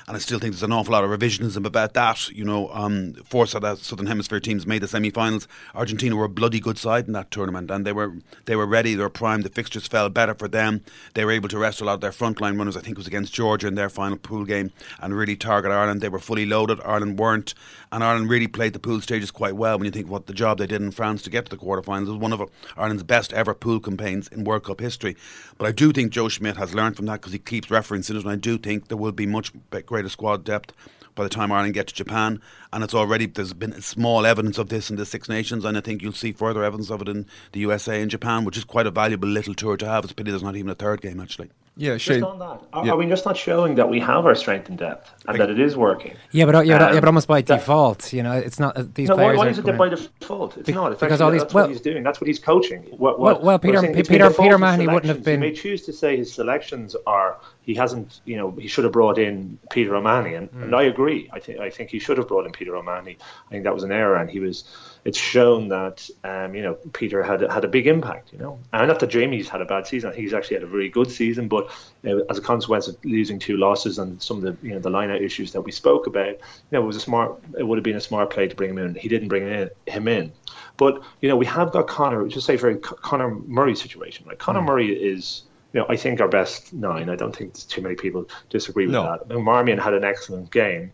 And 0.10 0.16
I 0.16 0.20
still 0.20 0.40
think 0.40 0.54
there's 0.54 0.64
an 0.64 0.72
awful 0.72 0.94
lot 0.94 1.04
of 1.04 1.12
revisionism 1.12 1.68
about 1.68 1.94
that. 1.94 2.30
You 2.30 2.44
know, 2.44 2.70
um, 2.70 3.14
four 3.26 3.46
Southern 3.46 4.08
Hemisphere 4.08 4.40
teams 4.40 4.66
made 4.66 4.82
the 4.82 4.88
semi-finals. 4.88 5.48
Argentina 5.76 6.16
were 6.16 6.26
a 6.26 6.30
bloody 6.30 6.60
good 6.60 6.80
side 6.80 7.06
in 7.06 7.14
that 7.14 7.30
tournament, 7.30 7.70
and 7.70 7.86
they 7.86 7.94
were 7.94 8.14
they 8.46 8.56
were 8.56 8.66
ready. 8.66 8.96
They 8.96 9.04
were 9.04 9.12
primed. 9.12 9.44
The 9.44 9.50
fixtures 9.50 9.86
fell 9.86 10.10
better 10.10 10.34
for 10.34 10.48
them. 10.48 10.82
They 11.14 11.26
were 11.26 11.32
able 11.32 11.48
to 11.50 11.60
rest 11.60 11.80
a 11.80 11.86
lot 11.86 11.94
of 11.94 12.02
their 12.02 12.10
frontline 12.10 12.58
runners. 12.58 12.76
I 12.76 12.80
think 12.82 12.94
it 12.94 12.98
was 12.98 13.06
against 13.06 13.36
Georgia 13.36 13.68
in 13.68 13.76
their 13.76 13.88
final 13.88 14.18
pool 14.18 14.46
game, 14.46 14.72
and 15.00 15.16
really 15.16 15.36
target 15.36 15.72
Ireland. 15.72 16.02
They 16.02 16.10
were 16.10 16.18
fully 16.18 16.48
loaded. 16.48 16.80
Ireland 16.84 17.20
weren't, 17.20 17.54
and 17.92 18.04
Ireland 18.04 18.30
really 18.30 18.48
played 18.48 18.74
the 18.74 18.80
pool 18.80 19.02
stages 19.02 19.32
quite 19.32 19.56
well. 19.56 19.78
When 19.78 19.86
you 19.86 19.92
think 19.92 20.10
what 20.10 20.28
the 20.28 20.34
job 20.34 20.58
they 20.58 20.68
did 20.68 20.82
in 20.82 20.92
France 20.92 21.22
to 21.24 21.30
get 21.30 21.46
to 21.46 21.52
the 21.52 21.64
quarterfinals, 21.64 22.08
was 22.08 22.18
one 22.18 22.34
of 22.34 22.50
Ireland's 22.78 23.04
best 23.04 23.34
ever 23.34 23.54
pool 23.54 23.80
campaigns 23.80 24.28
in 24.28 24.44
World 24.44 24.64
Cup 24.64 24.80
history. 24.80 25.16
But 25.58 25.68
I 25.68 25.72
do 25.72 25.92
think 25.92 26.12
Joe 26.12 26.30
Schmidt 26.30 26.58
has 26.58 26.74
learned 26.74 26.96
from 26.96 27.06
that 27.08 27.22
because 27.22 27.34
he 27.34 27.40
keeps 27.40 27.70
referencing 27.70 28.16
it, 28.16 28.24
and 28.24 28.30
I 28.30 28.36
do 28.36 28.58
think 28.58 28.88
there 28.88 28.98
will 28.98 29.12
be 29.12 29.26
much 29.26 29.52
greater 29.86 30.10
squad 30.10 30.44
depth 30.44 30.74
by 31.16 31.24
the 31.24 31.30
time 31.30 31.52
Ireland 31.52 31.74
get 31.74 31.88
to 31.88 31.94
Japan. 31.94 32.42
And 32.72 32.84
it's 32.84 32.94
already 32.94 33.26
there's 33.26 33.54
been 33.54 33.82
small 33.82 34.26
evidence 34.26 34.58
of 34.58 34.70
this 34.70 34.90
in 34.90 34.96
the 34.96 35.06
Six 35.06 35.28
Nations, 35.28 35.66
and 35.66 35.78
I 35.78 35.82
think 35.82 36.02
you'll 36.02 36.14
see 36.14 36.32
further 36.32 36.64
evidence 36.64 36.90
of 36.90 37.02
it 37.02 37.10
in 37.10 37.26
the 37.52 37.60
USA 37.62 38.02
and 38.02 38.10
Japan, 38.12 38.46
which 38.46 38.58
is 38.58 38.64
quite 38.64 38.88
a 38.88 38.92
valuable 38.92 39.28
little 39.28 39.54
tour 39.54 39.78
to 39.78 39.86
have. 39.88 40.04
It's 40.04 40.14
a 40.14 40.16
pity 40.16 40.32
there's 40.32 40.44
not 40.44 40.56
even 40.56 40.70
a 40.70 40.76
third 40.76 41.02
game 41.02 41.20
actually. 41.20 41.50
Yeah, 41.80 41.96
Shane. 41.96 42.20
Just 42.20 42.30
on 42.30 42.40
that, 42.40 42.62
are, 42.74 42.86
yeah. 42.86 42.92
are, 42.92 42.98
we 42.98 43.06
just 43.06 43.26
not 43.26 43.38
showing 43.38 43.76
that 43.76 43.88
we 43.88 44.02
have 44.02 44.26
our 44.26 44.36
strength 44.36 44.68
and 44.68 44.78
depth 44.78 45.10
and 45.26 45.40
that 45.40 45.50
it 45.50 45.62
is 45.62 45.78
working? 45.78 46.14
Yeah, 46.32 46.44
but 46.46 46.66
yeah, 46.66 46.76
um, 46.76 46.94
yeah, 46.94 47.00
but 47.00 47.08
almost 47.08 47.30
by 47.30 47.42
default, 47.42 48.12
you 48.12 48.22
know, 48.22 48.34
it's 48.34 48.60
not 48.60 48.76
uh, 48.76 48.84
these 48.94 49.08
no, 49.08 49.16
players. 49.16 49.38
Why, 49.38 49.46
why 49.46 49.50
is 49.50 49.60
it 49.60 49.78
by 49.78 49.88
default? 49.88 50.58
It's 50.58 50.68
be, 50.68 50.74
not. 50.74 50.92
It's 50.92 51.00
because 51.00 51.22
actually, 51.22 51.24
all 51.24 51.32
these, 51.32 51.42
that's 51.44 51.54
well, 51.54 51.64
what 51.64 51.72
he's 51.72 51.80
doing. 51.80 52.04
That's 52.04 52.20
what 52.20 52.28
he's 52.28 52.38
coaching. 52.38 52.84
What, 52.84 53.18
what, 53.18 53.20
well, 53.20 53.42
well, 53.42 53.60
Peter, 53.60 53.82
Peter, 53.82 54.04
Peter, 54.04 54.30
Peter 54.30 54.58
Mahoney 54.58 54.88
wouldn't 54.88 55.06
have 55.06 55.24
been. 55.24 55.42
He 55.42 55.50
may 55.52 55.56
choose 55.56 55.86
to 55.86 55.94
say 55.94 56.18
his 56.18 56.34
selections 56.34 56.98
are. 57.08 57.38
He 57.62 57.74
hasn't, 57.76 58.20
you 58.26 58.36
know, 58.36 58.52
he 58.52 58.68
should 58.68 58.84
have 58.84 58.92
brought 58.92 59.18
in 59.18 59.58
Peter 59.72 59.96
O'Mahony, 59.96 60.34
and, 60.34 60.52
mm. 60.52 60.64
and 60.64 60.76
I 60.76 60.84
agree. 60.84 61.30
I 61.32 61.40
think 61.40 61.60
I 61.62 61.70
think 61.70 61.92
he 61.92 62.00
should 62.00 62.18
have 62.18 62.28
brought 62.28 62.46
in 62.46 62.52
Peter 62.52 62.76
O'Mahony. 62.76 63.18
I 63.48 63.52
think 63.52 63.64
that 63.64 63.74
was 63.74 63.84
an 63.84 63.94
error, 63.94 64.18
and 64.18 64.30
he 64.30 64.42
was 64.42 64.66
it's 65.06 65.18
shown 65.18 65.70
that 65.70 66.10
um, 66.24 66.54
you 66.56 66.62
know 66.62 66.74
Peter 66.94 67.24
had 67.24 67.42
had 67.42 67.64
a 67.64 67.68
big 67.68 67.88
impact. 67.88 68.32
You 68.34 68.40
know, 68.40 68.60
and 68.74 68.88
not 68.88 69.00
that 69.00 69.10
Jamie's 69.10 69.50
had 69.50 69.62
a 69.62 69.66
bad 69.66 69.88
season. 69.88 70.12
I 70.12 70.16
he's 70.16 70.34
actually 70.34 70.58
had 70.58 70.64
a 70.64 70.68
very 70.68 70.90
good 70.90 71.10
season, 71.10 71.48
but 71.48 71.70
you 72.04 72.18
know, 72.18 72.26
as 72.30 72.38
a 72.38 72.42
consequence 72.42 72.88
of 72.88 72.98
losing 73.04 73.40
two 73.40 73.58
losses 73.58 74.00
and 74.00 74.22
some 74.22 74.38
of 74.38 74.44
the 74.44 74.68
you 74.68 74.74
know 74.74 74.80
the 74.80 74.90
line 74.90 75.10
out 75.10 75.22
issues 75.22 75.52
that 75.54 75.62
we 75.62 75.72
spoke 75.72 76.08
about, 76.08 76.28
you 76.28 76.38
know, 76.72 76.82
it 76.82 76.86
was 76.86 76.96
a 76.96 77.02
smart. 77.02 77.42
It 77.58 77.64
would 77.64 77.78
have 77.78 77.84
been 77.84 77.96
a 77.96 78.02
smart 78.02 78.30
play 78.30 78.48
to 78.48 78.56
bring 78.56 78.72
him 78.72 78.78
in. 78.78 78.96
He 78.96 79.08
didn't 79.08 79.30
bring 79.30 79.48
in, 79.48 79.70
him 79.88 80.08
in, 80.08 80.32
but 80.78 81.02
you 81.22 81.30
know 81.30 81.38
we 81.38 81.46
have 81.46 81.72
got 81.72 81.88
Conor. 81.88 82.28
Just 82.28 82.46
say 82.46 82.58
for 82.58 82.76
Conor 82.76 83.36
Murray 83.48 83.76
situation, 83.76 84.26
right? 84.28 84.38
Conor 84.38 84.62
mm. 84.62 84.66
Murray 84.66 84.92
is 84.92 85.44
you 85.74 85.80
know, 85.80 85.86
I 85.88 85.96
think 85.98 86.20
our 86.20 86.28
best 86.28 86.74
nine. 86.74 87.10
I 87.10 87.16
don't 87.16 87.36
think 87.36 87.54
too 87.54 87.82
many 87.82 87.96
people 87.96 88.28
disagree 88.50 88.86
with 88.86 88.94
no. 88.94 89.04
that. 89.04 89.30
Marmion 89.30 89.80
had 89.80 89.94
an 89.94 90.04
excellent 90.04 90.52
game. 90.52 90.92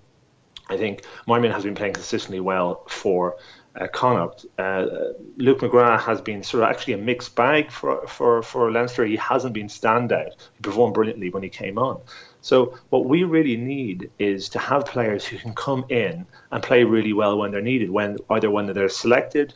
I 0.69 0.77
think 0.77 1.05
Marmion 1.27 1.51
has 1.51 1.63
been 1.63 1.75
playing 1.75 1.93
consistently 1.93 2.39
well 2.39 2.83
for 2.87 3.37
uh, 3.79 3.87
Connacht. 3.87 4.45
Uh, 4.57 4.85
Luke 5.37 5.59
McGrath 5.59 6.01
has 6.01 6.21
been 6.21 6.43
sort 6.43 6.63
of 6.63 6.69
actually 6.69 6.93
a 6.93 6.97
mixed 6.97 7.35
bag 7.35 7.71
for, 7.71 8.07
for, 8.07 8.41
for 8.41 8.71
Leinster. 8.71 9.05
He 9.05 9.15
hasn't 9.15 9.53
been 9.53 9.67
standout. 9.67 10.31
He 10.53 10.61
performed 10.61 10.93
brilliantly 10.93 11.29
when 11.29 11.43
he 11.43 11.49
came 11.49 11.77
on. 11.77 12.01
So 12.41 12.77
what 12.89 13.05
we 13.05 13.23
really 13.23 13.57
need 13.57 14.11
is 14.19 14.49
to 14.49 14.59
have 14.59 14.85
players 14.85 15.25
who 15.25 15.37
can 15.37 15.53
come 15.53 15.85
in 15.89 16.25
and 16.51 16.63
play 16.63 16.83
really 16.83 17.13
well 17.13 17.37
when 17.37 17.51
they're 17.51 17.61
needed, 17.61 17.89
when 17.89 18.17
either 18.29 18.51
when 18.51 18.67
they're 18.67 18.89
selected 18.89 19.53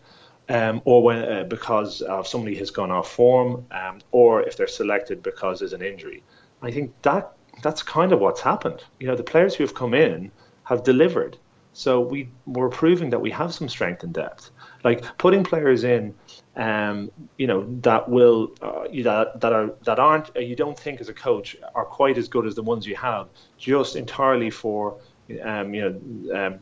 um, 0.50 0.82
or 0.86 1.04
when 1.04 1.24
uh, 1.24 1.44
because 1.44 2.02
somebody 2.24 2.56
has 2.56 2.72
gone 2.72 2.92
off 2.92 3.12
form, 3.12 3.66
um, 3.72 4.00
or 4.12 4.42
if 4.42 4.58
they're 4.58 4.68
selected 4.68 5.22
because 5.22 5.60
there's 5.60 5.74
an 5.74 5.84
injury. 5.84 6.24
I 6.62 6.72
think 6.72 6.94
that 7.04 7.32
that's 7.62 7.84
kind 7.84 8.12
of 8.12 8.20
what's 8.20 8.42
happened. 8.42 8.84
You 9.00 9.08
know, 9.08 9.16
the 9.16 9.24
players 9.24 9.56
who 9.56 9.64
have 9.64 9.76
come 9.76 9.94
in 9.94 10.32
have 10.64 10.84
delivered. 10.84 11.38
So 11.74 12.02
we 12.02 12.30
we're 12.46 12.70
proving 12.70 13.10
that 13.12 13.20
we 13.20 13.32
have 13.32 13.54
some 13.54 13.70
strength 13.70 14.04
and 14.04 14.14
depth. 14.14 14.52
Like 14.84 15.18
putting 15.18 15.44
players 15.44 15.84
in, 15.84 16.16
um, 16.56 17.12
you 17.38 17.48
know, 17.48 17.66
that 17.82 18.10
will 18.10 18.52
uh, 18.62 18.84
that 19.04 19.40
that 19.40 19.54
are 19.54 19.74
that 19.84 20.00
aren't 20.00 20.36
uh, 20.36 20.40
you 20.40 20.56
don't 20.56 20.78
think 20.78 21.00
as 21.00 21.10
a 21.10 21.14
coach 21.14 21.56
are 21.76 21.86
quite 21.86 22.18
as 22.18 22.28
good 22.28 22.46
as 22.46 22.56
the 22.56 22.64
ones 22.64 22.88
you 22.88 22.96
have, 22.96 23.30
just 23.58 23.96
entirely 23.96 24.50
for 24.50 24.98
um, 25.44 25.74
you 25.74 25.82
know. 25.82 26.48
Um, 26.48 26.60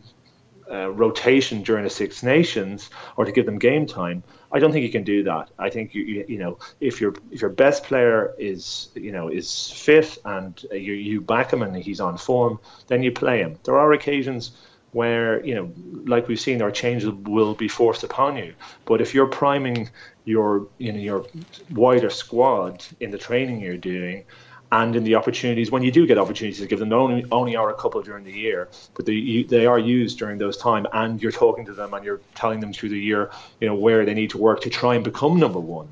uh, 0.70 0.92
rotation 0.92 1.64
during 1.64 1.86
the 1.86 1.90
Six 1.90 2.24
Nations 2.24 2.90
or 3.16 3.24
to 3.24 3.32
give 3.32 3.46
them 3.46 3.58
game 3.58 3.86
time. 3.86 4.22
I 4.52 4.60
don't 4.60 4.74
think 4.74 4.84
you 4.84 4.92
can 4.92 5.06
do 5.06 5.24
that. 5.24 5.50
I 5.58 5.70
think 5.70 5.94
you 5.94 6.04
you, 6.04 6.26
you 6.28 6.38
know 6.40 6.60
if 6.82 7.00
your 7.00 7.14
if 7.32 7.40
your 7.40 7.50
best 7.50 7.86
player 7.86 8.36
is 8.38 8.90
you 8.94 9.14
know 9.14 9.30
is 9.30 9.72
fit 9.72 10.18
and 10.26 10.62
you 10.72 10.92
you 10.94 11.22
back 11.22 11.54
him 11.54 11.62
and 11.62 11.74
he's 11.74 12.02
on 12.02 12.18
form, 12.18 12.60
then 12.88 13.02
you 13.02 13.14
play 13.14 13.40
him. 13.40 13.58
There 13.64 13.80
are 13.80 13.94
occasions 13.94 14.52
where 14.92 15.46
you 15.46 15.56
know, 15.56 15.72
like 16.06 16.28
we've 16.28 16.40
seen, 16.40 16.62
our 16.62 16.72
changes 16.72 17.10
will 17.10 17.54
be 17.54 17.68
forced 17.68 18.04
upon 18.04 18.38
you. 18.38 18.54
But 18.86 19.02
if 19.02 19.14
you're 19.14 19.28
priming 19.28 19.90
your 20.26 20.68
you 20.78 20.92
know 20.92 21.00
your 21.00 21.26
wider 21.72 22.10
squad 22.10 22.86
in 23.00 23.12
the 23.12 23.18
training 23.18 23.62
you're 23.62 23.78
doing, 23.78 24.26
and 24.72 24.96
in 24.96 25.04
the 25.04 25.16
opportunities 25.16 25.72
when 25.72 25.84
you 25.84 25.92
do 25.92 26.06
get 26.06 26.18
opportunities 26.18 26.60
to 26.60 26.68
give 26.68 26.80
them 26.80 26.92
only 26.92 27.26
only 27.32 27.56
are 27.56 27.70
a 27.70 27.76
couple 27.76 28.02
during 28.02 28.24
the 28.24 28.32
year, 28.32 28.70
but 28.96 29.06
they 29.06 29.14
you, 29.14 29.44
they 29.46 29.66
are 29.66 29.80
used 29.80 30.20
during 30.20 30.38
those 30.38 30.58
time, 30.58 30.86
and 30.94 31.22
you're 31.22 31.32
talking 31.32 31.66
to 31.66 31.74
them 31.74 31.94
and 31.94 32.04
you're 32.06 32.22
telling 32.36 32.60
them 32.60 32.74
through 32.74 32.90
the 32.90 33.00
year, 33.00 33.32
you 33.60 33.68
know, 33.68 33.76
where 33.76 34.06
they 34.06 34.14
need 34.14 34.30
to 34.32 34.38
work 34.38 34.62
to 34.62 34.70
try 34.70 34.96
and 34.96 35.04
become 35.04 35.40
number 35.40 35.60
one. 35.60 35.88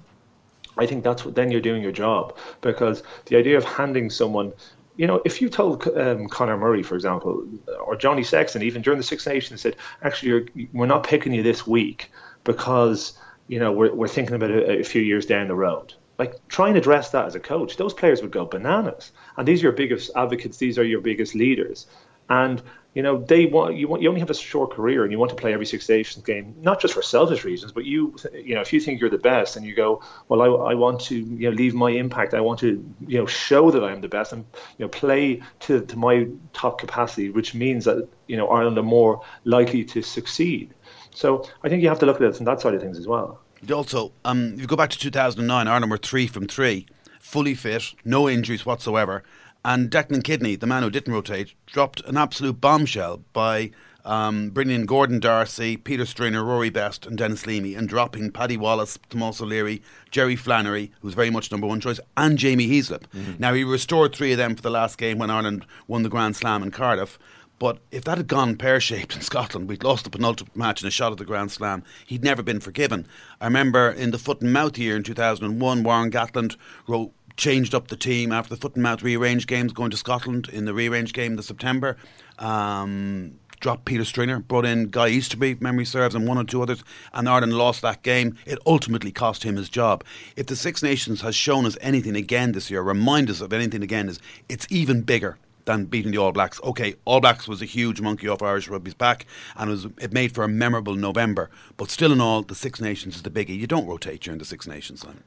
I 0.78 0.86
think 0.86 1.04
that's 1.04 1.24
what 1.24 1.36
then 1.36 1.52
you're 1.52 1.62
doing 1.62 1.82
your 1.82 1.94
job 1.94 2.38
because 2.62 3.02
the 3.28 3.38
idea 3.38 3.58
of 3.58 3.64
handing 3.64 4.10
someone 4.10 4.52
you 4.98 5.08
know, 5.08 5.22
if 5.26 5.42
you 5.42 5.50
told 5.50 5.88
um, 5.98 6.28
Conor 6.28 6.58
Murray, 6.58 6.84
for 6.84 6.96
example, 6.96 7.48
or 7.84 7.96
Johnny 7.96 8.24
Sexton, 8.24 8.62
even 8.62 8.82
during 8.82 8.98
the 8.98 9.04
Six 9.04 9.28
Nations, 9.28 9.62
said, 9.62 9.76
actually, 10.02 10.70
we're 10.74 10.86
not 10.86 11.04
picking 11.04 11.34
you 11.34 11.44
this 11.44 11.68
week 11.68 12.12
because, 12.44 13.18
you 13.48 13.60
know, 13.60 13.72
we're, 13.72 13.94
we're 13.94 14.08
thinking 14.08 14.36
about 14.36 14.52
a, 14.52 14.80
a 14.80 14.84
few 14.84 15.02
years 15.02 15.26
down 15.26 15.48
the 15.48 15.56
road. 15.56 15.94
Like, 16.18 16.36
try 16.48 16.70
and 16.70 16.78
address 16.78 17.10
that 17.12 17.26
as 17.26 17.36
a 17.36 17.42
coach. 17.42 17.76
Those 17.76 17.94
players 17.94 18.22
would 18.22 18.32
go 18.32 18.46
bananas. 18.46 19.12
And 19.36 19.46
these 19.46 19.62
are 19.62 19.64
your 19.64 19.74
biggest 19.74 20.12
advocates, 20.16 20.58
these 20.58 20.78
are 20.80 20.86
your 20.86 21.02
biggest 21.02 21.36
leaders. 21.36 21.88
And 22.30 22.62
you 22.96 23.04
know 23.04 23.18
they 23.18 23.46
want 23.46 23.76
you 23.76 23.88
want 23.88 24.02
you 24.02 24.08
only 24.08 24.22
have 24.22 24.30
a 24.30 24.34
short 24.34 24.72
career 24.72 25.04
and 25.04 25.12
you 25.12 25.20
want 25.20 25.30
to 25.30 25.36
play 25.36 25.54
every 25.54 25.66
Six 25.66 25.88
Nations 25.88 26.26
game 26.26 26.56
not 26.62 26.80
just 26.80 26.94
for 26.94 27.04
selfish 27.04 27.44
reasons 27.44 27.72
but 27.74 27.86
you 27.86 28.16
you 28.34 28.56
know 28.56 28.62
if 28.62 28.74
you 28.74 28.80
think 28.80 29.00
you're 29.00 29.10
the 29.10 29.20
best 29.20 29.58
and 29.58 29.66
you 29.66 29.76
go 29.76 30.02
well 30.30 30.42
I, 30.42 30.72
I 30.72 30.74
want 30.74 31.02
to 31.02 31.16
you 31.16 31.50
know 31.50 31.56
leave 31.56 31.76
my 31.76 31.92
impact. 31.92 32.34
I 32.34 32.42
want 32.42 32.60
to 32.62 32.84
you 33.06 33.20
know 33.20 33.26
show 33.28 33.70
that 33.70 33.84
I'm 33.84 34.02
the 34.02 34.08
best 34.08 34.32
and 34.32 34.46
you 34.78 34.86
know 34.86 34.90
play 34.90 35.44
to, 35.62 35.82
to 35.86 35.98
my 35.98 36.28
top 36.54 36.80
capacity 36.80 37.30
which 37.30 37.54
means 37.54 37.86
that 37.86 38.08
you 38.28 38.38
know 38.38 38.48
Ireland 38.48 38.78
are 38.78 38.84
more 38.84 39.22
likely 39.44 39.84
to 39.86 40.02
succeed. 40.02 40.74
So 41.14 41.48
I 41.64 41.70
think 41.70 41.84
you 41.84 41.90
have 41.90 42.00
to 42.00 42.06
look 42.06 42.16
at 42.18 42.24
it 42.24 42.36
from 42.36 42.46
that 42.46 42.62
side 42.62 42.74
of 42.74 42.82
things 42.82 42.98
as 42.98 43.08
well. 43.08 43.42
Also 43.72 44.14
um, 44.24 44.54
if 44.54 44.62
you 44.62 44.68
go 44.68 44.78
back 44.78 44.90
to 44.92 44.98
2009 44.98 45.68
Ireland 45.68 45.92
were 45.92 45.98
three 45.98 46.28
from 46.28 46.48
three 46.48 46.88
fully 47.20 47.56
fit 47.56 47.94
no 48.06 48.30
injuries 48.30 48.66
whatsoever 48.66 49.24
and 49.66 49.90
Declan 49.90 50.24
Kidney, 50.24 50.56
the 50.56 50.68
man 50.68 50.84
who 50.84 50.92
didn't 50.92 51.12
rotate, 51.12 51.56
dropped 51.66 52.00
an 52.02 52.18
absolute 52.18 52.62
bombshell 52.62 53.24
by 53.34 53.72
um, 54.06 54.52
bringing 54.52 54.76
in 54.76 54.86
Gordon 54.86 55.20
D'Arcy, 55.20 55.76
Peter 55.76 56.06
Stringer, 56.06 56.44
Rory 56.44 56.70
Best, 56.70 57.08
and 57.08 57.18
Denis 57.18 57.48
Leamy, 57.48 57.74
and 57.74 57.90
dropping 57.90 58.30
Paddy 58.30 58.58
Wallace, 58.58 59.00
Tomás 59.10 59.42
O'Leary, 59.42 59.82
Jerry 60.12 60.36
Flannery, 60.36 60.92
who's 61.02 61.16
very 61.16 61.32
much 61.32 61.52
number 61.52 61.66
one 61.66 61.80
choice, 61.80 62.00
and 62.16 62.38
Jamie 62.38 62.70
Heaslip. 62.70 63.08
Mm-hmm. 63.08 63.34
Now, 63.40 63.56
he 63.56 63.64
restored 63.64 64.16
three 64.16 64.32
of 64.32 64.38
them 64.38 64.56
for 64.56 64.62
the 64.62 64.70
last 64.70 65.00
game 65.00 65.18
when 65.18 65.32
Ireland 65.32 65.66
won 65.88 66.04
the 66.04 66.10
Grand 66.10 66.36
Slam 66.36 66.62
in 66.62 66.70
Cardiff. 66.70 67.18
But 67.58 67.80
if 67.90 68.04
that 68.04 68.20
had 68.20 68.28
gone 68.28 68.58
pear 68.58 68.80
shaped 68.80 69.16
in 69.16 69.22
Scotland, 69.24 69.68
we'd 69.68 69.84
lost 69.84 70.04
the 70.04 70.12
penultimate 70.12 70.56
match 70.56 70.84
in 70.84 70.88
a 70.88 70.92
shot 70.92 71.12
at 71.12 71.18
the 71.18 71.26
Grand 71.26 71.52
Slam, 71.52 71.84
he'd 72.06 72.24
never 72.24 72.44
been 72.44 72.60
forgiven. 72.60 73.08
I 73.42 73.46
remember 73.46 73.90
in 73.90 74.12
the 74.12 74.20
foot 74.20 74.42
and 74.42 74.54
mouth 74.54 74.78
year 74.78 74.96
in 74.96 75.02
2001, 75.02 75.82
Warren 75.82 76.12
Gatland 76.12 76.56
wrote 76.88 77.12
changed 77.38 77.76
up 77.76 77.88
the 77.88 77.98
team 77.98 78.32
after 78.32 78.56
the 78.56 78.60
foot 78.60 78.76
and 78.76 78.84
mouth 78.84 79.04
rearranged 79.04 79.48
games 79.48 79.74
going 79.74 79.92
to 79.92 79.98
Scotland 79.98 80.50
in 80.50 80.66
the 80.66 80.74
rearranged 80.74 81.14
game 81.14 81.34
in 81.34 81.42
September. 81.42 81.98
Um, 82.40 83.40
dropped 83.60 83.86
Peter 83.86 84.06
Stringer, 84.06 84.40
brought 84.40 84.66
in 84.66 84.90
Guy 84.90 85.10
Easterby, 85.10 85.58
memory 85.60 85.86
serves, 85.86 86.14
and 86.14 86.28
one 86.28 86.38
or 86.38 86.44
two 86.44 86.62
others, 86.62 86.84
and 87.14 87.28
Ireland 87.28 87.54
lost 87.54 87.82
that 87.82 88.04
game. 88.04 88.38
It 88.46 88.60
ultimately 88.66 89.12
cost 89.12 89.44
him 89.44 89.56
his 89.56 89.70
job. 89.70 90.04
If 90.36 90.48
the 90.48 90.56
Six 90.56 90.84
Nations 90.84 91.22
has 91.22 91.36
shown 91.36 91.66
us 91.66 91.78
anything 91.82 92.16
again 92.16 92.52
this 92.52 92.70
year, 92.70 92.82
remind 92.82 93.30
us 93.30 93.42
of 93.42 93.54
anything 93.54 93.82
again, 93.82 94.10
is 94.10 94.20
it's 94.50 94.68
even 94.70 95.02
bigger 95.02 95.38
than 95.66 95.86
beating 95.86 96.12
the 96.12 96.18
All 96.20 96.32
Blacks. 96.32 96.62
Okay, 96.64 96.96
All 97.06 97.22
Blacks 97.22 97.48
was 97.48 97.62
a 97.62 97.66
huge 97.66 98.02
monkey 98.02 98.28
off 98.28 98.42
Irish 98.42 98.68
rugby's 98.68 98.94
back, 98.94 99.26
and 99.56 99.70
it, 99.70 99.74
was, 99.74 99.86
it 100.00 100.14
made 100.14 100.34
for 100.34 100.44
a 100.44 100.48
memorable 100.48 100.96
November. 100.96 101.50
But 101.78 101.90
still, 101.90 102.12
in 102.12 102.22
all, 102.22 102.44
the 102.44 102.56
Six 102.56 102.80
Nations 102.80 103.16
is 103.16 103.24
the 103.24 103.32
biggie. 103.32 103.58
You 103.58 103.68
don't 103.68 103.88
rotate 103.88 104.22
during 104.22 104.38
the 104.38 104.46
Six 104.46 104.68
Nations, 104.68 105.02
Simon. 105.02 105.24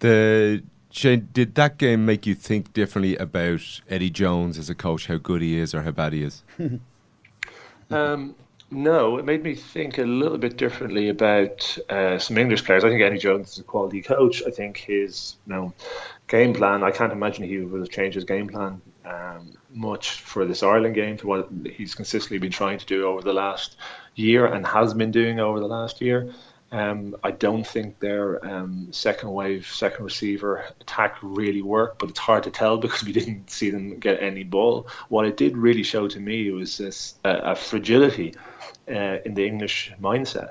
The 0.00 0.62
Shane, 0.90 1.28
did 1.32 1.54
that 1.54 1.78
game 1.78 2.04
make 2.04 2.26
you 2.26 2.34
think 2.34 2.72
differently 2.72 3.16
about 3.16 3.80
Eddie 3.88 4.10
Jones 4.10 4.58
as 4.58 4.68
a 4.68 4.74
coach, 4.74 5.06
how 5.06 5.16
good 5.16 5.40
he 5.40 5.58
is 5.58 5.74
or 5.74 5.82
how 5.82 5.92
bad 5.92 6.12
he 6.12 6.22
is? 6.24 6.42
um, 7.90 8.34
no, 8.72 9.18
it 9.18 9.24
made 9.24 9.42
me 9.42 9.54
think 9.54 9.98
a 9.98 10.04
little 10.04 10.38
bit 10.38 10.56
differently 10.56 11.08
about 11.08 11.78
uh, 11.88 12.18
some 12.18 12.38
English 12.38 12.64
players. 12.64 12.84
I 12.84 12.88
think 12.88 13.02
Eddie 13.02 13.18
Jones 13.18 13.52
is 13.52 13.58
a 13.58 13.62
quality 13.62 14.02
coach. 14.02 14.42
I 14.46 14.50
think 14.50 14.78
his 14.78 15.36
you 15.46 15.54
know, 15.54 15.74
game 16.28 16.54
plan, 16.54 16.82
I 16.82 16.90
can't 16.90 17.12
imagine 17.12 17.44
he 17.44 17.58
would 17.58 17.80
have 17.80 17.90
changed 17.90 18.14
his 18.14 18.24
game 18.24 18.48
plan 18.48 18.80
um, 19.04 19.52
much 19.72 20.12
for 20.12 20.44
this 20.44 20.62
Ireland 20.62 20.94
game 20.94 21.16
to 21.18 21.26
what 21.26 21.48
he's 21.72 21.94
consistently 21.94 22.38
been 22.38 22.52
trying 22.52 22.78
to 22.78 22.86
do 22.86 23.06
over 23.06 23.22
the 23.22 23.32
last 23.32 23.76
year 24.14 24.46
and 24.46 24.66
has 24.66 24.94
been 24.94 25.10
doing 25.10 25.40
over 25.40 25.60
the 25.60 25.68
last 25.68 26.00
year. 26.00 26.32
Um, 26.72 27.16
I 27.24 27.32
don't 27.32 27.66
think 27.66 27.98
their 27.98 28.44
um, 28.46 28.88
second 28.92 29.32
wave, 29.32 29.66
second 29.66 30.04
receiver 30.04 30.64
attack 30.80 31.16
really 31.20 31.62
worked, 31.62 31.98
but 31.98 32.10
it's 32.10 32.18
hard 32.18 32.44
to 32.44 32.50
tell 32.50 32.78
because 32.78 33.04
we 33.08 33.12
didn't 33.12 33.50
see 33.50 33.70
them 33.70 33.98
get 33.98 34.22
any 34.22 34.44
ball. 34.44 34.86
What 35.08 35.26
it 35.26 35.36
did 35.36 35.56
really 35.56 35.82
show 35.82 36.06
to 36.06 36.20
me 36.20 36.50
was 36.50 36.78
this 36.78 37.14
uh, 37.24 37.40
a 37.42 37.56
fragility 37.56 38.34
uh, 38.88 39.18
in 39.24 39.34
the 39.34 39.46
English 39.46 39.92
mindset. 40.00 40.50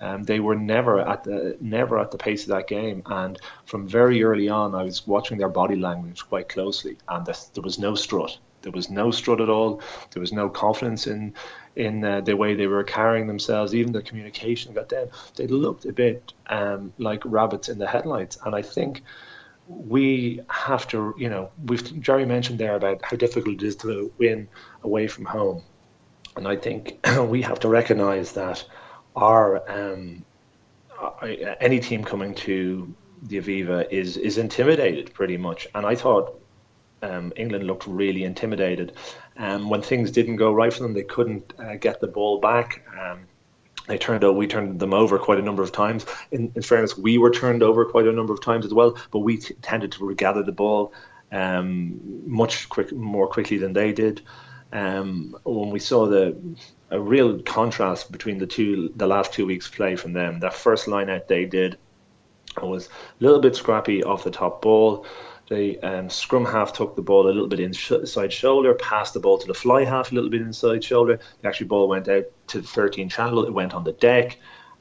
Um, 0.00 0.22
they 0.22 0.40
were 0.40 0.54
never 0.54 1.00
at 1.00 1.24
the 1.24 1.56
never 1.60 1.98
at 1.98 2.12
the 2.12 2.18
pace 2.18 2.44
of 2.44 2.50
that 2.50 2.68
game, 2.68 3.02
and 3.06 3.38
from 3.66 3.88
very 3.88 4.22
early 4.22 4.48
on, 4.48 4.74
I 4.74 4.84
was 4.84 5.06
watching 5.06 5.38
their 5.38 5.48
body 5.48 5.74
language 5.74 6.24
quite 6.28 6.48
closely, 6.48 6.96
and 7.08 7.26
there 7.26 7.62
was 7.62 7.80
no 7.80 7.96
strut. 7.96 8.38
There 8.62 8.72
was 8.72 8.90
no 8.90 9.10
strut 9.10 9.40
at 9.40 9.48
all. 9.48 9.80
There 10.12 10.20
was 10.20 10.32
no 10.32 10.48
confidence 10.48 11.06
in 11.06 11.34
in 11.78 12.04
uh, 12.04 12.20
the 12.20 12.36
way 12.36 12.54
they 12.54 12.66
were 12.66 12.82
carrying 12.82 13.26
themselves. 13.26 13.74
Even 13.74 13.92
their 13.92 14.02
communication 14.02 14.74
got 14.74 14.88
down. 14.88 15.08
They 15.36 15.46
looked 15.46 15.84
a 15.86 15.92
bit 15.92 16.32
um, 16.48 16.92
like 16.98 17.22
rabbits 17.24 17.68
in 17.68 17.78
the 17.78 17.86
headlights, 17.86 18.36
and 18.44 18.54
I 18.54 18.62
think 18.62 19.02
we 19.68 20.40
have 20.50 20.88
to, 20.88 21.14
you 21.16 21.28
know, 21.28 21.50
we've 21.64 22.00
Jerry 22.00 22.26
mentioned 22.26 22.58
there 22.58 22.74
about 22.74 23.02
how 23.04 23.16
difficult 23.16 23.62
it 23.62 23.66
is 23.66 23.76
to 23.76 24.12
win 24.18 24.48
away 24.82 25.06
from 25.06 25.24
home, 25.24 25.62
and 26.36 26.48
I 26.48 26.56
think 26.56 27.06
we 27.28 27.42
have 27.42 27.60
to 27.60 27.68
recognise 27.68 28.32
that 28.32 28.64
our 29.14 29.62
um, 29.70 30.24
any 31.60 31.78
team 31.78 32.02
coming 32.02 32.34
to 32.34 32.92
the 33.22 33.38
Aviva 33.38 33.88
is 33.90 34.16
is 34.16 34.36
intimidated 34.36 35.14
pretty 35.14 35.36
much, 35.36 35.68
and 35.74 35.86
I 35.86 35.94
thought 35.94 36.40
um, 37.02 37.32
England 37.36 37.64
looked 37.64 37.86
really 37.86 38.24
intimidated. 38.24 38.92
Um, 39.38 39.70
when 39.70 39.82
things 39.82 40.10
didn't 40.10 40.36
go 40.36 40.52
right 40.52 40.72
for 40.72 40.82
them, 40.82 40.94
they 40.94 41.04
couldn't 41.04 41.54
uh, 41.58 41.76
get 41.76 42.00
the 42.00 42.08
ball 42.08 42.40
back. 42.40 42.84
Um, 42.98 43.20
they 43.86 43.96
turned 43.96 44.22
we 44.36 44.46
turned 44.46 44.80
them 44.80 44.92
over 44.92 45.18
quite 45.18 45.38
a 45.38 45.42
number 45.42 45.62
of 45.62 45.72
times. 45.72 46.04
In, 46.30 46.52
in, 46.54 46.62
fairness, 46.62 46.98
we 46.98 47.16
were 47.16 47.30
turned 47.30 47.62
over 47.62 47.84
quite 47.86 48.06
a 48.06 48.12
number 48.12 48.34
of 48.34 48.42
times 48.42 48.66
as 48.66 48.74
well, 48.74 48.98
but 49.10 49.20
we 49.20 49.38
t- 49.38 49.54
tended 49.62 49.92
to 49.92 50.04
regather 50.04 50.42
the 50.42 50.52
ball 50.52 50.92
um, 51.32 52.00
much 52.26 52.68
quick, 52.68 52.92
more 52.92 53.26
quickly 53.28 53.56
than 53.56 53.72
they 53.72 53.92
did. 53.92 54.20
Um, 54.72 55.38
when 55.44 55.70
we 55.70 55.78
saw 55.78 56.06
the 56.06 56.36
a 56.90 57.00
real 57.00 57.40
contrast 57.42 58.10
between 58.10 58.38
the 58.38 58.46
two, 58.46 58.92
the 58.96 59.06
last 59.06 59.32
two 59.32 59.46
weeks' 59.46 59.68
play 59.68 59.96
from 59.96 60.12
them. 60.12 60.40
That 60.40 60.54
first 60.54 60.88
line 60.88 61.10
out 61.10 61.28
they 61.28 61.44
did 61.44 61.78
was 62.60 62.88
a 62.88 62.90
little 63.20 63.40
bit 63.40 63.56
scrappy 63.56 64.02
off 64.02 64.24
the 64.24 64.30
top 64.30 64.62
ball. 64.62 65.06
The 65.48 65.78
um, 65.80 66.10
scrum 66.10 66.44
half 66.44 66.74
took 66.74 66.94
the 66.94 67.02
ball 67.02 67.26
a 67.26 67.28
little 67.28 67.48
bit 67.48 67.60
inside 67.60 68.32
shoulder, 68.32 68.74
passed 68.74 69.14
the 69.14 69.20
ball 69.20 69.38
to 69.38 69.46
the 69.46 69.54
fly 69.54 69.84
half 69.84 70.12
a 70.12 70.14
little 70.14 70.30
bit 70.30 70.42
inside 70.42 70.84
shoulder. 70.84 71.20
The 71.40 71.48
actual 71.48 71.68
ball 71.68 71.88
went 71.88 72.08
out 72.08 72.24
to 72.48 72.60
the 72.60 72.66
13 72.66 73.08
channel. 73.08 73.44
It 73.44 73.52
went 73.52 73.72
on 73.72 73.84
the 73.84 73.92
deck 73.92 74.38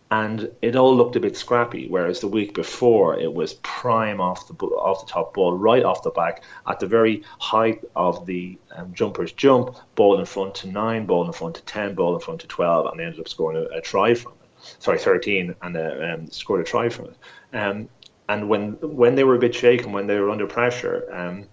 and 0.09 0.49
it 0.61 0.75
all 0.75 0.95
looked 0.95 1.15
a 1.15 1.19
bit 1.19 1.35
scrappy. 1.35 1.87
Whereas 1.87 2.21
the 2.21 2.27
week 2.27 2.53
before, 2.53 3.19
it 3.19 3.33
was 3.33 3.55
prime 3.55 4.21
off 4.21 4.47
the 4.47 4.53
off 4.53 5.05
the 5.05 5.11
top 5.11 5.33
ball, 5.33 5.57
right 5.57 5.83
off 5.83 6.03
the 6.03 6.11
back, 6.11 6.43
at 6.67 6.79
the 6.79 6.87
very 6.87 7.23
height 7.39 7.83
of 7.95 8.25
the 8.25 8.57
um, 8.75 8.93
jumpers 8.93 9.33
jump, 9.33 9.75
ball 9.95 10.19
in 10.19 10.25
front 10.25 10.55
to 10.55 10.67
nine, 10.69 11.05
ball 11.05 11.25
in 11.25 11.33
front 11.33 11.55
to 11.55 11.61
ten, 11.63 11.93
ball 11.93 12.15
in 12.15 12.21
front 12.21 12.41
to 12.41 12.47
twelve, 12.47 12.87
and 12.87 12.99
they 12.99 13.03
ended 13.03 13.19
up 13.19 13.27
scoring 13.27 13.57
a, 13.57 13.77
a 13.77 13.81
try 13.81 14.13
from 14.13 14.33
it. 14.33 14.65
Sorry, 14.79 14.97
thirteen, 14.97 15.55
and 15.61 15.75
uh, 15.75 16.13
um, 16.13 16.31
scored 16.31 16.61
a 16.61 16.63
try 16.63 16.89
from 16.89 17.05
it. 17.05 17.17
Um, 17.53 17.89
and 18.29 18.49
when 18.49 18.73
when 18.81 19.15
they 19.15 19.23
were 19.23 19.35
a 19.35 19.39
bit 19.39 19.55
shaken, 19.55 19.91
when 19.91 20.07
they 20.07 20.19
were 20.19 20.29
under 20.29 20.47
pressure. 20.47 21.07
Um, 21.11 21.47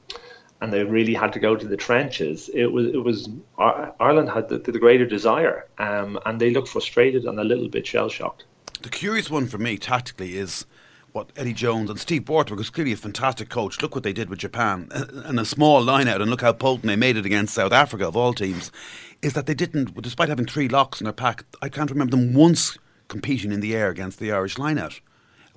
and 0.60 0.72
they 0.72 0.82
really 0.82 1.12
had 1.12 1.30
to 1.34 1.38
go 1.38 1.54
to 1.54 1.66
the 1.66 1.76
trenches. 1.76 2.48
It 2.54 2.72
was 2.72 2.86
it 2.86 3.04
was 3.04 3.28
Ireland 3.58 4.30
had 4.30 4.48
the, 4.48 4.58
the 4.58 4.78
greater 4.78 5.04
desire, 5.04 5.66
um, 5.78 6.18
and 6.24 6.40
they 6.40 6.50
looked 6.50 6.68
frustrated 6.68 7.24
and 7.24 7.38
a 7.38 7.44
little 7.44 7.68
bit 7.68 7.86
shell 7.86 8.08
shocked. 8.08 8.44
The 8.80 8.88
curious 8.88 9.30
one 9.30 9.46
for 9.46 9.58
me 9.58 9.76
tactically 9.76 10.36
is 10.38 10.64
what 11.12 11.30
Eddie 11.36 11.52
Jones 11.52 11.90
and 11.90 12.00
Steve 12.00 12.24
Borthwick 12.24 12.58
was 12.58 12.70
clearly 12.70 12.92
a 12.92 12.96
fantastic 12.96 13.48
coach. 13.48 13.82
Look 13.82 13.94
what 13.94 14.04
they 14.04 14.12
did 14.12 14.30
with 14.30 14.38
Japan 14.38 14.88
and 14.92 15.38
a 15.38 15.44
small 15.44 15.82
line 15.82 16.08
out, 16.08 16.22
and 16.22 16.30
look 16.30 16.40
how 16.40 16.52
potent 16.52 16.86
they 16.86 16.96
made 16.96 17.16
it 17.16 17.26
against 17.26 17.54
South 17.54 17.72
Africa 17.72 18.08
of 18.08 18.16
all 18.16 18.32
teams. 18.32 18.72
Is 19.20 19.34
that 19.34 19.46
they 19.46 19.54
didn't, 19.54 20.00
despite 20.02 20.28
having 20.28 20.46
three 20.46 20.68
locks 20.68 21.00
in 21.00 21.04
their 21.04 21.12
pack, 21.12 21.44
I 21.60 21.68
can't 21.68 21.90
remember 21.90 22.16
them 22.16 22.32
once 22.32 22.78
competing 23.08 23.52
in 23.52 23.60
the 23.60 23.76
air 23.76 23.90
against 23.90 24.18
the 24.18 24.32
Irish 24.32 24.58
line 24.58 24.78
out 24.78 25.00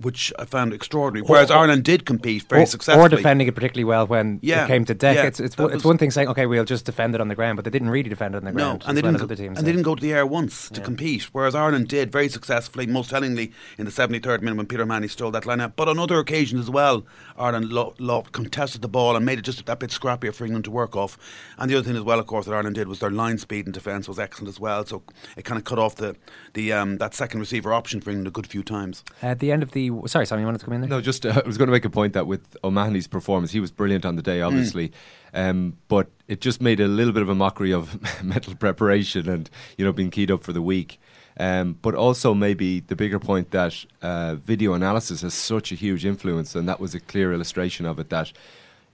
which 0.02 0.32
I 0.38 0.45
found 0.45 0.74
extraordinary. 0.74 1.26
Whereas 1.28 1.50
or, 1.50 1.58
Ireland 1.58 1.84
did 1.84 2.06
compete 2.06 2.43
very 2.43 2.64
or, 2.64 2.66
successfully, 2.66 3.06
or 3.06 3.10
defending 3.10 3.48
it 3.48 3.56
particularly 3.56 3.84
well 3.84 4.06
when 4.06 4.39
yeah, 4.41 4.66
it 4.66 4.68
came 4.68 4.86
to 4.86 4.93
deck. 4.93 5.16
Yeah, 5.16 5.26
it's 5.26 5.39
it's, 5.39 5.56
it's 5.58 5.84
one 5.84 5.98
thing 5.98 6.12
saying 6.12 6.28
okay, 6.30 6.45
we'll 6.45 6.66
just 6.66 6.86
defend 6.86 7.16
it 7.16 7.22
on 7.22 7.28
the 7.28 7.36
ground, 7.36 7.56
but 7.56 7.66
they 7.66 7.72
didn't 7.72 7.89
really 7.89 8.10
defend 8.10 8.36
it 8.36 8.39
on 8.39 8.45
the 8.45 8.52
ground. 8.52 8.82
No, 8.82 8.88
and 8.88 8.98
they 8.98 9.02
well 9.02 9.14
didn't. 9.14 9.28
Go, 9.28 9.36
teams, 9.36 9.58
and 9.58 9.66
they 9.66 9.72
didn't 9.72 9.84
go 9.84 9.95
to 9.95 10.02
the 10.02 10.14
air 10.14 10.26
once 10.26 10.70
to 10.70 10.80
yeah. 10.80 10.86
compete. 10.86 11.24
Whereas 11.32 11.56
Ireland 11.56 11.88
did 11.88 12.12
very 12.12 12.30
successfully, 12.30 12.86
most 12.86 13.10
tellingly 13.10 13.52
in 13.78 13.86
the 13.86 13.91
73rd 13.91 14.41
minute 14.41 14.58
when 14.58 14.68
Peter 14.68 14.84
O'Mahony 14.84 15.08
stole 15.08 15.32
that 15.32 15.45
line 15.45 15.62
out. 15.62 15.76
But 15.76 15.88
on 15.88 16.00
other 16.00 16.20
occasions 16.20 16.62
as 16.62 16.70
well, 16.70 17.06
Ireland 17.38 17.71
lo- 17.71 17.93
lo- 17.99 18.23
contested 18.31 18.81
the 18.81 18.88
ball 18.88 19.15
and 19.15 19.25
made 19.25 19.39
it 19.39 19.43
just 19.43 19.65
that 19.65 19.79
bit 19.79 19.89
scrappier 19.89 20.33
for 20.33 20.45
England 20.45 20.65
to 20.65 20.71
work 20.71 20.95
off. 20.95 21.17
And 21.57 21.69
the 21.69 21.75
other 21.75 21.85
thing 21.85 21.95
as 21.95 22.03
well, 22.03 22.19
of 22.19 22.27
course, 22.27 22.45
that 22.45 22.53
Ireland 22.53 22.75
did 22.75 22.88
was 22.88 22.99
their 22.99 23.11
line 23.11 23.38
speed 23.38 23.65
and 23.65 23.73
defence 23.73 24.07
was 24.07 24.19
excellent 24.19 24.49
as 24.49 24.59
well. 24.59 24.85
So 24.85 25.03
it 25.35 25.45
kind 25.45 25.57
of 25.57 25.65
cut 25.65 25.79
off 25.79 25.95
the 25.95 26.15
the 26.53 26.73
um, 26.73 26.97
that 26.97 27.13
second 27.13 27.39
receiver 27.39 27.73
option 27.73 28.01
for 28.01 28.09
England 28.09 28.27
a 28.27 28.31
good 28.31 28.47
few 28.47 28.63
times. 28.63 29.03
At 29.21 29.39
the 29.39 29.51
end 29.51 29.63
of 29.63 29.71
the 29.71 29.91
sorry, 30.05 30.25
Sam, 30.25 30.39
you 30.39 30.45
wanted 30.45 30.59
to 30.59 30.65
come 30.65 30.73
in 30.73 30.81
there? 30.81 30.89
No, 30.89 31.01
just. 31.01 31.25
Uh, 31.25 31.41
I 31.43 31.47
was 31.47 31.57
going 31.57 31.67
to 31.67 31.71
make 31.73 31.85
a 31.85 31.89
point 31.89 32.13
that 32.13 32.27
with 32.27 32.57
O'Mahony's 32.63 33.07
performance, 33.07 33.51
he 33.51 33.59
was 33.59 33.71
brilliant 33.71 34.05
on 34.05 34.15
the 34.15 34.21
day, 34.21 34.41
obviously, 34.41 34.89
mm. 34.89 35.49
um, 35.49 35.77
but 35.88 36.09
it 36.27 36.41
just 36.41 36.61
made 36.61 36.79
a 36.79 36.88
little 36.88 37.13
bit 37.13 37.21
of 37.21 37.29
a 37.29 37.35
mockery 37.35 37.71
of 37.73 38.23
mental 38.23 38.55
preparation 38.55 39.29
and 39.29 39.49
you 39.77 39.85
know 39.85 39.93
being 39.93 40.11
keyed 40.11 40.31
up 40.31 40.43
for 40.43 40.53
the 40.53 40.61
week. 40.61 40.99
Um, 41.39 41.77
but 41.81 41.93
also 41.93 42.33
maybe 42.33 42.79
the 42.79 42.95
bigger 42.95 43.19
point 43.19 43.51
that 43.51 43.85
uh, 44.01 44.35
video 44.35 44.73
analysis 44.73 45.21
has 45.21 45.35
such 45.35 45.71
a 45.71 45.75
huge 45.75 46.03
influence, 46.03 46.55
and 46.55 46.67
that 46.67 46.79
was 46.79 46.95
a 46.95 46.99
clear 46.99 47.31
illustration 47.31 47.85
of 47.85 47.99
it. 47.99 48.09
That 48.09 48.31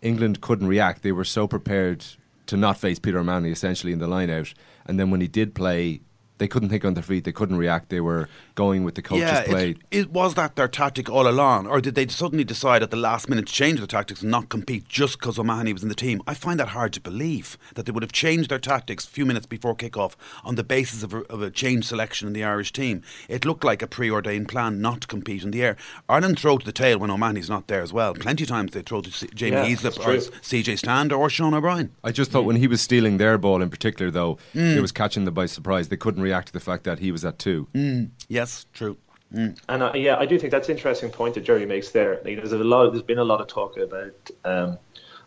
England 0.02 0.42
couldn't 0.42 0.68
react; 0.68 1.04
they 1.04 1.14
were 1.14 1.24
so 1.24 1.48
prepared 1.48 2.06
to 2.48 2.58
not 2.58 2.78
face 2.78 3.00
Peter 3.00 3.20
O'Mahony 3.20 3.52
essentially 3.52 3.94
in 3.94 4.00
the 4.00 4.08
line 4.08 4.30
out, 4.30 4.54
and 4.86 5.00
then 5.00 5.10
when 5.10 5.22
he 5.22 5.28
did 5.28 5.56
play, 5.56 6.02
they 6.38 6.48
couldn't 6.50 6.68
think 6.68 6.84
on 6.84 6.96
their 6.96 7.04
feet. 7.04 7.24
They 7.24 7.32
couldn't 7.32 7.58
react. 7.58 7.88
They 7.90 8.02
were 8.02 8.28
going 8.56 8.84
with 8.84 8.96
the 8.96 9.02
coach's 9.02 9.22
yeah, 9.22 9.44
play. 9.44 9.70
It, 9.72 9.78
it, 9.92 10.12
was 10.12 10.36
that 10.36 10.56
their 10.56 10.68
tactic 10.68 11.10
all 11.10 11.28
along, 11.28 11.68
or 11.68 11.82
did 11.82 11.96
they 11.96 12.08
suddenly 12.08 12.44
decide 12.44 12.84
at 12.84 12.92
the 12.92 12.98
last 12.98 13.30
minute 13.30 13.48
to 13.48 13.54
change 13.54 13.80
their 13.80 13.88
tactics 13.88 14.22
and 14.22 14.32
not 14.32 14.50
compete 14.50 14.88
just 14.88 15.20
because 15.20 15.40
O'Mahony 15.40 15.74
was 15.74 15.84
in 15.84 15.90
the 15.90 15.96
team? 15.96 16.22
I 16.28 16.34
find 16.34 16.60
that 16.60 16.70
hard 16.70 16.94
to 16.94 17.02
believe 17.02 17.58
that 17.76 17.86
they 17.86 17.92
would 17.92 18.04
have 18.04 18.12
changed 18.12 18.50
their 18.50 18.60
tactics 18.60 19.06
a 19.06 19.10
few 19.10 19.26
minutes 19.26 19.46
before 19.46 19.76
kick-off 19.76 20.16
on 20.44 20.56
the 20.56 20.64
basis 20.64 21.04
of 21.04 21.14
a, 21.14 21.22
of 21.24 21.42
a 21.42 21.50
changed 21.50 21.88
selection 21.88 22.28
in 22.28 22.34
the 22.34 22.44
Irish 22.44 22.72
team. 22.72 23.02
It 23.28 23.46
looked 23.46 23.64
like 23.64 23.82
a 23.82 23.88
preordained 23.88 24.50
plan 24.50 24.82
not 24.82 25.02
to 25.02 25.08
compete 25.08 25.44
in 25.44 25.52
the 25.52 25.64
air. 25.64 25.78
Ireland 26.08 26.40
throw 26.40 26.58
to 26.58 26.66
the 26.66 26.72
tail 26.72 27.00
when 27.00 27.12
O'Mahony's 27.12 27.50
not 27.50 27.68
there 27.68 27.82
as 27.82 27.94
well. 27.94 28.14
Plenty 28.14 28.44
of 28.44 28.50
times 28.50 28.72
they 28.72 28.82
throw 28.82 29.02
to 29.02 29.12
C- 29.12 29.30
Jamie 29.34 29.58
yeah, 29.58 29.66
Heaslip 29.66 30.00
or 30.00 30.18
CJ 30.42 30.78
Stand 30.78 31.12
or 31.12 31.30
Sean 31.30 31.54
O'Brien. 31.54 31.92
I 32.04 32.12
just 32.12 32.32
thought 32.32 32.44
mm. 32.44 32.48
when 32.48 32.56
he 32.58 32.68
was 32.68 32.82
stealing 32.82 33.18
their 33.18 33.38
ball 33.38 33.62
in 33.62 33.70
particular, 33.70 34.12
though, 34.12 34.38
mm. 34.54 34.76
it 34.76 34.82
was 34.82 34.92
catching 34.92 35.26
them 35.26 35.34
by 35.34 35.46
surprise. 35.46 35.90
They 35.90 35.98
couldn't 35.98 36.22
react 36.22 36.48
to 36.48 36.54
the 36.54 36.60
fact 36.60 36.84
that 36.84 37.00
he 37.00 37.12
was 37.12 37.26
at 37.26 37.40
two. 37.40 37.68
Mm. 37.74 38.10
Yes, 38.44 38.66
true. 38.74 38.98
Mm. 39.34 39.58
And 39.70 39.84
uh, 39.84 39.94
yeah, 39.96 40.18
I 40.18 40.26
do 40.26 40.38
think 40.38 40.52
that's 40.52 40.68
an 40.68 40.76
interesting 40.76 41.10
point 41.10 41.36
that 41.36 41.46
Jerry 41.46 41.66
makes 41.66 41.92
there. 41.92 42.20
Like, 42.26 42.36
there's 42.36 42.52
a 42.52 42.58
lot. 42.58 42.92
There's 42.92 43.02
been 43.02 43.20
a 43.20 43.24
lot 43.24 43.40
of 43.40 43.48
talk 43.48 43.78
about 43.78 44.30
um, 44.44 44.78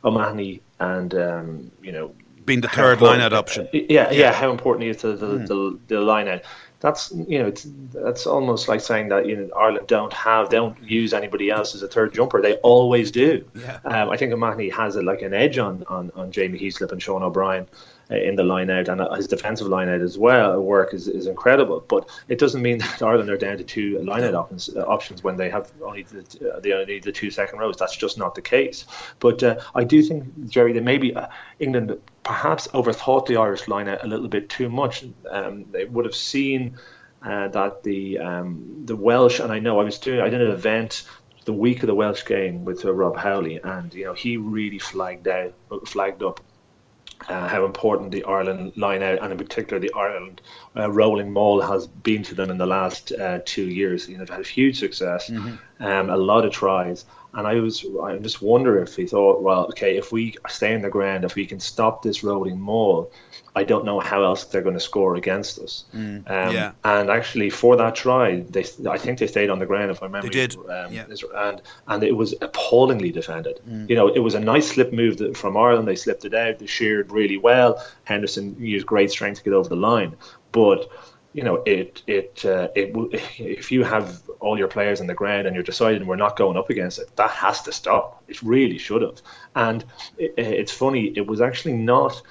O'Mahony 0.04 0.60
and 0.78 1.14
um, 1.14 1.70
you 1.82 1.92
know 1.92 2.14
being 2.44 2.60
the 2.60 2.68
third 2.68 3.00
line 3.00 3.20
out 3.20 3.32
option. 3.32 3.68
Yeah, 3.72 3.80
yeah, 3.88 4.10
yeah, 4.12 4.32
how 4.32 4.50
important 4.50 4.84
he 4.84 4.90
is 4.90 4.98
to 4.98 5.16
the, 5.16 5.26
mm. 5.26 5.46
the, 5.48 5.78
the 5.88 6.00
line 6.00 6.28
out. 6.28 6.42
That's 6.80 7.10
you 7.10 7.38
know 7.38 7.46
it's 7.46 7.66
that's 7.92 8.26
almost 8.26 8.68
like 8.68 8.82
saying 8.82 9.08
that 9.08 9.26
you 9.26 9.34
know 9.34 9.48
Ireland 9.56 9.86
don't 9.86 10.12
have 10.12 10.50
don't 10.50 10.80
use 10.82 11.14
anybody 11.14 11.50
else 11.50 11.74
as 11.74 11.82
a 11.82 11.88
third 11.88 12.12
jumper. 12.12 12.42
They 12.42 12.56
always 12.56 13.10
do. 13.10 13.44
Yeah. 13.54 13.80
Um, 13.84 14.10
I 14.10 14.18
think 14.18 14.30
O'Mahony 14.32 14.68
has 14.68 14.94
a, 14.94 15.02
like 15.02 15.22
an 15.22 15.32
edge 15.32 15.56
on, 15.56 15.84
on, 15.88 16.12
on 16.14 16.30
Jamie 16.30 16.58
Heaslip 16.58 16.92
and 16.92 17.02
Sean 17.02 17.22
O'Brien 17.22 17.66
in 18.10 18.36
the 18.36 18.44
line 18.44 18.70
out, 18.70 18.88
and 18.88 19.00
his 19.16 19.26
defensive 19.26 19.66
line 19.66 19.88
out 19.88 20.00
as 20.00 20.16
well 20.16 20.60
work 20.60 20.94
is, 20.94 21.08
is 21.08 21.26
incredible. 21.26 21.84
But 21.86 22.08
it 22.28 22.38
doesn't 22.38 22.62
mean 22.62 22.78
that 22.78 23.02
Ireland 23.02 23.30
are 23.30 23.36
down 23.36 23.58
to 23.58 23.64
two 23.64 23.98
line 24.00 24.22
out 24.24 24.34
options, 24.34 24.70
uh, 24.74 24.82
options 24.82 25.24
when 25.24 25.36
they 25.36 25.50
have 25.50 25.70
only 25.82 26.04
the, 26.04 26.54
uh, 26.54 26.60
they 26.60 26.72
only 26.72 27.00
the 27.00 27.12
two 27.12 27.30
second 27.30 27.58
rows. 27.58 27.76
That's 27.76 27.96
just 27.96 28.18
not 28.18 28.34
the 28.34 28.42
case. 28.42 28.84
But 29.18 29.42
uh, 29.42 29.60
I 29.74 29.84
do 29.84 30.02
think 30.02 30.48
Jerry, 30.48 30.72
that 30.74 30.84
maybe 30.84 31.14
uh, 31.14 31.28
England 31.58 31.98
perhaps 32.22 32.68
overthought 32.68 33.26
the 33.26 33.36
Irish 33.36 33.68
line 33.68 33.88
out 33.88 34.04
a 34.04 34.06
little 34.06 34.28
bit 34.28 34.48
too 34.48 34.68
much. 34.68 35.04
Um, 35.28 35.66
they 35.70 35.84
would 35.84 36.04
have 36.04 36.16
seen. 36.16 36.78
Uh, 37.22 37.48
that 37.48 37.82
the 37.82 38.18
um, 38.18 38.82
the 38.84 38.94
Welsh 38.94 39.40
and 39.40 39.50
I 39.50 39.58
know 39.58 39.80
I 39.80 39.84
was 39.84 39.98
doing 39.98 40.20
I 40.20 40.28
did 40.28 40.42
an 40.42 40.52
event 40.52 41.08
the 41.44 41.52
week 41.52 41.82
of 41.82 41.86
the 41.86 41.94
Welsh 41.94 42.24
game 42.24 42.64
with 42.64 42.84
uh, 42.84 42.92
Rob 42.92 43.16
Howley, 43.16 43.58
and 43.64 43.92
you 43.94 44.04
know 44.04 44.12
he 44.12 44.36
really 44.36 44.78
flagged 44.78 45.26
out, 45.26 45.54
flagged 45.86 46.22
up 46.22 46.40
uh, 47.28 47.48
how 47.48 47.64
important 47.64 48.10
the 48.10 48.24
Ireland 48.24 48.72
line 48.76 49.02
out 49.02 49.20
and 49.22 49.32
in 49.32 49.38
particular 49.38 49.80
the 49.80 49.92
Ireland 49.94 50.40
uh, 50.76 50.90
rolling 50.90 51.32
maul 51.32 51.60
has 51.60 51.86
been 51.86 52.22
to 52.24 52.34
them 52.34 52.50
in 52.50 52.58
the 52.58 52.66
last 52.66 53.12
uh, 53.12 53.40
two 53.44 53.68
years. 53.68 54.08
You 54.08 54.18
know, 54.18 54.24
they've 54.24 54.36
had 54.36 54.46
huge 54.46 54.78
success. 54.78 55.30
Mm-hmm. 55.30 55.84
um, 55.84 56.10
a 56.10 56.16
lot 56.16 56.44
of 56.44 56.52
tries. 56.52 57.04
And 57.36 57.46
I 57.46 57.54
was, 57.60 57.84
I 58.02 58.16
just 58.16 58.40
wonder 58.42 58.82
if 58.82 58.96
he 58.96 59.06
thought, 59.06 59.42
well, 59.42 59.66
okay, 59.66 59.96
if 59.96 60.10
we 60.10 60.36
stay 60.48 60.72
in 60.72 60.80
the 60.82 60.88
ground, 60.88 61.24
if 61.24 61.34
we 61.34 61.44
can 61.46 61.60
stop 61.60 62.02
this 62.02 62.24
rolling 62.24 62.58
maul, 62.58 63.12
I 63.54 63.62
don't 63.64 63.84
know 63.84 64.00
how 64.00 64.24
else 64.24 64.44
they're 64.44 64.62
going 64.62 64.74
to 64.74 64.80
score 64.80 65.16
against 65.16 65.58
us. 65.58 65.84
Mm, 65.94 66.28
Um, 66.30 66.54
yeah. 66.54 66.72
And 66.84 67.10
actually, 67.10 67.50
for 67.50 67.76
that 67.76 67.94
try, 67.94 68.40
they, 68.40 68.64
I 68.88 68.98
think 68.98 69.18
they 69.18 69.26
stayed 69.26 69.50
on 69.50 69.58
the 69.58 69.66
ground. 69.66 69.90
If 69.90 70.02
I 70.02 70.06
remember, 70.06 70.28
They 70.28 70.46
did, 70.46 70.56
Um, 70.56 70.92
yeah. 70.92 71.04
and 71.34 71.62
and 71.88 72.02
it 72.02 72.16
was 72.16 72.34
appallingly 72.40 73.12
defended. 73.12 73.60
Mm. 73.68 73.88
You 73.88 73.96
know, 73.96 74.08
it 74.08 74.20
was 74.20 74.34
a 74.34 74.40
nice 74.40 74.68
slip 74.68 74.92
move 74.92 75.36
from 75.36 75.56
Ireland. 75.56 75.86
They 75.88 75.96
slipped 75.96 76.24
it 76.24 76.34
out. 76.34 76.58
They 76.58 76.66
sheared 76.66 77.10
really 77.10 77.38
well. 77.38 77.82
Henderson 78.04 78.56
used 78.58 78.86
great 78.86 79.10
strength 79.10 79.38
to 79.38 79.44
get 79.44 79.52
over 79.52 79.68
the 79.68 79.76
line, 79.76 80.16
but 80.52 80.88
you 81.36 81.42
know, 81.44 81.56
it 81.66 82.02
it 82.06 82.44
uh, 82.44 82.68
it 82.74 82.86
w- 82.94 83.10
if 83.58 83.70
you 83.70 83.84
have 83.84 84.06
all 84.40 84.56
your 84.58 84.68
players 84.68 85.00
on 85.02 85.06
the 85.06 85.14
ground 85.22 85.46
and 85.46 85.54
you're 85.54 85.62
deciding 85.72 86.06
we're 86.06 86.16
not 86.26 86.36
going 86.36 86.56
up 86.56 86.70
against 86.70 86.98
it, 86.98 87.08
that 87.16 87.30
has 87.30 87.62
to 87.62 87.72
stop. 87.72 88.22
It 88.28 88.40
really 88.42 88.78
should 88.78 89.02
have. 89.02 89.18
And 89.54 89.84
it, 90.18 90.34
it's 90.38 90.72
funny. 90.72 91.04
It 91.20 91.26
was 91.26 91.40
actually 91.40 91.74
not. 91.74 92.22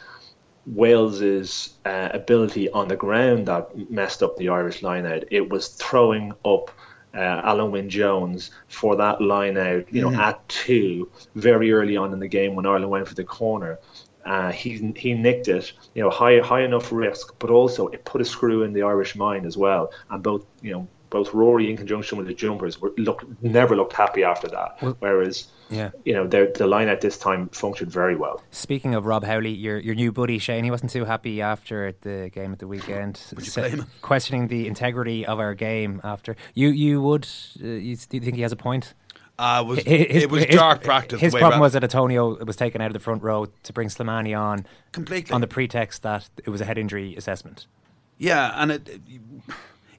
Wales's 0.67 1.75
uh, 1.85 2.09
ability 2.13 2.69
on 2.71 2.87
the 2.87 2.95
ground 2.95 3.47
that 3.47 3.89
messed 3.91 4.23
up 4.23 4.35
the 4.37 4.49
Irish 4.49 4.81
line 4.81 5.05
out. 5.05 5.23
It 5.29 5.49
was 5.49 5.67
throwing 5.67 6.33
up 6.43 6.71
uh, 7.13 7.41
Alun 7.53 7.71
Wyn 7.71 7.89
Jones 7.89 8.51
for 8.67 8.95
that 8.97 9.21
line 9.21 9.57
out, 9.57 9.85
you 9.93 10.01
know, 10.01 10.09
Mhm. 10.09 10.17
at 10.17 10.49
two 10.49 11.09
very 11.35 11.71
early 11.71 11.95
on 11.95 12.11
in 12.13 12.19
the 12.19 12.27
game 12.27 12.55
when 12.55 12.65
Ireland 12.65 12.89
went 12.89 13.07
for 13.07 13.13
the 13.15 13.23
corner. 13.23 13.77
Uh, 14.25 14.51
he 14.51 14.91
he 14.95 15.13
nicked 15.13 15.47
it, 15.47 15.71
you 15.93 16.01
know, 16.01 16.09
high 16.09 16.39
high 16.39 16.61
enough 16.63 16.91
risk, 16.91 17.35
but 17.39 17.49
also 17.51 17.87
it 17.89 18.03
put 18.05 18.21
a 18.21 18.25
screw 18.25 18.63
in 18.63 18.73
the 18.73 18.81
Irish 18.81 19.15
mind 19.15 19.45
as 19.45 19.55
well. 19.55 19.91
And 20.09 20.23
both, 20.23 20.45
you 20.63 20.71
know, 20.71 20.87
both 21.11 21.31
Rory 21.33 21.69
in 21.69 21.77
conjunction 21.77 22.17
with 22.17 22.25
the 22.27 22.33
jumpers 22.33 22.81
were 22.81 22.91
look 22.97 23.23
never 23.43 23.75
looked 23.75 23.93
happy 23.93 24.23
after 24.23 24.47
that. 24.47 24.77
Well- 24.81 24.97
Whereas, 24.99 25.47
Yeah. 25.69 25.91
you 26.05 26.13
know, 26.13 26.25
their- 26.27 26.51
the 26.51 26.65
line 26.65 26.87
at 26.87 27.01
this 27.01 27.17
time 27.19 27.49
functioned 27.49 27.91
very 27.91 28.15
well. 28.15 28.41
Speaking 28.51 28.95
of 28.95 29.05
Rob 29.05 29.23
Howley, 29.23 29.51
your 29.51 29.77
your 29.77 29.93
new 29.95 30.11
buddy 30.11 30.39
Shane, 30.39 30.63
he 30.63 30.71
wasn't 30.71 30.91
too 30.91 31.05
happy 31.05 31.39
after 31.43 31.93
the 32.01 32.31
game 32.33 32.51
at 32.51 32.57
the 32.59 32.67
weekend, 32.67 33.21
Would 33.35 33.45
you 33.45 33.53
blame 33.53 33.71
him? 33.81 33.85
questioning 34.01 34.47
the 34.47 34.65
integrity 34.67 35.23
of 35.23 35.39
our 35.39 35.53
game. 35.53 36.01
After 36.03 36.35
you, 36.55 36.69
you 36.69 36.99
would, 36.99 37.27
uh, 37.63 37.67
you, 37.67 37.95
do 37.95 38.17
you 38.17 38.21
think 38.21 38.35
he 38.37 38.41
has 38.41 38.51
a 38.51 38.55
point? 38.57 38.95
Uh, 39.37 39.61
it 39.63 39.67
was, 39.67 39.79
his- 39.79 40.23
it 40.23 40.29
was 40.31 40.43
his- 40.45 40.55
dark 40.55 40.83
practice. 40.83 41.19
His 41.19 41.31
the 41.33 41.35
way 41.35 41.41
problem 41.41 41.59
Ra- 41.59 41.65
was 41.65 41.73
that 41.73 41.83
Atonio 41.83 42.45
was 42.45 42.55
taken 42.55 42.79
out 42.81 42.87
of 42.87 42.93
the 42.93 42.99
front 42.99 43.21
row 43.21 43.47
to 43.63 43.73
bring 43.73 43.89
Slimani 43.89 44.37
on, 44.37 44.65
Completely. 44.93 45.33
on 45.33 45.41
the 45.41 45.47
pretext 45.47 46.03
that 46.03 46.29
it 46.45 46.49
was 46.49 46.61
a 46.61 46.65
head 46.65 46.77
injury 46.77 47.15
assessment. 47.17 47.67
Yeah, 48.17 48.53
and 48.55 48.71
it, 48.71 49.01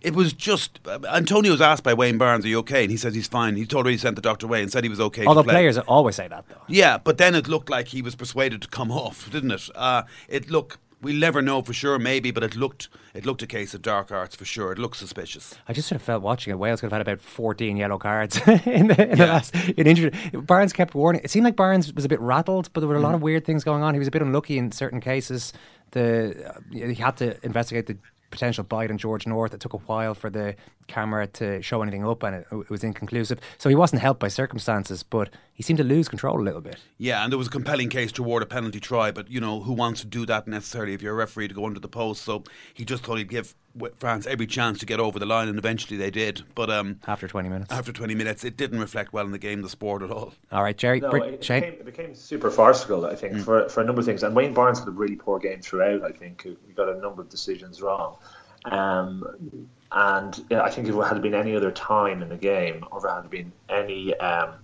it 0.01 0.15
was 0.15 0.33
just 0.33 0.81
uh, 0.87 0.99
Atonio 1.01 1.51
was 1.51 1.61
asked 1.61 1.83
by 1.83 1.93
Wayne 1.93 2.17
Barnes, 2.17 2.47
"Are 2.47 2.49
you 2.49 2.59
okay?" 2.61 2.83
And 2.85 2.91
he 2.91 2.97
says 2.97 3.15
he's 3.15 3.27
fine. 3.29 3.57
He'd 3.57 3.75
already 3.75 3.99
sent 3.99 4.17
the 4.17 4.23
doctor 4.23 4.47
away 4.47 4.63
and 4.63 4.73
said 4.73 4.85
he 4.85 4.89
was 4.91 5.01
okay. 5.01 5.23
to 5.23 5.29
Although 5.29 5.43
play. 5.43 5.53
players 5.55 5.77
always 5.79 6.17
say 6.17 6.29
that, 6.29 6.47
though. 6.49 6.63
Yeah, 6.69 6.97
but 6.97 7.19
then 7.19 7.35
it 7.35 7.47
looked 7.47 7.69
like 7.69 7.89
he 7.89 8.01
was 8.01 8.15
persuaded 8.15 8.63
to 8.63 8.69
come 8.69 8.91
off, 8.91 9.31
didn't 9.31 9.51
it? 9.51 9.69
Uh, 9.75 10.05
it 10.29 10.49
look. 10.51 10.79
We'll 11.03 11.17
never 11.17 11.43
know 11.43 11.61
for 11.63 11.75
sure, 11.75 11.99
maybe, 11.99 12.31
but 12.31 12.43
it 12.43 12.57
looked 12.57 12.89
it 13.15 13.27
looked 13.27 13.43
a 13.43 13.47
case 13.47 13.75
of 13.75 13.83
dark 13.83 14.11
arts 14.11 14.35
for 14.35 14.45
sure. 14.47 14.73
It 14.73 14.79
looked 14.79 14.97
suspicious. 14.97 15.55
I 15.69 15.73
just 15.75 15.89
sort 15.89 15.97
of 16.01 16.03
felt 16.03 16.23
watching 16.23 16.51
it. 16.53 16.59
Wales 16.59 16.81
could 16.81 16.87
have 16.87 16.93
had 16.93 17.01
about 17.03 17.21
14 17.21 17.77
yellow 17.77 17.99
cards 17.99 18.37
in 18.67 18.87
the, 18.89 19.09
in 19.13 19.19
the 19.19 19.27
last 19.27 19.55
in 19.55 19.87
injury. 19.87 20.11
Barnes 20.33 20.73
kept 20.73 20.95
warning. 20.95 21.21
It 21.23 21.31
seemed 21.31 21.45
like 21.45 21.55
Barnes 21.55 21.93
was 21.93 22.05
a 22.07 22.09
bit 22.09 22.21
rattled, 22.21 22.73
but 22.73 22.81
there 22.81 22.89
were 22.89 22.97
a 22.97 23.01
lot 23.01 23.13
Mm. 23.13 23.17
of 23.17 23.23
weird 23.23 23.45
things 23.45 23.63
going 23.63 23.83
on. 23.83 23.95
He 23.95 23.99
was 23.99 24.09
a 24.09 24.11
bit 24.11 24.23
unlucky 24.23 24.57
in 24.59 24.73
certain 24.73 25.01
cases. 25.01 25.53
The 25.91 26.55
uh, 26.55 26.61
he 26.73 26.95
had 26.95 27.17
to 27.19 27.37
investigate 27.45 27.87
the 27.87 27.99
potential 28.31 28.65
bite 28.65 28.91
on 28.91 28.99
George 28.99 29.27
North. 29.27 29.55
It 29.55 29.61
took 29.61 29.73
a 29.73 29.79
while 29.79 30.15
for 30.15 30.31
the 30.31 30.55
camera 30.87 31.27
to 31.27 31.63
show 31.63 31.83
anything 31.83 32.07
up, 32.07 32.23
and 32.23 32.37
it, 32.37 32.47
it 32.53 32.71
was 32.71 32.85
inconclusive. 32.85 33.41
So 33.59 33.69
he 33.69 33.75
wasn't 33.75 34.03
helped 34.03 34.21
by 34.21 34.29
circumstances, 34.29 35.03
but 35.03 35.31
he 35.53 35.63
seemed 35.63 35.79
to 35.79 35.85
lose 35.85 36.09
control 36.09 36.41
a 36.41 36.45
little 36.45 36.61
bit. 36.61 36.77
Yeah, 36.99 37.23
and 37.23 37.33
there 37.33 37.39
was 37.39 37.49
a 37.49 37.51
compelling 37.51 37.89
case 37.89 38.13
to 38.13 38.23
award 38.23 38.43
a 38.43 38.47
penalty 38.47 38.81
try, 38.81 39.11
but 39.11 39.31
you 39.31 39.41
know 39.41 39.61
who 39.61 39.73
wants 39.73 40.01
to 40.01 40.07
do 40.07 40.27
that 40.27 40.47
necessarily 40.47 40.95
if 40.95 41.03
you're 41.03 41.13
a 41.13 41.17
referee 41.17 41.49
to 41.49 41.55
go 41.55 41.67
under 41.67 41.81
the 41.81 41.89
post? 41.89 42.23
So 42.23 42.45
he 42.75 42.85
just 42.85 43.05
thought 43.05 43.19
he'd 43.19 43.29
give 43.29 43.55
France 43.97 44.27
every 44.27 44.47
chance 44.47 44.79
to 44.81 44.87
get 44.87 45.01
over 45.01 45.19
the 45.19 45.27
line, 45.27 45.49
and 45.49 45.59
eventually 45.59 45.97
they 45.97 46.11
did. 46.11 46.43
But 46.55 46.71
um, 46.71 47.01
after 47.07 47.29
20 47.29 47.49
minutes, 47.49 47.73
after 47.73 47.93
20 47.93 48.15
minutes, 48.15 48.45
it 48.45 48.57
didn't 48.57 48.81
reflect 48.81 49.13
well 49.13 49.25
in 49.25 49.33
the 49.33 49.39
game, 49.39 49.63
the 49.63 49.69
sport 49.69 50.03
at 50.03 50.11
all. 50.11 50.35
All 50.53 50.63
right, 50.63 50.77
Jerry, 50.77 51.01
No, 51.01 51.11
Brit- 51.11 51.35
it, 51.35 51.45
Shane. 51.45 51.61
became, 51.63 51.81
it 51.81 51.85
became 51.87 52.15
super 52.15 52.51
farcical, 52.51 53.07
I 53.07 53.15
think, 53.15 53.39
for, 53.39 53.69
for 53.69 53.81
a 53.81 53.85
number 53.85 54.01
of 54.01 54.07
things. 54.07 54.23
And 54.23 54.35
Wayne 54.35 54.55
Barnes 54.55 54.79
had 54.79 54.89
a 54.89 54.93
really 54.93 55.17
poor 55.17 55.39
game 55.39 55.61
throughout, 55.61 56.03
I 56.03 56.13
think. 56.13 56.43
He 56.43 56.57
got 56.75 56.89
a 56.89 56.99
number 57.01 57.23
of 57.23 57.29
decisions 57.29 57.83
wrong. 57.83 58.17
Um, 58.65 59.69
and 59.93 60.45
yeah, 60.51 60.63
I 60.63 60.71
think 60.71 60.89
if 60.89 60.95
it 60.95 61.03
had 61.03 61.23
been 61.23 61.35
any 61.35 61.55
other 61.55 61.71
time 61.71 62.23
in 62.23 62.29
the 62.29 62.37
game, 62.37 62.85
or 62.91 62.99
if 62.99 63.05
it 63.05 63.11
had 63.11 63.31
been 63.31 63.53
any 63.69 64.15
um, 64.17 64.55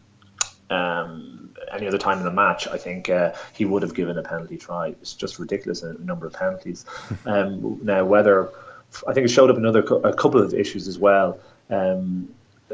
um, 0.70 1.54
any 1.72 1.86
other 1.86 1.98
time 1.98 2.18
in 2.18 2.24
the 2.24 2.32
match, 2.32 2.66
I 2.66 2.76
think 2.78 3.08
uh, 3.08 3.32
he 3.52 3.64
would 3.64 3.82
have 3.82 3.94
given 3.94 4.18
a 4.18 4.22
penalty 4.22 4.56
try. 4.56 4.88
It's 4.88 5.14
just 5.14 5.38
ridiculous 5.38 5.82
a 5.82 5.94
number 5.94 6.26
of 6.26 6.32
penalties. 6.32 6.84
um, 7.26 7.78
now, 7.82 8.04
whether 8.04 8.50
I 9.06 9.12
think 9.12 9.24
it 9.26 9.30
showed 9.30 9.50
up 9.50 9.56
another 9.56 9.80
a 10.04 10.12
couple 10.12 10.40
of 10.40 10.54
issues 10.54 10.88
as 10.88 10.98
well. 10.98 11.38
Um, 11.70 12.28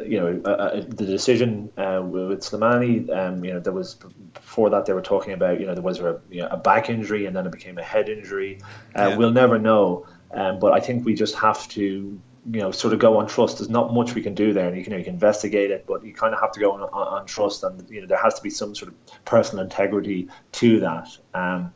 you 0.07 0.21
know, 0.21 0.41
uh, 0.45 0.49
uh, 0.49 0.81
the 0.81 1.07
decision 1.07 1.71
uh, 1.77 2.01
with 2.05 2.41
Slimani, 2.41 3.11
um, 3.11 3.45
you 3.45 3.53
know, 3.53 3.61
there 3.61 3.73
was 3.73 3.97
before 4.35 4.71
that 4.71 4.87
they 4.87 4.93
were 4.93 5.03
talking 5.03 5.33
about, 5.33 5.61
you 5.61 5.67
know, 5.67 5.75
there 5.75 5.83
was 5.83 5.99
a, 6.01 6.21
you 6.31 6.41
know, 6.41 6.49
a 6.51 6.57
back 6.57 6.89
injury 6.89 7.27
and 7.27 7.35
then 7.35 7.47
it 7.47 7.53
became 7.53 7.79
a 7.79 7.83
head 7.83 8.09
injury. 8.09 8.61
Uh, 8.97 9.09
Yeah. 9.09 9.17
We'll 9.17 9.33
never 9.33 9.59
know, 9.59 10.07
um, 10.33 10.59
but 10.61 10.73
I 10.73 10.81
think 10.81 11.05
we 11.05 11.15
just 11.15 11.35
have 11.37 11.67
to, 11.71 11.83
you 11.83 12.61
know, 12.61 12.71
sort 12.71 12.95
of 12.95 13.01
go 13.01 13.17
on 13.19 13.27
trust. 13.27 13.59
There's 13.59 13.71
not 13.71 13.93
much 13.93 14.15
we 14.15 14.23
can 14.23 14.35
do 14.35 14.53
there, 14.53 14.69
and 14.69 14.77
you 14.77 14.85
can, 14.85 14.93
you 14.93 15.05
can 15.05 15.15
investigate 15.15 15.71
it, 15.71 15.85
but 15.87 16.05
you 16.05 16.15
kind 16.15 16.33
of 16.33 16.41
have 16.41 16.53
to 16.53 16.61
go 16.61 16.73
on, 16.73 16.83
on, 16.83 16.91
on 16.93 17.27
trust, 17.27 17.65
and 17.65 17.89
you 17.91 18.01
know, 18.01 18.07
there 18.07 18.23
has 18.23 18.35
to 18.35 18.43
be 18.43 18.51
some 18.51 18.75
sort 18.75 18.93
of 18.93 19.25
personal 19.25 19.65
integrity 19.65 20.29
to 20.53 20.81
that. 20.81 21.09
Um, 21.35 21.73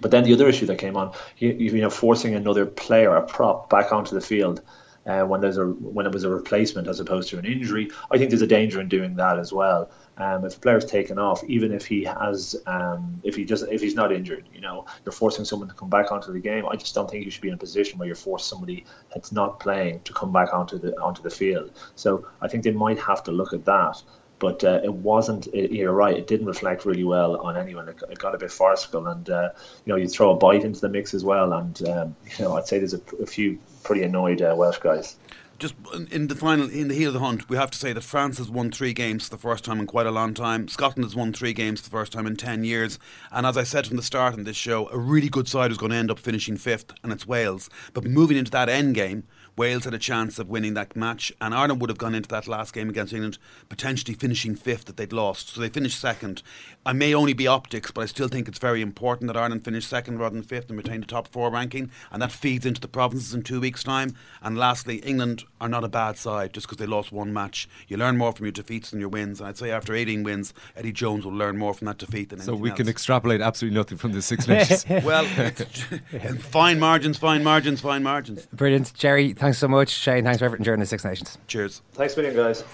but 0.00 0.10
then 0.10 0.24
the 0.24 0.32
other 0.32 0.48
issue 0.48 0.66
that 0.66 0.78
came 0.78 0.96
on, 0.96 1.12
you, 1.38 1.50
you 1.50 1.80
know, 1.80 1.90
forcing 1.90 2.34
another 2.34 2.66
player, 2.66 3.14
a 3.14 3.22
prop, 3.22 3.70
back 3.70 3.92
onto 3.92 4.14
the 4.14 4.20
field 4.20 4.62
uh, 5.08 5.22
when 5.22 5.40
there's 5.40 5.56
a 5.56 5.64
when 5.64 6.06
it 6.06 6.12
was 6.12 6.24
a 6.24 6.28
replacement 6.28 6.86
as 6.86 7.00
opposed 7.00 7.30
to 7.30 7.38
an 7.38 7.46
injury. 7.46 7.90
I 8.10 8.18
think 8.18 8.30
there's 8.30 8.42
a 8.42 8.46
danger 8.46 8.80
in 8.80 8.88
doing 8.88 9.16
that 9.16 9.38
as 9.38 9.52
well. 9.52 9.90
Um, 10.18 10.44
if 10.44 10.56
a 10.56 10.60
player's 10.60 10.84
taken 10.84 11.18
off, 11.18 11.42
even 11.44 11.72
if 11.72 11.86
he 11.86 12.04
has, 12.04 12.56
um, 12.66 13.20
if 13.22 13.36
he 13.36 13.44
just 13.44 13.64
if 13.70 13.80
he's 13.80 13.94
not 13.94 14.12
injured, 14.12 14.48
you 14.52 14.60
know, 14.60 14.84
you're 15.04 15.12
forcing 15.12 15.44
someone 15.44 15.68
to 15.68 15.74
come 15.74 15.88
back 15.88 16.12
onto 16.12 16.32
the 16.32 16.40
game. 16.40 16.66
I 16.66 16.76
just 16.76 16.94
don't 16.94 17.10
think 17.10 17.24
you 17.24 17.30
should 17.30 17.42
be 17.42 17.48
in 17.48 17.54
a 17.54 17.58
position 17.58 17.98
where 17.98 18.06
you're 18.06 18.16
forcing 18.16 18.48
somebody 18.48 18.84
that's 19.14 19.32
not 19.32 19.60
playing 19.60 20.00
to 20.02 20.12
come 20.12 20.32
back 20.32 20.52
onto 20.52 20.78
the 20.78 20.92
onto 21.00 21.22
the 21.22 21.30
field. 21.30 21.72
So 21.94 22.26
I 22.42 22.48
think 22.48 22.64
they 22.64 22.72
might 22.72 22.98
have 22.98 23.22
to 23.24 23.32
look 23.32 23.52
at 23.52 23.64
that. 23.64 24.02
But 24.38 24.62
uh, 24.62 24.80
it 24.84 24.92
wasn't. 24.92 25.48
It, 25.48 25.72
you're 25.72 25.92
right. 25.92 26.16
It 26.16 26.26
didn't 26.26 26.46
reflect 26.46 26.84
really 26.84 27.04
well 27.04 27.36
on 27.38 27.56
anyone. 27.56 27.88
It, 27.88 28.02
it 28.10 28.18
got 28.18 28.34
a 28.34 28.38
bit 28.38 28.52
farcical, 28.52 29.06
and 29.06 29.28
uh, 29.28 29.50
you 29.84 29.92
know, 29.92 29.96
you 29.96 30.08
throw 30.08 30.30
a 30.30 30.36
bite 30.36 30.64
into 30.64 30.80
the 30.80 30.88
mix 30.88 31.14
as 31.14 31.24
well. 31.24 31.52
And 31.52 31.88
um, 31.88 32.16
you 32.38 32.44
know, 32.44 32.56
I'd 32.56 32.66
say 32.66 32.78
there's 32.78 32.94
a, 32.94 33.00
a 33.20 33.26
few 33.26 33.58
pretty 33.82 34.02
annoyed 34.02 34.42
uh, 34.42 34.54
Welsh 34.56 34.78
guys. 34.78 35.16
Just 35.58 35.74
in 36.12 36.28
the 36.28 36.36
final, 36.36 36.70
in 36.70 36.86
the 36.86 36.94
heat 36.94 37.06
of 37.06 37.14
the 37.14 37.18
hunt, 37.18 37.48
we 37.48 37.56
have 37.56 37.72
to 37.72 37.78
say 37.78 37.92
that 37.92 38.04
France 38.04 38.38
has 38.38 38.48
won 38.48 38.70
three 38.70 38.92
games 38.92 39.24
for 39.24 39.30
the 39.30 39.42
first 39.42 39.64
time 39.64 39.80
in 39.80 39.88
quite 39.88 40.06
a 40.06 40.12
long 40.12 40.32
time. 40.32 40.68
Scotland 40.68 41.04
has 41.04 41.16
won 41.16 41.32
three 41.32 41.52
games 41.52 41.80
for 41.80 41.86
the 41.86 41.96
first 41.96 42.12
time 42.12 42.28
in 42.28 42.36
10 42.36 42.62
years. 42.62 43.00
And 43.32 43.44
as 43.44 43.56
I 43.56 43.64
said 43.64 43.84
from 43.84 43.96
the 43.96 44.04
start 44.04 44.36
in 44.36 44.44
this 44.44 44.56
show, 44.56 44.88
a 44.90 44.96
really 44.96 45.28
good 45.28 45.48
side 45.48 45.72
is 45.72 45.76
going 45.76 45.90
to 45.90 45.96
end 45.96 46.12
up 46.12 46.20
finishing 46.20 46.56
fifth, 46.56 46.92
and 47.02 47.12
it's 47.12 47.26
Wales. 47.26 47.68
But 47.92 48.04
moving 48.04 48.36
into 48.36 48.52
that 48.52 48.68
end 48.68 48.94
game, 48.94 49.24
Wales 49.56 49.82
had 49.82 49.94
a 49.94 49.98
chance 49.98 50.38
of 50.38 50.48
winning 50.48 50.74
that 50.74 50.94
match, 50.94 51.32
and 51.40 51.52
Ireland 51.52 51.80
would 51.80 51.90
have 51.90 51.98
gone 51.98 52.14
into 52.14 52.28
that 52.28 52.46
last 52.46 52.72
game 52.72 52.88
against 52.88 53.12
England 53.12 53.38
potentially 53.68 54.14
finishing 54.14 54.54
fifth 54.54 54.84
that 54.84 54.96
they'd 54.96 55.12
lost. 55.12 55.48
So 55.48 55.60
they 55.60 55.68
finished 55.68 55.98
second. 55.98 56.44
I 56.86 56.92
may 56.92 57.12
only 57.12 57.32
be 57.32 57.48
optics, 57.48 57.90
but 57.90 58.02
I 58.02 58.06
still 58.06 58.28
think 58.28 58.46
it's 58.46 58.60
very 58.60 58.80
important 58.80 59.26
that 59.26 59.36
Ireland 59.36 59.64
finish 59.64 59.86
second 59.86 60.18
rather 60.18 60.36
than 60.36 60.44
fifth 60.44 60.68
and 60.68 60.78
retain 60.78 61.00
the 61.00 61.06
top 61.08 61.26
four 61.26 61.50
ranking, 61.50 61.90
and 62.12 62.22
that 62.22 62.30
feeds 62.30 62.64
into 62.64 62.80
the 62.80 62.86
provinces 62.86 63.34
in 63.34 63.42
two 63.42 63.60
weeks' 63.60 63.82
time. 63.82 64.14
And 64.40 64.56
lastly, 64.56 64.98
England 64.98 65.44
are 65.60 65.68
not 65.68 65.84
a 65.84 65.88
bad 65.88 66.16
side 66.16 66.52
just 66.52 66.66
because 66.66 66.78
they 66.78 66.86
lost 66.86 67.10
one 67.12 67.32
match. 67.32 67.68
You 67.88 67.96
learn 67.96 68.16
more 68.16 68.32
from 68.32 68.46
your 68.46 68.52
defeats 68.52 68.90
than 68.90 69.00
your 69.00 69.08
wins, 69.08 69.40
and 69.40 69.48
I'd 69.48 69.58
say 69.58 69.70
after 69.70 69.94
18 69.94 70.22
wins, 70.22 70.54
Eddie 70.76 70.92
Jones 70.92 71.24
will 71.24 71.32
learn 71.32 71.58
more 71.58 71.74
from 71.74 71.86
that 71.86 71.98
defeat 71.98 72.28
than 72.30 72.38
So 72.38 72.52
anything 72.52 72.62
we 72.62 72.70
else. 72.70 72.76
can 72.76 72.88
extrapolate 72.88 73.40
absolutely 73.40 73.76
nothing 73.76 73.98
from 73.98 74.12
the 74.12 74.22
Six 74.22 74.46
Nations. 74.46 74.84
well, 75.04 75.24
fine 76.38 76.78
margins, 76.78 77.18
fine 77.18 77.42
margins, 77.42 77.80
fine 77.80 78.02
margins. 78.02 78.46
Brilliant. 78.52 78.94
Jerry, 78.94 79.32
thanks 79.32 79.58
so 79.58 79.68
much. 79.68 79.90
Shane, 79.90 80.24
thanks 80.24 80.38
for 80.38 80.44
everything 80.44 80.64
during 80.64 80.80
the 80.80 80.86
Six 80.86 81.04
Nations. 81.04 81.38
Cheers. 81.48 81.82
Thanks 81.92 82.14
for 82.14 82.22
million, 82.22 82.36
guys. 82.36 82.64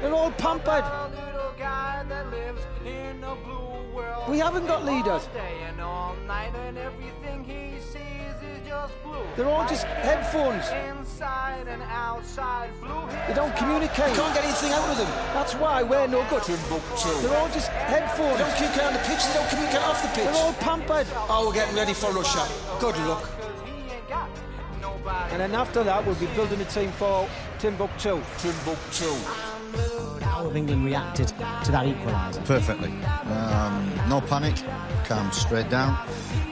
They're 0.00 0.12
all 0.12 0.30
pampered. 0.32 0.84
We 4.28 4.38
haven't 4.38 4.66
got 4.66 4.84
leaders. 4.84 5.28
They're 9.36 9.48
all 9.48 9.66
just 9.68 9.84
headphones. 9.84 10.68
They 13.26 13.34
don't 13.34 13.56
communicate. 13.56 14.08
You 14.10 14.14
can't 14.14 14.34
get 14.34 14.44
anything 14.44 14.72
out 14.72 14.88
of 14.90 14.96
them. 14.98 15.10
That's 15.34 15.54
why 15.54 15.82
we're 15.82 16.06
no 16.06 16.24
good. 16.30 16.42
They're 16.44 17.36
all 17.36 17.48
just 17.48 17.68
headphones. 17.68 18.38
They 18.38 18.44
don't 18.44 18.54
communicate 18.54 18.84
on 18.84 18.92
the 18.92 19.00
pitch. 19.00 19.24
They 19.26 19.34
don't 19.34 19.48
communicate 19.50 19.82
off 19.82 20.02
the 20.02 20.08
pitch. 20.08 20.24
They're 20.24 20.44
all 20.44 20.52
pampered. 20.54 21.06
Oh, 21.28 21.46
we're 21.48 21.54
getting 21.54 21.76
ready 21.76 21.94
for 21.94 22.12
Russia. 22.12 22.46
Good 22.80 22.96
luck. 23.08 23.28
And 25.32 25.40
then 25.40 25.54
after 25.54 25.82
that, 25.84 26.04
we'll 26.06 26.14
be 26.14 26.26
building 26.34 26.60
a 26.60 26.64
team 26.66 26.90
for 26.92 27.28
Timbuktu. 27.58 28.22
Timbuktu. 28.38 29.53
How 30.20 30.44
have 30.44 30.56
England 30.56 30.84
reacted 30.84 31.28
to 31.28 31.72
that 31.72 31.86
equaliser? 31.86 32.44
Perfectly. 32.44 32.90
Um, 33.30 33.92
no 34.08 34.20
panic, 34.20 34.56
calm 35.04 35.30
straight 35.32 35.68
down, 35.70 35.96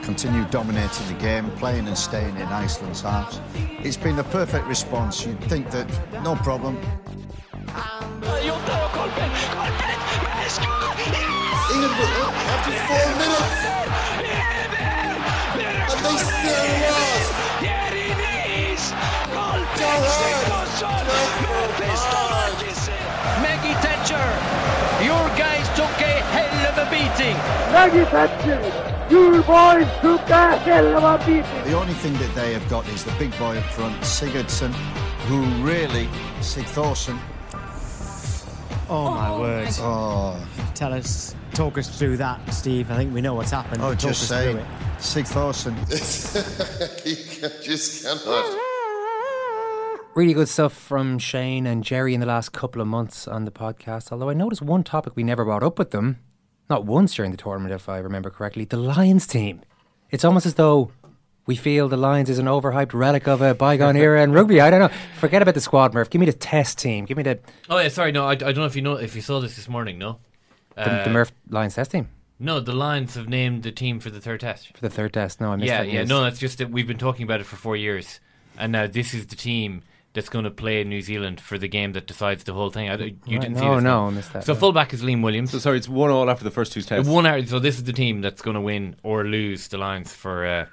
continue 0.03 0.45
dominating 0.45 1.07
the 1.07 1.13
game, 1.15 1.49
playing 1.51 1.87
and 1.87 1.97
staying 1.97 2.35
in 2.37 2.47
Iceland's 2.47 3.01
halves. 3.01 3.39
It's 3.55 3.97
been 3.97 4.19
a 4.19 4.23
perfect 4.23 4.67
response. 4.67 5.25
You'd 5.25 5.43
think 5.45 5.71
that 5.71 5.87
no 6.23 6.35
problem. 6.35 6.77
England 11.73 11.93
after 12.53 12.71
four 12.87 13.07
minutes. 13.17 13.63
And 21.55 21.79
they 21.79 21.95
still 21.95 22.29
lost. 22.29 22.42
Maggie 23.41 23.73
Thatcher, 23.81 25.03
your 25.03 25.27
guys 25.37 25.67
took 25.75 25.89
a 26.01 26.13
hell 26.33 26.71
of 26.71 26.77
a 26.77 26.89
beating. 26.89 27.35
Maggie 27.71 28.05
Thatcher, 28.05 28.61
you 29.09 29.41
boys 29.43 29.87
took 30.01 30.29
a 30.29 30.57
hell 30.59 30.97
of 30.97 31.03
a 31.03 31.25
beating. 31.25 31.63
The 31.65 31.73
only 31.73 31.93
thing 31.93 32.13
that 32.13 32.33
they 32.35 32.53
have 32.53 32.67
got 32.69 32.87
is 32.89 33.03
the 33.03 33.13
big 33.17 33.31
boy 33.39 33.57
up 33.57 33.63
front, 33.65 33.95
Sigurdsson, 34.01 34.71
who 35.27 35.41
really, 35.63 36.07
Sigthorsson. 36.39 37.19
Oh 38.89 39.11
my 39.11 39.29
oh, 39.29 39.39
word. 39.39 39.67
Oh. 39.79 40.47
Tell 40.75 40.93
us, 40.93 41.35
talk 41.53 41.77
us 41.77 41.87
through 41.97 42.17
that, 42.17 42.53
Steve. 42.53 42.91
I 42.91 42.95
think 42.97 43.13
we 43.13 43.21
know 43.21 43.33
what's 43.33 43.51
happened. 43.51 43.81
Oh, 43.81 43.89
but 43.89 43.99
talk 43.99 44.09
just 44.11 44.23
us 44.23 44.29
saying. 44.29 44.57
through 44.57 44.65
it. 44.65 44.67
Sigthorsson. 44.99 45.75
you 47.05 47.15
can- 47.49 47.63
just 47.63 48.03
cannot. 48.03 48.59
Really 50.15 50.33
good 50.33 50.47
stuff 50.47 50.73
from 50.73 51.17
Shane 51.17 51.65
and 51.65 51.83
Jerry 51.83 52.13
in 52.13 52.19
the 52.19 52.27
last 52.27 52.51
couple 52.51 52.81
of 52.81 52.87
months 52.87 53.27
on 53.27 53.45
the 53.45 53.51
podcast. 53.51 54.11
Although 54.11 54.29
I 54.29 54.33
noticed 54.33 54.61
one 54.61 54.83
topic 54.83 55.13
we 55.15 55.23
never 55.23 55.43
brought 55.43 55.63
up 55.63 55.79
with 55.79 55.89
them, 55.89 56.19
not 56.69 56.85
once 56.85 57.15
during 57.15 57.31
the 57.31 57.37
tournament, 57.37 57.73
if 57.73 57.89
I 57.89 57.97
remember 57.97 58.29
correctly 58.29 58.63
the 58.65 58.77
Lions 58.77 59.25
team. 59.25 59.61
It's 60.11 60.23
almost 60.23 60.45
as 60.45 60.53
though 60.53 60.91
we 61.47 61.55
feel 61.55 61.89
the 61.89 61.97
Lions 61.97 62.29
is 62.29 62.37
an 62.37 62.45
overhyped 62.45 62.93
relic 62.93 63.27
of 63.27 63.41
a 63.41 63.55
bygone 63.55 63.95
era 63.95 64.21
in 64.21 64.33
rugby. 64.33 64.61
I 64.61 64.69
don't 64.69 64.81
know. 64.81 64.95
Forget 65.19 65.41
about 65.41 65.55
the 65.55 65.61
squad, 65.61 65.95
Murph. 65.95 66.11
Give 66.11 66.19
me 66.19 66.27
the 66.27 66.33
test 66.33 66.77
team. 66.77 67.05
Give 67.05 67.17
me 67.17 67.23
the, 67.23 67.39
Oh 67.67 67.79
yeah, 67.79 67.87
sorry, 67.87 68.11
no, 68.11 68.25
I, 68.25 68.31
I 68.33 68.35
don't 68.35 68.57
know 68.57 68.65
if 68.65 68.75
you 68.75 68.83
know 68.83 68.93
if 68.97 69.15
you 69.15 69.21
saw 69.21 69.39
this 69.39 69.55
this 69.55 69.67
morning. 69.67 69.97
No, 69.97 70.19
the, 70.75 70.91
Uh, 70.91 71.03
the 71.05 71.09
Murph 71.09 71.31
Lions 71.49 71.73
test 71.73 71.89
team 71.89 72.07
No, 72.37 72.59
the 72.59 72.71
Lions 72.73 73.15
have 73.15 73.27
named 73.27 73.63
the 73.63 73.71
team 73.71 73.99
for 73.99 74.11
the 74.11 74.21
third 74.21 74.41
test. 74.41 74.75
for 74.77 74.81
the 74.81 74.91
third 74.91 75.11
test. 75.13 75.41
No, 75.41 75.51
I 75.51 75.55
missed 75.55 75.67
Yeah, 75.69 75.79
that 75.81 75.87
yeah, 75.91 75.99
news. 76.01 76.09
no, 76.09 76.21
that's 76.21 76.37
just 76.39 76.59
that 76.59 76.69
we've 76.69 76.87
been 76.87 76.99
talking 76.99 77.23
about 77.23 77.39
it 77.41 77.45
for 77.47 77.55
four 77.55 77.75
years, 77.75 78.19
and 78.59 78.71
now 78.71 78.85
this 78.85 79.15
is 79.15 79.25
the 79.25 79.35
team 79.35 79.81
that's 80.13 80.29
going 80.29 80.45
to 80.45 80.51
play 80.51 80.83
New 80.83 81.01
Zealand 81.01 81.41
for 81.41 81.57
the 81.57 81.67
game 81.67 81.93
that 81.93 82.05
decides 82.07 82.43
the 82.43 82.53
whole 82.53 82.69
thing. 82.69 82.89
I, 82.89 82.95
you 82.95 82.99
Right, 83.01 83.41
didn't 83.41 83.55
see 83.57 83.65
no, 83.65 83.75
this? 83.75 83.83
no, 83.83 84.05
I 84.05 84.09
missed 84.11 84.33
that, 84.33 84.43
So 84.43 84.53
yeah. 84.53 84.59
fullback 84.59 84.93
is 84.93 85.01
Liam 85.01 85.23
Williams. 85.23 85.51
So 85.51 85.59
sorry, 85.59 85.77
it's 85.77 85.89
one 85.89 86.11
all 86.11 86.29
after 86.29 86.43
the 86.43 86.51
first 86.51 86.71
two 86.71 86.81
tests. 86.81 87.09
One 87.09 87.25
hour, 87.25 87.43
so 87.45 87.59
this 87.59 87.77
is 87.77 87.83
the 87.85 87.93
team 87.93 88.21
that's 88.21 88.41
going 88.41 88.55
to 88.55 88.61
win 88.61 88.95
or 89.03 89.23
lose 89.25 89.67
the 89.69 89.77
Lions 89.77 90.13
for 90.13 90.67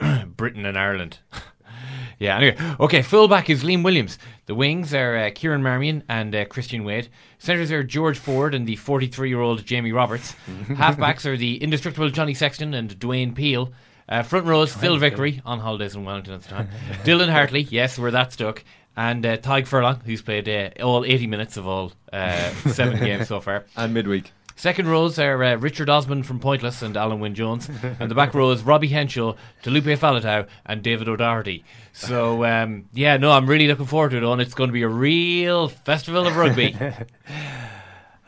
uh, 0.00 0.24
Britain 0.36 0.66
and 0.66 0.76
Ireland. 0.76 1.18
yeah. 2.18 2.36
Anyway, 2.38 2.56
okay. 2.80 3.02
Fullback 3.02 3.48
is 3.50 3.62
Liam 3.62 3.84
Williams. 3.84 4.18
The 4.46 4.54
wings 4.56 4.92
are 4.94 5.16
uh, 5.16 5.30
Kieran 5.32 5.62
Marmion 5.62 6.02
and 6.08 6.34
uh, 6.34 6.44
Christian 6.46 6.82
Wade. 6.84 7.08
Centers 7.38 7.70
are 7.70 7.84
George 7.84 8.18
Ford 8.18 8.54
and 8.54 8.66
the 8.66 8.76
43-year-old 8.76 9.64
Jamie 9.64 9.92
Roberts. 9.92 10.34
Halfbacks 10.68 11.24
are 11.24 11.36
the 11.36 11.56
indestructible 11.62 12.10
Johnny 12.10 12.34
Sexton 12.34 12.74
and 12.74 12.98
Dwayne 12.98 13.34
Peel. 13.34 13.72
Uh, 14.12 14.22
front 14.22 14.44
rows 14.44 14.74
Phil 14.74 14.98
Vickery 14.98 15.40
on 15.46 15.58
holidays 15.58 15.94
in 15.94 16.04
Wellington 16.04 16.34
at 16.34 16.42
the 16.42 16.48
time. 16.50 16.68
Dylan 17.04 17.30
Hartley, 17.30 17.62
yes, 17.62 17.98
we're 17.98 18.10
that 18.10 18.30
stuck. 18.30 18.62
And 18.94 19.24
uh, 19.24 19.38
Tadhg 19.38 19.66
Furlong, 19.66 20.00
who's 20.04 20.20
played 20.20 20.46
uh, 20.50 20.68
all 20.84 21.06
80 21.06 21.26
minutes 21.28 21.56
of 21.56 21.66
all 21.66 21.92
uh, 22.12 22.50
seven 22.72 23.00
games 23.00 23.28
so 23.28 23.40
far. 23.40 23.64
And 23.74 23.94
midweek. 23.94 24.30
Second 24.54 24.88
rows 24.88 25.18
are 25.18 25.42
uh, 25.42 25.54
Richard 25.56 25.88
Osman 25.88 26.24
from 26.24 26.40
Pointless 26.40 26.82
and 26.82 26.94
Alun 26.94 27.20
Wyn 27.20 27.34
Jones. 27.34 27.70
and 27.98 28.10
the 28.10 28.14
back 28.14 28.34
rows, 28.34 28.62
Robbie 28.62 28.88
Henshaw, 28.88 29.34
Taulupe 29.62 29.96
Faletau, 29.96 30.46
and 30.66 30.82
David 30.82 31.08
O'Doherty. 31.08 31.64
So, 31.94 32.44
um, 32.44 32.84
yeah, 32.92 33.16
no, 33.16 33.30
I'm 33.32 33.46
really 33.46 33.66
looking 33.66 33.86
forward 33.86 34.10
to 34.10 34.18
it, 34.18 34.24
and 34.24 34.42
it's 34.42 34.52
going 34.52 34.68
to 34.68 34.74
be 34.74 34.82
a 34.82 34.88
real 34.88 35.68
festival 35.68 36.26
of 36.26 36.36
rugby. 36.36 36.76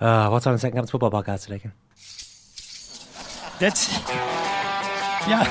Uh, 0.01 0.29
what's 0.31 0.47
on 0.47 0.55
the 0.55 0.59
second 0.59 0.77
Captain's 0.77 0.91
Football 0.91 1.11
podcast 1.11 1.45
today, 1.45 1.59
Ken? 1.59 1.73
That's 3.61 4.54
yeah. 5.29 5.45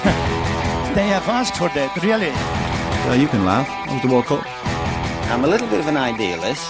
They 0.94 1.08
have 1.08 1.28
asked 1.28 1.58
for 1.58 1.70
that, 1.70 1.90
really. 2.04 2.30
Uh, 3.10 3.16
you 3.18 3.28
can 3.28 3.46
laugh. 3.46 3.68
It 3.90 3.94
was 3.94 4.02
the 4.04 4.08
World 4.08 4.26
Cup. 4.26 4.46
I'm 5.34 5.44
a 5.44 5.48
little 5.48 5.68
bit 5.68 5.80
of 5.80 5.88
an 5.88 5.98
idealist, 5.98 6.70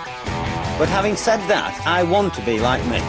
but 0.80 0.88
having 0.88 1.16
said 1.16 1.43
that, 1.51 1.76
I 1.86 2.04
want 2.04 2.34
to 2.36 2.41
be 2.45 2.60
like 2.60 2.82
me. 2.88 3.04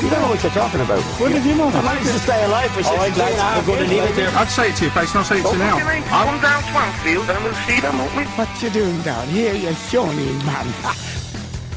you 0.00 0.08
don't 0.08 0.22
know 0.24 0.32
what 0.32 0.42
you're 0.42 0.56
talking 0.56 0.80
about. 0.80 1.02
What 1.20 1.30
did 1.32 1.44
you 1.44 1.54
know? 1.54 1.68
I 1.68 1.82
managed 1.82 2.08
to 2.08 2.18
stay 2.18 2.42
alive 2.44 2.70
for 2.72 2.80
All 2.88 2.96
right, 2.96 3.12
16 3.12 3.28
and 3.28 3.36
a 3.36 3.42
half 3.42 3.60
lads, 3.60 3.68
we're 3.68 3.76
going 3.76 3.88
to 3.88 3.94
years, 3.94 4.08
leave 4.08 4.16
it 4.16 4.32
there. 4.32 4.38
I'd 4.38 4.48
say 4.48 4.70
it 4.70 4.76
to 4.76 4.84
your 4.88 4.94
face, 4.96 5.10
and 5.12 5.18
I'll 5.18 5.28
say 5.28 5.38
it 5.40 5.44
to 5.44 5.52
you 5.52 5.58
now. 5.58 5.76
Come 6.08 6.40
down 6.40 6.62
Swansfield 6.72 7.28
and 7.28 7.44
we'll 7.44 7.60
see 7.68 7.80
them, 7.80 7.98
won't 7.98 8.16
we? 8.16 8.24
What 8.40 8.48
you 8.62 8.70
doing 8.70 8.96
down 9.02 9.28
here, 9.28 9.52
you 9.52 9.74
shawny 9.92 10.32
man? 10.48 10.66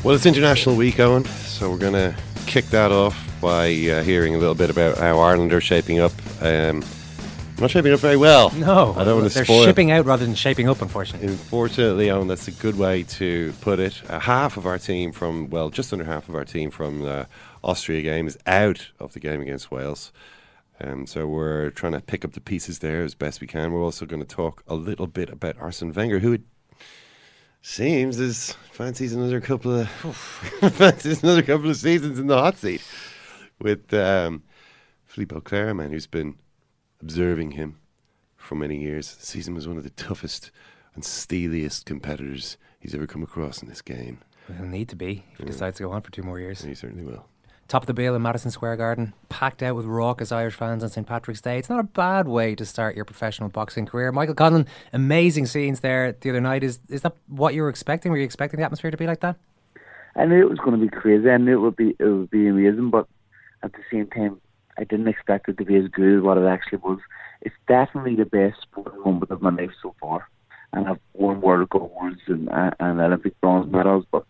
Well, 0.04 0.16
it's 0.16 0.26
International 0.26 0.76
Week, 0.76 1.00
Owen, 1.00 1.26
so 1.26 1.70
we're 1.70 1.78
going 1.78 2.00
to 2.00 2.16
kick 2.46 2.66
that 2.72 2.92
off 2.92 3.18
by 3.42 3.68
uh, 3.68 4.02
hearing 4.04 4.36
a 4.36 4.38
little 4.38 4.56
bit 4.56 4.70
about 4.70 4.98
how 4.98 5.20
Ireland 5.20 5.52
are 5.52 5.62
shaping 5.62 6.00
up. 6.00 6.14
Um, 6.42 6.84
not 7.60 7.72
shaping 7.72 7.94
up 7.94 8.00
very 8.00 8.18
well. 8.18 8.52
No, 8.52 8.94
I 8.98 9.04
don't 9.04 9.20
want 9.20 9.32
to 9.32 9.34
they're 9.34 9.46
spoil. 9.46 9.64
shipping 9.64 9.92
out 9.92 10.06
rather 10.06 10.26
than 10.26 10.36
shaping 10.36 10.68
up, 10.68 10.82
unfortunately. 10.82 11.28
Unfortunately, 11.28 12.10
Owen, 12.12 12.28
that's 12.28 12.48
a 12.48 12.52
good 12.52 12.78
way 12.78 13.04
to 13.04 13.54
put 13.62 13.80
it. 13.80 14.02
Uh, 14.10 14.20
half 14.20 14.58
of 14.58 14.66
our 14.66 14.78
team 14.78 15.12
from, 15.12 15.50
well, 15.50 15.70
just 15.70 15.94
under 15.94 16.06
half 16.06 16.28
of 16.28 16.36
our 16.36 16.46
team 16.46 16.70
from 16.70 17.00
the 17.02 17.28
Austria 17.64 18.02
game 18.02 18.28
is 18.28 18.38
out 18.46 18.92
of 19.00 19.14
the 19.14 19.20
game 19.20 19.42
against 19.42 19.72
Wales. 19.72 20.12
Um, 20.82 21.08
so 21.08 21.26
we're 21.28 21.70
trying 21.70 21.94
to 21.94 22.02
pick 22.02 22.26
up 22.26 22.34
the 22.34 22.42
pieces 22.42 22.80
there 22.80 23.04
as 23.04 23.16
best 23.16 23.40
we 23.40 23.48
can. 23.48 23.72
We're 23.72 23.84
also 23.84 24.06
going 24.06 24.22
to 24.22 24.28
talk 24.28 24.64
a 24.68 24.76
little 24.76 25.08
bit 25.08 25.30
about 25.30 25.56
Arsene 25.60 25.94
Wenger, 25.94 26.20
who 26.20 26.34
it 26.34 26.42
seems 27.62 28.20
is 28.20 28.52
fancies 28.72 29.14
another 29.14 29.40
couple 29.42 29.74
of 29.74 29.90
fancies 30.74 31.24
another 31.24 31.42
couple 31.42 31.70
of 31.70 31.76
seasons 31.78 32.20
in 32.20 32.28
the 32.28 32.38
hot 32.38 32.58
seat 32.58 32.82
with 33.60 33.92
um, 33.94 34.44
Philippe 35.06 35.36
Auclair, 35.36 35.74
man 35.74 35.92
who's 35.92 36.06
been 36.06 36.36
observing 37.02 37.52
him 37.52 37.78
for 38.38 38.56
many 38.56 38.78
years. 38.78 39.16
The 39.16 39.26
season 39.26 39.56
was 39.56 39.68
one 39.68 39.78
of 39.78 39.84
the 39.84 39.90
toughest 39.92 40.52
and 40.94 41.04
steeliest 41.04 41.86
competitors 41.86 42.58
he's 42.80 42.96
ever 42.96 43.08
come 43.08 43.24
across 43.24 43.62
in 43.62 43.68
this 43.68 43.82
game. 43.82 44.20
He'll 44.58 44.68
need 44.68 44.90
to 44.90 44.96
be 44.96 45.24
if 45.34 45.40
he 45.40 45.46
decides 45.46 45.78
to 45.78 45.84
go 45.84 45.92
on 45.92 46.02
for 46.02 46.12
two 46.12 46.24
more 46.24 46.40
years. 46.40 46.64
He 46.64 46.76
certainly 46.76 47.04
will. 47.04 47.26
Top 47.68 47.82
of 47.82 47.88
the 47.88 47.96
bill 47.96 48.14
in 48.14 48.22
Madison 48.22 48.52
Square 48.52 48.78
Garden, 48.78 49.14
packed 49.28 49.64
out 49.64 49.76
with 49.76 49.88
raucous 49.88 50.32
Irish 50.32 50.54
fans 50.54 50.84
on 50.84 50.90
St 50.90 51.08
Patrick's 51.08 51.42
Day. 51.42 51.58
It's 51.58 51.70
not 51.70 51.80
a 51.80 51.84
bad 51.84 52.28
way 52.28 52.54
to 52.54 52.64
start 52.64 52.96
your 52.96 53.06
professional 53.06 53.50
boxing 53.50 53.88
career. 53.88 54.12
Michael 54.12 54.36
Conlan, 54.36 54.68
amazing 54.94 55.48
scenes 55.48 55.80
there 55.80 56.12
the 56.12 56.30
other 56.30 56.42
night. 56.42 56.64
Is 56.64 56.80
is 56.90 57.02
that 57.02 57.16
what 57.28 57.56
you 57.56 57.64
were 57.64 57.70
expecting? 57.70 58.12
Were 58.12 58.20
you 58.20 58.24
expecting 58.24 58.60
the 58.60 58.66
atmosphere 58.66 58.92
to 58.92 58.98
be 58.98 59.08
like 59.08 59.22
that? 59.22 59.38
I 60.16 60.26
knew 60.26 60.40
it 60.42 60.50
was 60.50 60.60
going 60.60 60.80
to 60.80 60.86
be 60.86 60.96
crazy. 60.96 61.28
I 61.28 61.38
knew 61.38 61.58
it 61.58 61.62
would 61.62 61.76
be 61.76 61.96
it 61.98 62.04
would 62.04 62.30
be 62.30 62.48
amazing, 62.48 62.92
but 62.92 63.08
at 63.64 63.74
the 63.74 63.80
same 63.92 64.08
time, 64.08 64.40
I 64.78 64.84
didn't 64.84 65.08
expect 65.08 65.50
it 65.50 65.58
to 65.58 65.66
be 65.66 65.76
as 65.76 65.88
good 65.88 66.18
as 66.18 66.24
what 66.24 66.38
it 66.38 66.46
actually 66.46 66.80
was. 66.80 67.00
It's 67.42 67.56
definitely 67.68 68.16
the 68.16 68.26
best 68.26 68.62
sporting 68.62 69.02
moment 69.02 69.32
of 69.32 69.42
my 69.42 69.52
life 69.52 69.72
so 69.82 69.96
far, 70.02 70.28
and 70.74 70.88
I've 70.88 71.00
won 71.14 71.42
world 71.42 71.70
awards 71.72 72.22
and, 72.28 72.50
and 72.52 73.00
Olympic 73.00 73.40
bronze 73.42 73.72
medals, 73.72 74.06
but 74.12 74.26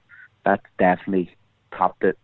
that's 0.46 0.66
definitely 0.78 1.36
topped 1.76 2.04
it 2.04 2.18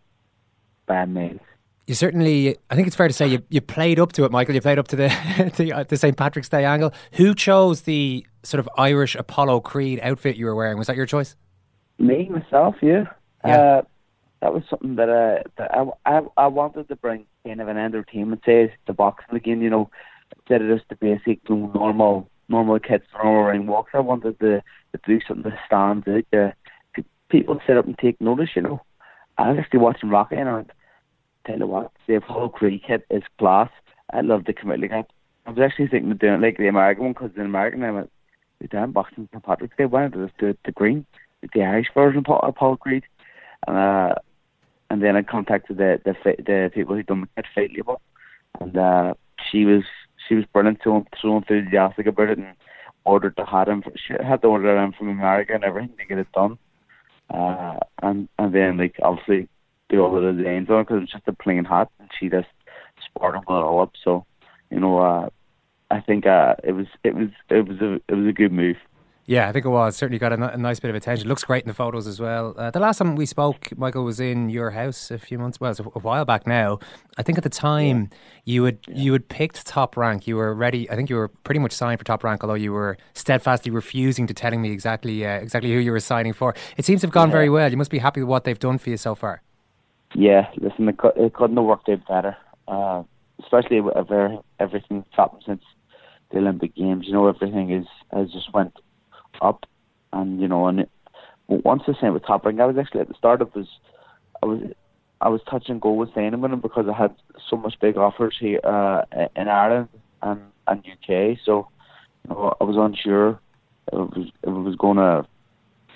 by 0.86 1.04
mile. 1.04 1.38
You 1.86 1.94
certainly, 1.94 2.56
I 2.70 2.76
think 2.76 2.86
it's 2.86 2.94
fair 2.94 3.08
to 3.08 3.14
say 3.14 3.26
you, 3.26 3.42
you 3.48 3.60
played 3.60 3.98
up 3.98 4.12
to 4.12 4.24
it, 4.24 4.30
Michael. 4.30 4.54
You 4.54 4.60
played 4.60 4.78
up 4.78 4.88
to 4.88 4.96
the 4.96 5.52
the, 5.56 5.72
uh, 5.72 5.84
the 5.84 5.96
St 5.96 6.16
Patrick's 6.16 6.48
Day 6.48 6.64
angle. 6.64 6.92
Who 7.12 7.34
chose 7.34 7.82
the 7.82 8.24
sort 8.44 8.60
of 8.60 8.68
Irish 8.78 9.16
Apollo 9.16 9.60
Creed 9.60 9.98
outfit 10.02 10.36
you 10.36 10.46
were 10.46 10.54
wearing? 10.54 10.78
Was 10.78 10.86
that 10.86 10.96
your 10.96 11.06
choice? 11.06 11.34
Me 11.98 12.28
myself, 12.28 12.76
yeah. 12.80 13.04
Yeah. 13.44 13.60
Uh, 13.60 13.82
that 14.42 14.52
was 14.52 14.64
something 14.68 14.96
that, 14.96 15.08
uh, 15.08 15.48
that 15.56 15.70
I, 15.72 15.84
I 16.04 16.22
I 16.36 16.46
wanted 16.48 16.88
to 16.88 16.96
bring 16.96 17.26
kind 17.46 17.60
of 17.60 17.68
an 17.68 17.78
entertainment 17.78 18.42
say 18.44 18.74
to 18.86 18.92
boxing 18.92 19.36
again. 19.36 19.62
You 19.62 19.70
know, 19.70 19.90
instead 20.36 20.62
of 20.62 20.76
just 20.76 20.88
the 20.88 20.96
basic 20.96 21.40
you 21.48 21.56
know, 21.56 21.70
normal 21.72 22.28
normal 22.48 22.78
kids 22.80 23.04
normal 23.14 23.44
ring 23.44 23.66
walks. 23.68 23.92
I 23.94 24.00
wanted 24.00 24.38
to, 24.40 24.60
to 24.60 25.00
do 25.06 25.20
something 25.26 25.50
that 25.50 25.58
stands 25.64 26.06
out. 26.08 26.54
P- 26.92 27.04
people 27.28 27.60
sit 27.66 27.76
up 27.76 27.86
and 27.86 27.96
take 27.96 28.20
notice. 28.20 28.50
You 28.56 28.62
know, 28.62 28.82
I 29.38 29.50
was 29.50 29.58
actually 29.60 29.78
watching 29.78 30.10
Rocky 30.10 30.36
and 30.36 30.48
I 30.48 30.64
tell 31.46 31.58
you 31.58 31.66
what, 31.68 31.92
the 32.08 32.16
Apollo 32.16 32.50
Creed 32.50 32.82
kit 32.84 33.06
is 33.10 33.22
class. 33.38 33.70
I'd 34.12 34.26
love 34.26 34.44
come 34.60 34.72
out 34.72 34.80
like. 34.80 34.92
I 34.92 35.50
was 35.50 35.58
actually 35.58 35.88
thinking 35.88 36.10
of 36.10 36.18
doing 36.18 36.34
it 36.34 36.40
like 36.40 36.56
the 36.56 36.68
American 36.68 37.04
one 37.04 37.12
because 37.14 37.30
the 37.34 37.42
American 37.42 37.82
I 37.82 37.90
went, 37.90 38.10
we 38.60 38.66
done 38.66 38.92
boxing 38.92 39.28
St 39.32 39.42
Patrick's 39.44 39.76
Day. 39.76 39.86
Why 39.86 40.06
don't 40.06 40.26
just 40.26 40.38
do 40.38 40.48
it 40.48 40.58
the 40.64 40.72
green, 40.72 41.04
the 41.54 41.62
Irish 41.62 41.88
version 41.94 42.24
of 42.28 42.54
Paul 42.54 42.76
Creed? 42.76 43.04
And 43.66 43.76
uh, 43.76 44.14
and 44.92 45.02
then 45.02 45.16
I 45.16 45.22
contacted 45.22 45.78
the 45.78 45.98
the 46.04 46.14
the 46.22 46.70
people 46.72 46.94
who 46.94 47.02
done 47.02 47.22
the 47.22 47.28
head 47.36 47.46
fight 47.54 47.70
and 48.60 48.76
uh, 48.76 49.14
she 49.50 49.64
was 49.64 49.84
she 50.28 50.34
was 50.34 50.44
brilliant, 50.52 50.80
so 50.84 51.06
so 51.20 51.38
enthusiastic 51.38 52.06
about 52.06 52.28
it, 52.28 52.38
and 52.38 52.54
ordered 53.06 53.32
the 53.38 53.46
hat 53.46 53.68
in. 53.68 53.82
She 54.06 54.12
had 54.22 54.42
to 54.42 54.48
order 54.48 54.76
in 54.76 54.92
from 54.92 55.08
America 55.08 55.54
and 55.54 55.64
everything 55.64 55.96
to 55.96 56.04
get 56.04 56.18
it 56.18 56.30
done. 56.32 56.58
uh, 57.30 57.78
and 58.02 58.28
and 58.38 58.54
then 58.54 58.76
like 58.76 58.96
obviously 59.02 59.48
do 59.88 60.02
all 60.02 60.12
the 60.12 60.32
designs 60.32 60.68
on 60.68 60.82
because 60.82 60.98
it 60.98 61.00
was 61.00 61.10
just 61.10 61.26
a 61.26 61.32
plain 61.32 61.64
hat, 61.64 61.88
and 61.98 62.10
she 62.20 62.28
just 62.28 62.48
sparkled 63.02 63.44
it 63.44 63.50
all 63.50 63.80
up. 63.80 63.92
So 64.04 64.26
you 64.70 64.78
know, 64.78 64.98
uh, 64.98 65.30
I 65.90 66.00
think 66.00 66.26
uh, 66.26 66.56
it 66.62 66.72
was 66.72 66.86
it 67.02 67.14
was 67.14 67.28
it 67.48 67.66
was 67.66 67.80
a 67.80 67.94
it 68.08 68.14
was 68.14 68.26
a 68.26 68.32
good 68.32 68.52
move. 68.52 68.76
Yeah, 69.26 69.48
I 69.48 69.52
think 69.52 69.64
it 69.64 69.68
was. 69.68 69.94
Certainly 69.96 70.18
got 70.18 70.32
a, 70.32 70.34
n- 70.34 70.42
a 70.42 70.56
nice 70.56 70.80
bit 70.80 70.88
of 70.90 70.96
attention. 70.96 71.28
Looks 71.28 71.44
great 71.44 71.62
in 71.62 71.68
the 71.68 71.74
photos 71.74 72.08
as 72.08 72.18
well. 72.18 72.54
Uh, 72.58 72.72
the 72.72 72.80
last 72.80 72.98
time 72.98 73.14
we 73.14 73.24
spoke, 73.24 73.68
Michael 73.78 74.02
was 74.02 74.18
in 74.18 74.50
your 74.50 74.70
house 74.72 75.12
a 75.12 75.18
few 75.18 75.38
months, 75.38 75.60
well, 75.60 75.70
a, 75.78 75.98
while 76.00 76.24
back 76.24 76.44
now. 76.44 76.80
I 77.18 77.22
think 77.22 77.38
at 77.38 77.44
the 77.44 77.50
time 77.50 78.10
you 78.44 78.64
had 78.64 78.78
you 78.88 79.12
had 79.12 79.28
picked 79.28 79.64
top 79.64 79.96
rank. 79.96 80.26
You 80.26 80.36
were 80.36 80.52
ready. 80.54 80.90
I 80.90 80.96
think 80.96 81.08
you 81.08 81.14
were 81.14 81.28
pretty 81.28 81.60
much 81.60 81.70
signed 81.72 82.00
for 82.00 82.04
top 82.04 82.24
rank, 82.24 82.42
although 82.42 82.54
you 82.54 82.72
were 82.72 82.96
steadfastly 83.14 83.70
refusing 83.70 84.26
to 84.26 84.34
telling 84.34 84.60
me 84.60 84.72
exactly 84.72 85.24
uh, 85.24 85.34
exactly 85.38 85.72
who 85.72 85.78
you 85.78 85.92
were 85.92 86.00
signing 86.00 86.32
for. 86.32 86.54
It 86.76 86.84
seems 86.84 87.02
to 87.02 87.06
have 87.06 87.14
gone 87.14 87.28
Yeah. 87.28 87.32
very 87.32 87.48
well. 87.48 87.70
You 87.70 87.76
must 87.76 87.92
be 87.92 87.98
happy 87.98 88.20
with 88.20 88.28
what 88.28 88.42
they've 88.42 88.58
done 88.58 88.78
for 88.78 88.90
you 88.90 88.96
so 88.96 89.14
far. 89.14 89.40
Yeah, 90.16 90.48
listen, 90.58 90.88
it, 90.88 90.98
cou- 90.98 91.12
it 91.16 91.32
couldn't 91.32 91.56
have 91.56 91.64
worked 91.64 91.88
out 91.88 92.06
better. 92.08 92.36
Uh, 92.66 93.04
especially 93.40 93.80
with 93.80 93.96
ever, 93.96 94.38
everything 94.58 94.98
that's 95.00 95.16
happened 95.16 95.42
since 95.46 95.62
the 96.32 96.38
Olympic 96.38 96.74
Games. 96.74 97.06
You 97.06 97.12
know, 97.14 97.28
everything 97.28 97.70
is 97.70 97.86
has 98.12 98.30
just 98.32 98.52
went 98.52 98.74
up, 99.42 99.66
and 100.12 100.40
you 100.40 100.48
know, 100.48 100.66
and 100.66 100.80
it, 100.80 100.90
once 101.48 101.82
the 101.86 101.94
same 102.00 102.14
with 102.14 102.24
Top 102.24 102.44
Rank, 102.44 102.60
I 102.60 102.66
was 102.66 102.76
actually 102.78 103.00
at 103.00 103.08
the 103.08 103.14
start 103.14 103.42
of 103.42 103.54
was, 103.54 103.66
I 104.42 104.46
was, 104.46 104.60
I 105.20 105.28
was 105.28 105.40
touch 105.48 105.68
and 105.68 105.80
go 105.80 105.92
with 105.92 106.14
them 106.14 106.60
because 106.60 106.86
I 106.88 106.94
had 106.94 107.14
so 107.50 107.56
much 107.56 107.78
big 107.80 107.96
offers 107.96 108.36
here 108.38 108.60
uh, 108.64 109.02
in 109.36 109.48
Ireland 109.48 109.88
and 110.22 110.40
and 110.66 110.80
UK. 110.80 111.38
So, 111.44 111.68
you 112.24 112.30
know, 112.30 112.56
I 112.60 112.64
was 112.64 112.76
unsure 112.76 113.40
if 113.88 113.94
it 113.94 114.16
was 114.16 114.28
if 114.42 114.48
it 114.48 114.50
was 114.50 114.76
going 114.76 114.96
to 114.96 115.26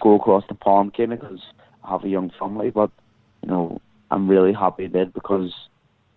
go 0.01 0.15
across 0.15 0.45
the 0.49 0.55
pond, 0.55 0.95
kind 0.95 1.13
of, 1.13 1.21
because 1.21 1.41
I 1.85 1.91
have 1.91 2.05
a 2.05 2.09
young 2.09 2.31
family, 2.39 2.71
but 2.71 2.91
you 3.43 3.49
know, 3.49 3.81
I'm 4.11 4.29
really 4.29 4.53
happy 4.53 4.85
it 4.85 4.93
did 4.93 5.13
because 5.15 5.53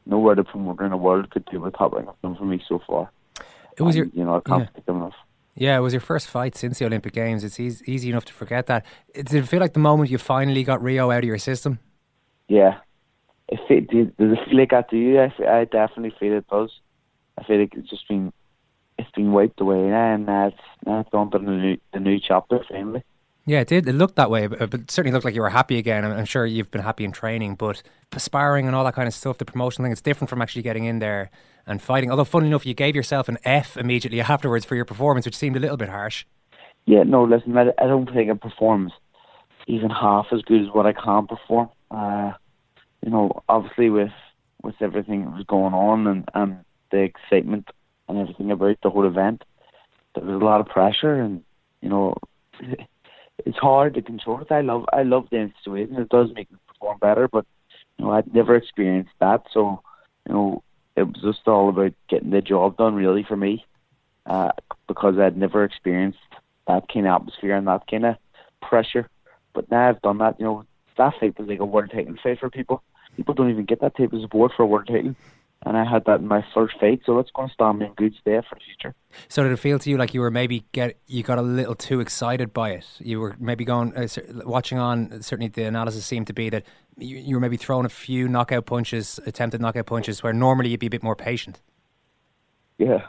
nowhere 0.05 0.34
other 0.34 0.43
promoter 0.43 0.86
in 0.86 0.91
the 0.91 0.97
world 0.97 1.30
could 1.30 1.45
do 1.45 1.61
what 1.61 1.75
Top 1.75 1.93
Rank 1.93 2.07
have 2.07 2.21
done 2.21 2.36
for 2.36 2.45
me 2.45 2.61
so 2.67 2.82
far. 2.86 3.11
It 3.77 3.84
was 3.84 3.95
your, 3.95 4.07
You 4.13 4.25
know, 4.25 4.36
I 4.36 4.41
can't 4.41 4.69
yeah. 4.88 4.93
enough. 4.93 5.13
Yeah, 5.60 5.78
it 5.78 5.82
was 5.82 5.91
your 5.91 5.99
first 5.99 6.28
fight 6.28 6.55
since 6.55 6.80
the 6.80 6.86
Olympic 6.86 7.12
Games. 7.12 7.43
It's 7.43 7.60
easy, 7.60 7.84
easy 7.86 8.10
enough 8.10 8.24
to 8.26 8.34
forget 8.34 8.68
that. 8.68 8.86
It, 9.14 9.28
did 9.28 9.43
it 9.43 9.47
feel 9.47 9.60
like 9.60 9.74
the 9.74 9.80
moment 9.80 10.10
you 10.10 10.18
finally 10.18 10.64
got 10.64 10.82
Rio 10.82 11.12
out 11.12 11.20
of 11.20 11.26
your 11.26 11.38
system? 11.38 11.80
Yeah. 12.47 12.78
If 13.49 13.60
it, 13.70 13.89
do- 13.89 14.05
does 14.05 14.38
it 14.38 14.49
feel 14.49 14.57
like 14.57 14.89
to 14.89 14.97
you? 14.97 15.20
I 15.20 15.66
definitely 15.66 16.14
feel 16.18 16.38
it 16.38 16.47
does. 16.47 16.72
I 17.38 17.43
feel 17.43 17.60
like 17.60 17.74
it's 17.76 17.89
just 17.89 18.07
been 18.07 18.32
it's 18.97 19.12
been 19.12 19.32
wiped 19.32 19.60
away 19.60 19.78
now, 19.78 20.14
and 20.14 20.26
now 20.26 20.47
it's 20.47 20.57
now 20.86 20.99
it's 21.01 21.10
on 21.14 21.32
to 21.32 21.39
the 21.39 21.51
new 21.51 21.78
the 21.93 21.99
new 21.99 22.20
chapter 22.20 22.60
finally. 22.70 23.03
Yeah, 23.45 23.62
it 23.62 23.68
did. 23.68 23.88
It 23.88 23.93
looked 23.93 24.16
that 24.16 24.30
way, 24.30 24.47
but, 24.47 24.70
but 24.70 24.80
it 24.82 24.91
certainly 24.91 25.14
looked 25.14 25.26
like 25.26 25.36
you 25.36 25.41
were 25.41 25.49
happy 25.49 25.78
again. 25.78 26.05
I'm, 26.05 26.12
I'm 26.12 26.26
sure 26.26 26.45
you've 26.45 26.72
been 26.72 26.82
happy 26.82 27.03
in 27.03 27.12
training, 27.12 27.55
but 27.55 27.82
sparring 28.18 28.68
and 28.68 28.76
all 28.76 28.84
that 28.84 28.93
kind 28.93 29.07
of 29.07 29.14
stuff, 29.14 29.39
the 29.39 29.45
promotion 29.45 29.84
thing, 29.84 29.91
it's 29.91 30.01
different 30.01 30.30
from 30.30 30.41
actually 30.41 30.62
getting 30.62 30.86
in 30.86 30.99
there 30.99 31.32
and 31.70 31.82
fighting. 31.82 32.11
Although, 32.11 32.26
funny 32.26 32.47
enough, 32.47 32.65
you 32.65 32.74
gave 32.74 32.95
yourself 32.95 33.30
an 33.30 33.38
F 33.45 33.78
immediately 33.78 34.20
afterwards 34.20 34.65
for 34.65 34.76
your 34.76 34.86
performance, 34.86 35.26
which 35.26 35.38
seemed 35.38 35.55
a 35.55 35.59
little 35.59 35.78
bit 35.78 35.89
harsh. 35.89 36.26
Yeah, 36.86 37.03
no, 37.03 37.24
listen, 37.24 37.57
I, 37.57 37.67
I 37.78 37.88
don't 37.88 38.11
think 38.11 38.30
it 38.30 38.41
performs 38.41 38.91
even 39.67 39.91
half 39.91 40.26
as 40.32 40.41
good 40.41 40.61
as 40.61 40.67
what 40.74 40.88
I 40.88 40.93
can 40.93 41.28
perform. 41.28 41.70
Uh, 41.91 42.32
you 43.05 43.11
know, 43.11 43.43
obviously 43.47 43.89
with 43.89 44.11
with 44.61 44.76
everything 44.82 45.24
that 45.24 45.36
was 45.36 45.45
going 45.45 45.74
on 45.74 46.05
and, 46.07 46.30
and 46.34 46.57
the 46.91 46.97
excitement 46.97 47.70
and 48.09 48.17
everything 48.17 48.51
about 48.51 48.78
the 48.84 48.89
whole 48.89 49.07
event, 49.07 49.43
there 50.15 50.26
was 50.26 50.41
a 50.41 50.45
lot 50.45 50.59
of 50.59 50.67
pressure 50.67 51.13
and 51.13 51.43
you 51.82 51.88
know 51.88 52.15
it's 53.45 53.57
hard 53.57 53.93
to 53.93 54.01
control 54.01 54.41
it. 54.41 54.51
I 54.51 54.61
love 54.61 54.86
I 54.91 55.03
love 55.03 55.28
the 55.30 55.51
situation. 55.59 55.95
It 55.95 56.09
does 56.09 56.30
make 56.34 56.51
me 56.51 56.57
perform 56.67 56.97
better, 56.99 57.28
but 57.28 57.45
you 57.97 58.05
know, 58.05 58.11
I'd 58.11 58.34
never 58.34 58.55
experienced 58.55 59.11
that, 59.20 59.43
so 59.53 59.82
you 60.28 60.34
know, 60.34 60.63
it 61.00 61.08
was 61.08 61.22
just 61.22 61.47
all 61.47 61.70
about 61.70 61.93
getting 62.10 62.32
the 62.32 62.41
job 62.41 62.78
done 62.78 62.95
really 62.95 63.24
for 63.24 63.38
me. 63.38 63.66
Uh, 64.26 64.52
because 64.88 65.18
I'd 65.18 65.38
never 65.38 65.64
experienced 65.64 66.20
that 66.68 66.88
kind 66.91 67.08
of 67.08 67.22
atmosphere 67.22 67.56
and 67.56 67.68
that 67.68 67.88
kind 67.89 68.06
of 68.06 68.16
pressure. 68.62 69.10
But 69.54 69.72
now 69.72 69.89
I've 69.89 70.02
done 70.02 70.20
that, 70.20 70.39
you 70.39 70.45
know, 70.45 70.66
that 70.97 71.14
fight 71.20 71.39
was 71.39 71.47
like 71.47 71.60
a 71.60 71.66
world 71.66 71.89
title 71.91 72.16
fight 72.22 72.39
for 72.39 72.50
people. 72.50 72.84
People 73.16 73.34
don't 73.34 73.50
even 73.50 73.66
get 73.66 73.82
that 73.82 73.95
type 73.97 74.14
of 74.14 74.22
support 74.22 74.52
for 74.56 74.64
a 74.64 74.66
world 74.68 74.88
title. 74.88 75.16
And 75.66 75.76
I 75.76 75.84
had 75.84 76.05
that 76.05 76.22
in 76.22 76.28
my 76.28 76.43
first 76.53 76.80
fight, 76.80 77.01
so 77.05 77.18
that's 77.18 77.32
going 77.32 77.49
to 77.49 77.53
stand 77.53 77.80
me 77.80 77.88
in 77.88 77.93
good 77.95 78.16
stead 78.22 78.45
for 78.47 78.55
the 78.55 78.62
future. 78.62 78.95
So 79.28 79.43
did 79.43 79.51
it 79.51 79.57
feel 79.57 79.78
to 79.80 79.89
you 79.89 79.97
like 79.97 80.14
you 80.14 80.22
were 80.22 80.32
maybe 80.32 80.64
get 80.72 80.97
you 81.05 81.22
got 81.22 81.38
a 81.38 81.41
little 81.41 81.76
too 81.76 81.99
excited 81.99 82.53
by 82.53 82.70
it? 82.72 82.86
You 82.99 83.20
were 83.20 83.36
maybe 83.39 83.66
going 83.66 83.93
uh, 83.95 84.07
watching 84.45 84.78
on. 84.78 85.22
Certainly, 85.22 85.49
the 85.49 85.64
analysis 85.66 86.05
seemed 86.05 86.28
to 86.28 86.34
be 86.34 86.49
that 86.49 86.64
you, 86.97 87.18
you 87.18 87.36
were 87.36 87.41
maybe 87.41 87.57
throwing 87.57 87.86
a 87.86 87.89
few 87.89 88.30
knockout 88.30 88.68
punches, 88.68 89.20
attempted 89.26 89.60
knockout 89.60 89.86
punches, 89.86 90.24
where 90.24 90.32
normally 90.32 90.70
you'd 90.70 90.80
be 90.80 90.88
a 90.88 90.89
bit 90.89 91.03
more 91.03 91.16
patient. 91.16 91.60
Yeah. 92.78 93.01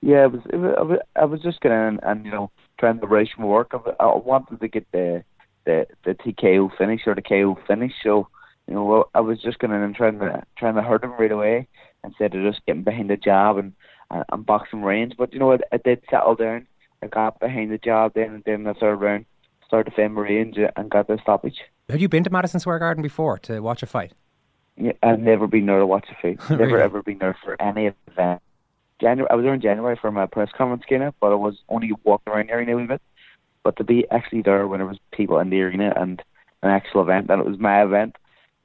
Yeah, 0.00 0.24
it 0.24 0.32
was, 0.32 0.40
it 0.50 0.56
was, 0.56 0.74
I 0.78 0.82
was- 0.82 0.98
I 1.16 1.24
was 1.26 1.42
just 1.42 1.60
going 1.60 1.74
and, 1.74 2.00
and, 2.02 2.24
you 2.24 2.30
know, 2.32 2.50
trying 2.78 2.98
to 3.00 3.06
rush 3.06 3.28
my 3.38 3.44
work. 3.44 3.72
I, 3.74 3.78
I 4.02 4.16
wanted 4.16 4.60
to 4.60 4.68
get 4.68 4.90
the, 4.92 5.22
the, 5.64 5.86
the 6.04 6.14
TKO 6.14 6.76
finish 6.76 7.02
or 7.06 7.14
the 7.14 7.22
KO 7.22 7.56
finish, 7.68 7.92
so, 8.02 8.28
you 8.68 8.74
know, 8.74 9.08
I 9.14 9.20
was 9.20 9.40
just 9.40 9.58
going 9.58 9.72
in 9.72 9.82
and 9.82 9.94
trying 9.94 10.18
to, 10.20 10.42
trying 10.56 10.74
to 10.76 10.82
hurt 10.82 11.04
him 11.04 11.12
right 11.12 11.32
away 11.32 11.68
instead 12.04 12.34
of 12.34 12.42
just 12.42 12.64
getting 12.66 12.82
behind 12.82 13.10
the 13.10 13.16
jab 13.16 13.58
and, 13.58 13.72
uh, 14.10 14.16
and, 14.16 14.24
and 14.32 14.46
boxing 14.46 14.82
range. 14.82 15.14
But, 15.18 15.32
you 15.32 15.38
know, 15.38 15.52
I, 15.52 15.58
I 15.72 15.76
did 15.78 16.02
settle 16.10 16.34
down. 16.34 16.66
I 17.02 17.08
got 17.08 17.40
behind 17.40 17.72
the 17.72 17.78
jab 17.78 18.14
then, 18.14 18.34
and 18.34 18.44
then 18.44 18.54
in 18.54 18.64
the 18.64 18.74
third 18.74 18.96
round, 18.96 19.26
started 19.66 19.90
to 19.90 19.96
defend 19.96 20.14
my 20.14 20.22
range 20.22 20.56
and 20.76 20.90
got 20.90 21.08
the 21.08 21.18
stoppage. 21.22 21.58
Have 21.88 22.00
you 22.00 22.08
been 22.08 22.24
to 22.24 22.30
Madison 22.30 22.60
Square 22.60 22.78
Garden 22.78 23.02
before 23.02 23.38
to 23.40 23.60
watch 23.60 23.82
a 23.82 23.86
fight? 23.86 24.12
Yeah, 24.76 24.92
I've 25.02 25.18
never 25.20 25.46
been 25.46 25.66
there 25.66 25.80
to 25.80 25.86
watch 25.86 26.06
a 26.10 26.14
fight. 26.22 26.38
Never 26.50 26.64
Really? 26.64 26.82
ever 26.82 27.02
been 27.02 27.18
there 27.18 27.36
for 27.44 27.60
any 27.60 27.90
event. 28.08 28.40
January, 29.00 29.28
I 29.30 29.34
was 29.34 29.42
there 29.44 29.52
in 29.52 29.60
January 29.60 29.96
for 30.00 30.10
my 30.10 30.26
press 30.26 30.48
conference, 30.56 30.84
kind 30.88 31.02
of, 31.02 31.14
but 31.20 31.32
I 31.32 31.34
was 31.34 31.56
only 31.68 31.90
walking 32.04 32.32
around 32.32 32.48
the 32.48 32.54
arena 32.54 32.76
a 32.78 32.86
bit. 32.86 33.02
But 33.64 33.76
to 33.76 33.84
be 33.84 34.06
actually 34.10 34.42
there 34.42 34.66
when 34.66 34.78
there 34.78 34.86
was 34.86 34.98
people 35.12 35.38
in 35.40 35.50
the 35.50 35.60
arena 35.60 35.92
and 35.96 36.22
an 36.62 36.70
actual 36.70 37.02
event, 37.02 37.28
and 37.30 37.40
it 37.40 37.46
was 37.46 37.58
my 37.58 37.82
event, 37.82 38.16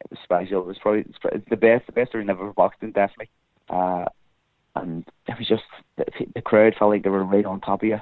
was 0.10 0.20
special. 0.24 0.62
It 0.62 0.68
was 0.68 0.78
probably 0.80 1.06
the 1.50 1.58
best, 1.58 1.86
the 1.86 1.92
best 1.92 2.14
arena 2.16 2.34
I've 2.34 2.40
ever 2.40 2.54
boxed 2.54 2.82
in, 2.82 2.92
definitely. 2.92 3.30
Uh, 3.70 4.06
and 4.76 5.06
it 5.28 5.38
was 5.38 5.48
just 5.48 5.64
the, 5.98 6.06
the 6.36 6.42
crowd 6.42 6.76
felt 6.78 6.92
like 6.92 7.04
they 7.04 7.10
were 7.10 7.24
right 7.24 7.46
on 7.46 7.60
top 7.62 7.82
of 7.82 7.88
you, 7.90 8.00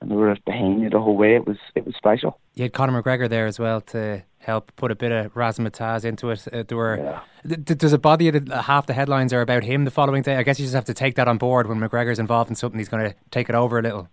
and 0.00 0.10
they 0.10 0.14
were 0.14 0.36
behind 0.46 0.80
you 0.80 0.90
the 0.90 1.00
whole 1.00 1.16
way. 1.16 1.34
It 1.34 1.46
was 1.46 1.58
it 1.74 1.84
was 1.84 1.94
special. 1.96 2.38
You 2.54 2.62
had 2.64 2.72
Conor 2.72 3.02
McGregor 3.02 3.28
there 3.28 3.46
as 3.46 3.58
well 3.58 3.80
to 3.82 4.22
help 4.38 4.72
put 4.76 4.90
a 4.90 4.94
bit 4.94 5.12
of 5.12 5.34
razzmatazz 5.34 6.04
into 6.04 6.30
it. 6.30 6.46
Uh, 6.52 6.62
there 6.66 6.76
were. 6.76 7.20
Th- 7.46 7.64
th- 7.64 7.78
does 7.78 7.92
it 7.92 8.02
bother 8.02 8.24
you 8.24 8.32
that 8.32 8.62
half 8.62 8.86
the 8.86 8.92
headlines 8.92 9.32
are 9.32 9.40
about 9.40 9.64
him 9.64 9.84
the 9.84 9.90
following 9.90 10.22
day? 10.22 10.36
I 10.36 10.42
guess 10.42 10.58
you 10.58 10.64
just 10.64 10.74
have 10.74 10.84
to 10.86 10.94
take 10.94 11.16
that 11.16 11.28
on 11.28 11.38
board 11.38 11.66
when 11.68 11.78
McGregor's 11.78 12.18
involved 12.18 12.50
in 12.50 12.56
something. 12.56 12.78
He's 12.78 12.88
going 12.88 13.08
to 13.10 13.16
take 13.30 13.48
it 13.48 13.54
over 13.54 13.78
a 13.78 13.82
little. 13.82 14.08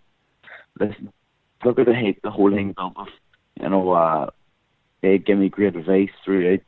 listen, 0.80 1.12
look 1.64 1.78
at 1.80 1.86
the 1.86 1.93
hate 1.93 2.22
the 2.24 2.32
whole 2.32 2.52
thing 2.52 2.74
built. 2.74 2.95
You 3.62 3.70
know, 3.70 3.91
uh, 3.91 4.30
they 5.02 5.18
give 5.18 5.38
me 5.38 5.50
great 5.50 5.76
advice 5.76 6.10
throughout, 6.24 6.62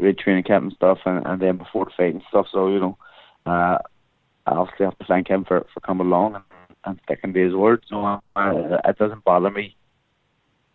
throughout 0.00 0.18
training 0.18 0.44
camp 0.44 0.64
and 0.64 0.72
stuff, 0.72 0.98
and, 1.04 1.24
and 1.26 1.40
then 1.40 1.58
before 1.58 1.84
the 1.84 1.90
fight 1.96 2.14
and 2.14 2.22
stuff. 2.28 2.46
So 2.50 2.68
you 2.68 2.80
know, 2.80 2.98
uh, 3.46 3.78
I 4.46 4.52
obviously 4.52 4.86
have 4.86 4.98
to 4.98 5.04
thank 5.04 5.28
him 5.28 5.44
for, 5.44 5.66
for 5.72 5.80
coming 5.80 6.06
along 6.06 6.36
and, 6.36 6.44
and 6.84 7.00
sticking 7.04 7.32
to 7.32 7.44
his 7.44 7.54
word. 7.54 7.84
So 7.88 8.04
uh, 8.04 8.20
it 8.84 8.98
doesn't 8.98 9.24
bother 9.24 9.50
me. 9.50 9.76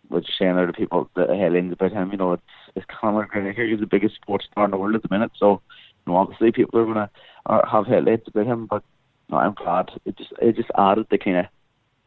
What 0.08 0.24
you're 0.28 0.54
saying 0.54 0.66
to 0.66 0.72
people 0.72 1.10
the 1.16 1.26
headlines 1.36 1.72
about 1.72 1.92
him, 1.92 2.12
you 2.12 2.16
know, 2.16 2.34
it's 2.34 2.42
it's 2.76 2.86
Conor 2.88 3.26
McGregor. 3.26 3.68
He's 3.68 3.80
the 3.80 3.86
biggest 3.86 4.14
sports 4.14 4.46
star 4.50 4.64
in 4.64 4.70
the 4.70 4.76
world 4.76 4.94
at 4.94 5.02
the 5.02 5.08
minute. 5.10 5.32
So, 5.36 5.60
you 6.06 6.12
know, 6.12 6.16
obviously 6.16 6.52
people 6.52 6.78
are 6.78 6.86
gonna 6.86 7.10
uh, 7.46 7.66
have 7.68 7.86
headlines 7.86 8.22
about 8.28 8.46
him, 8.46 8.66
but 8.66 8.84
no, 9.28 9.38
I'm 9.38 9.54
glad. 9.54 9.90
It 10.04 10.16
just 10.16 10.32
it 10.40 10.54
just 10.54 10.70
added 10.78 11.06
the 11.10 11.18
kind 11.18 11.38
of 11.38 11.46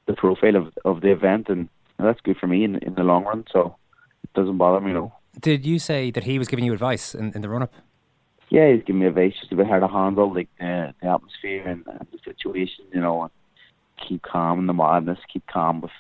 the 0.06 0.14
profile 0.14 0.56
of 0.56 0.74
of 0.86 1.02
the 1.02 1.12
event, 1.12 1.50
and 1.50 1.68
that's 1.98 2.22
good 2.22 2.38
for 2.38 2.48
me 2.48 2.64
in 2.64 2.78
in 2.78 2.96
the 2.96 3.04
long 3.04 3.26
run. 3.26 3.44
So 3.52 3.76
it 4.24 4.32
doesn't 4.34 4.58
bother 4.58 4.80
me, 4.80 4.92
you 4.92 4.98
know. 4.98 5.14
Did 5.40 5.66
you 5.66 5.80
say 5.80 6.12
that 6.12 6.24
he 6.24 6.40
was 6.40 6.48
giving 6.48 6.66
you 6.66 6.74
advice 6.74 7.14
in, 7.14 7.32
in 7.34 7.42
the 7.42 7.50
run 7.50 7.64
up? 7.64 7.74
Yeah, 8.50 8.72
he's 8.72 8.84
giving 8.84 9.02
me 9.02 9.08
advice 9.08 9.34
just 9.40 9.52
about 9.52 9.68
how 9.68 9.80
to 9.80 9.88
handle 9.88 10.34
like 10.34 10.50
the, 10.60 10.94
the 11.02 11.08
atmosphere 11.08 11.68
and, 11.68 11.84
and 11.88 12.08
the 12.12 12.20
situation, 12.24 12.86
you 12.94 13.02
know, 13.02 13.24
and 13.24 13.32
keep 14.08 14.24
calm 14.24 14.60
in 14.60 14.68
the 14.68 14.74
madness, 14.74 15.20
keep 15.32 15.46
calm 15.48 15.82
with 15.82 15.92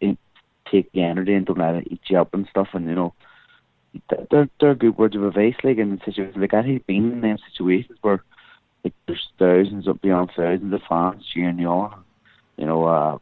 it, 0.00 0.18
take 0.70 0.92
the 0.92 1.02
energy 1.02 1.32
and 1.32 1.46
don't 1.46 1.58
let 1.58 1.76
it 1.76 1.88
eat 1.90 2.00
you 2.08 2.18
up 2.18 2.34
and 2.34 2.46
stuff, 2.50 2.68
and 2.72 2.86
you 2.88 2.94
know. 2.94 3.14
They're 4.30 4.50
they're 4.60 4.74
good 4.74 4.98
words 4.98 5.16
of 5.16 5.24
advice, 5.24 5.54
like 5.64 5.78
in 5.78 5.98
situations 6.04 6.36
like 6.36 6.50
that. 6.50 6.66
He's 6.66 6.82
been 6.86 7.12
in 7.12 7.20
them 7.22 7.38
situations 7.50 7.98
where 8.02 8.22
like 8.84 8.92
there's 9.06 9.26
thousands 9.38 9.88
up 9.88 10.02
beyond 10.02 10.32
thousands 10.36 10.74
of 10.74 10.82
fans 10.86 11.24
cheering 11.32 11.58
you 11.58 11.68
on. 11.68 12.04
You 12.58 12.66
know, 12.66 12.84
uh, 12.84 13.18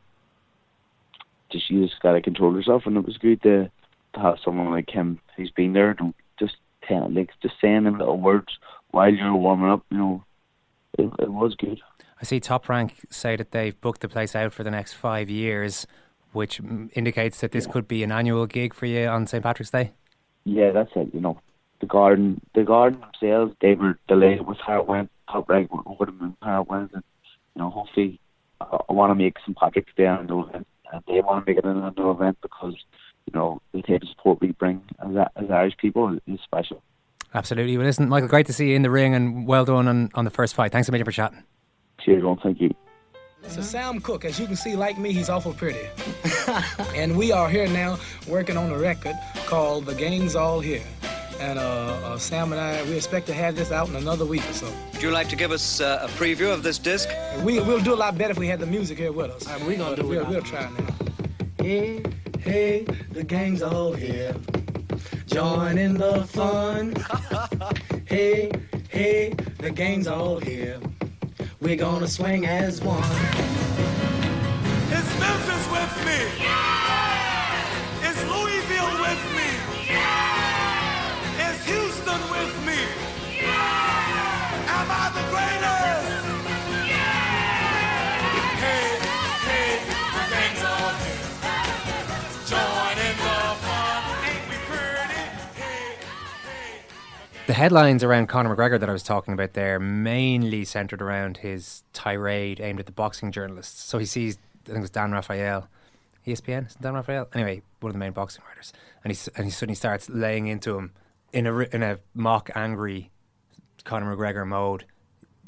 just 1.53 1.71
you 1.71 1.87
just 1.87 2.03
gotta 2.03 2.21
control 2.21 2.57
yourself, 2.57 2.87
and 2.87 2.97
it 2.97 3.07
was 3.07 3.19
good 3.19 3.41
to 3.43 3.71
to 4.15 4.21
have 4.21 4.39
someone 4.45 4.71
like 4.71 4.91
him 4.91 5.21
who's 5.37 5.51
been 5.51 5.73
there 5.73 5.91
and 5.99 6.15
just 6.39 6.57
tell, 6.87 7.11
like 7.11 7.31
just 7.43 7.55
saying 7.61 7.85
them 7.85 7.99
little 7.99 8.19
words 8.21 8.59
while 8.91 9.13
you're 9.13 9.35
warming 9.35 9.71
up. 9.71 9.85
You 9.91 9.99
know, 9.99 10.25
it, 10.99 11.11
it 11.19 11.33
was 11.33 11.55
good. 11.55 11.81
I 12.21 12.25
see 12.25 12.41
Top 12.41 12.69
Rank 12.69 13.07
say 13.11 13.37
that 13.37 13.51
they've 13.51 13.79
booked 13.81 14.01
the 14.01 14.09
place 14.09 14.35
out 14.35 14.53
for 14.53 14.63
the 14.63 14.71
next 14.71 14.95
five 14.95 15.29
years. 15.29 15.87
which 16.35 16.61
indicates 16.95 17.41
that 17.41 17.53
this 17.53 17.67
could 17.67 17.87
be 17.87 18.03
an 18.03 18.13
annual 18.13 18.47
gig 18.47 18.75
for 18.75 18.87
you 18.87 19.07
on 19.07 19.27
St 19.27 19.43
Patrick's 19.43 19.71
Day. 19.71 19.93
Yeah, 20.45 20.73
that's 20.73 20.91
it. 20.97 21.15
You 21.15 21.21
know, 21.21 21.39
the 21.81 21.87
garden, 21.87 22.41
the 22.55 22.65
garden 22.65 23.01
themselves, 23.01 23.55
they 23.61 23.75
were 23.75 23.99
delayed 24.09 24.47
with 24.47 24.59
how 24.59 24.81
it 24.81 24.87
went. 24.87 25.11
How 25.27 25.45
right 25.49 25.69
over 25.87 26.07
them 26.07 26.19
and 26.21 26.37
how 26.43 26.63
it 26.63 26.69
went, 26.69 26.93
and 26.93 27.03
you 27.55 27.63
know, 27.63 27.71
hopefully, 27.71 28.21
I, 28.61 28.79
I 28.89 28.93
want 28.93 29.11
to 29.11 29.15
make 29.15 29.39
St 29.39 29.57
Patrick's 29.57 29.93
Day 29.97 30.05
an 30.05 30.29
event, 30.31 30.67
and 30.93 31.03
they 31.07 31.21
want 31.23 31.47
to 31.47 31.51
make 31.51 31.59
it 31.59 31.65
an 31.65 31.95
event 31.97 32.37
because 32.43 32.75
you 33.27 33.39
know 33.39 33.61
the 33.73 33.83
type 33.83 34.03
of 34.03 34.09
support 34.09 34.41
we 34.41 34.53
bring 34.53 34.83
as 34.99 35.29
as 35.37 35.51
Irish 35.51 35.77
people 35.77 36.19
is 36.27 36.41
special. 36.45 36.83
Absolutely. 37.35 37.77
Well, 37.77 37.87
listen, 37.87 38.09
Michael, 38.09 38.29
great 38.29 38.47
to 38.47 38.53
see 38.53 38.71
you 38.71 38.77
in 38.77 38.83
the 38.83 38.91
ring, 38.91 39.15
and 39.15 39.47
well 39.47 39.65
done 39.65 39.89
on, 39.89 40.11
on 40.15 40.25
the 40.25 40.31
first 40.31 40.55
fight. 40.55 40.71
Thanks 40.71 40.89
a 40.89 40.93
million 40.93 41.05
for 41.05 41.11
chatting. 41.11 41.43
Cheers, 42.01 42.23
Ron. 42.23 42.39
Thank 42.39 42.61
you. 42.61 42.71
So 43.49 43.61
Sam 43.61 44.01
Cooke, 44.01 44.25
as 44.25 44.39
you 44.39 44.47
can 44.47 44.57
see, 44.57 44.75
like 44.75 44.99
me, 44.99 45.13
he's 45.13 45.29
awful 45.29 45.53
pretty. 45.53 45.87
and 46.95 47.17
we 47.17 47.31
are 47.31 47.49
here 47.49 47.69
now 47.69 47.99
working 48.27 48.57
on 48.57 48.71
a 48.71 48.79
record 48.79 49.17
called 49.47 49.85
The 49.87 49.95
Gang's 49.95 50.35
All 50.35 50.61
Here. 50.61 50.83
And 51.41 51.59
uh, 51.59 51.63
uh, 51.63 52.19
Sam 52.19 52.53
and 52.53 52.61
I, 52.61 52.83
we 52.85 52.97
expect 52.97 53.27
to 53.27 53.35
have 53.35 53.55
this 53.57 53.71
out 53.71 53.89
in 53.89 53.97
another 53.97 54.25
week 54.25 54.49
or 54.49 54.53
so. 54.53 54.73
Would 54.93 55.03
you 55.03 55.11
like 55.11 55.29
to 55.29 55.37
give 55.37 55.53
us 55.53 55.81
uh, 55.81 56.01
a 56.03 56.09
preview 56.09 56.53
of 56.53 56.63
this 56.63 56.79
disc? 56.79 57.09
We, 57.43 57.61
we'll 57.61 57.83
do 57.83 57.93
a 57.93 57.97
lot 57.97 58.17
better 58.17 58.31
if 58.31 58.39
we 58.39 58.47
had 58.47 58.61
the 58.61 58.67
music 58.67 58.99
here 58.99 59.13
with 59.13 59.31
us. 59.31 59.47
we're 59.67 59.77
gonna 59.77 59.97
do 59.97 60.07
we'll, 60.07 60.25
we'll 60.27 60.43
try 60.43 60.71
now. 60.71 60.95
Hey, 61.59 62.03
hey, 62.45 62.85
the 63.11 63.25
gang's 63.25 63.63
all 63.63 63.93
here. 63.93 64.35
Join 65.27 65.79
in 65.79 65.95
the 65.95 66.25
fun. 66.25 66.95
hey, 68.05 68.53
hey, 68.91 69.35
the 69.59 69.71
gang's 69.71 70.07
all 70.07 70.39
here. 70.39 70.79
We're 71.61 71.77
gonna 71.77 72.07
swing 72.07 72.47
as 72.47 72.83
one. 72.83 73.03
Is 74.99 75.09
Memphis 75.19 75.65
with 75.73 75.95
me? 76.07 76.21
Yeah! 76.45 78.11
Is 78.11 78.19
Louisville 78.33 78.95
with 79.01 79.23
me? 79.39 79.51
Yeah! 79.89 81.51
Is 81.51 81.65
Houston 81.65 82.21
with 82.31 82.55
me? 82.67 82.81
Yeah! 83.41 84.77
Am 84.77 84.89
I 84.91 85.05
the 85.17 85.25
greatest? 85.33 86.34
The 97.47 97.53
headlines 97.53 98.03
around 98.03 98.29
Conor 98.29 98.57
McGregor 98.57 98.81
that 98.81 98.89
I 98.89 98.93
was 98.93 99.03
talking 99.03 99.35
about 99.35 99.53
there 99.53 99.79
mainly 99.79 100.65
centred 100.65 101.03
around 101.03 101.39
his 101.39 101.83
tirade 101.93 102.59
aimed 102.59 102.81
at 102.81 102.87
the 102.87 102.93
boxing 102.93 103.33
journalists. 103.33 103.83
So 103.83 103.99
he 103.99 104.07
sees, 104.07 104.39
I 104.63 104.69
think 104.69 104.79
it 104.79 104.81
was 104.81 104.91
Dan 104.91 105.13
Rafael, 105.13 105.69
ESPN, 106.27 106.69
is 106.69 106.75
Dan 106.77 106.95
Rafael? 106.95 107.29
Anyway, 107.35 107.61
one 107.81 107.91
of 107.91 107.93
the 107.93 107.99
main 107.99 108.13
boxing 108.13 108.43
writers, 108.49 108.73
and 109.05 109.13
he 109.13 109.19
and 109.37 109.45
he 109.45 109.51
suddenly 109.51 109.75
starts 109.75 110.09
laying 110.09 110.47
into 110.47 110.79
him 110.79 110.93
in 111.35 111.47
a 111.47 111.59
in 111.59 111.83
a 111.83 111.99
mock 112.15 112.49
angry 112.55 113.11
Conor 113.85 114.17
McGregor 114.17 114.47
mode. 114.47 114.87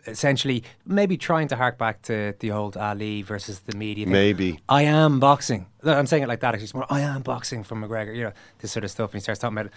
Essentially, 0.06 0.62
maybe 0.84 1.16
trying 1.16 1.48
to 1.48 1.56
hark 1.56 1.78
back 1.78 2.02
to 2.02 2.34
the 2.38 2.52
old 2.52 2.76
Ali 2.76 3.22
versus 3.22 3.60
the 3.60 3.76
media. 3.76 4.04
thing. 4.04 4.12
Maybe. 4.12 4.60
I 4.68 4.82
am 4.82 5.18
boxing. 5.18 5.66
I'm 5.82 6.06
saying 6.06 6.22
it 6.22 6.28
like 6.28 6.40
that. 6.40 6.54
Actually, 6.54 6.64
it's 6.64 6.74
more 6.74 6.86
I 6.90 7.00
am 7.00 7.22
boxing 7.22 7.64
from 7.64 7.82
McGregor. 7.82 8.14
You 8.14 8.24
know 8.24 8.32
this 8.58 8.70
sort 8.70 8.84
of 8.84 8.90
stuff. 8.90 9.10
And 9.12 9.14
he 9.14 9.22
starts 9.22 9.40
talking 9.40 9.56
about 9.56 9.72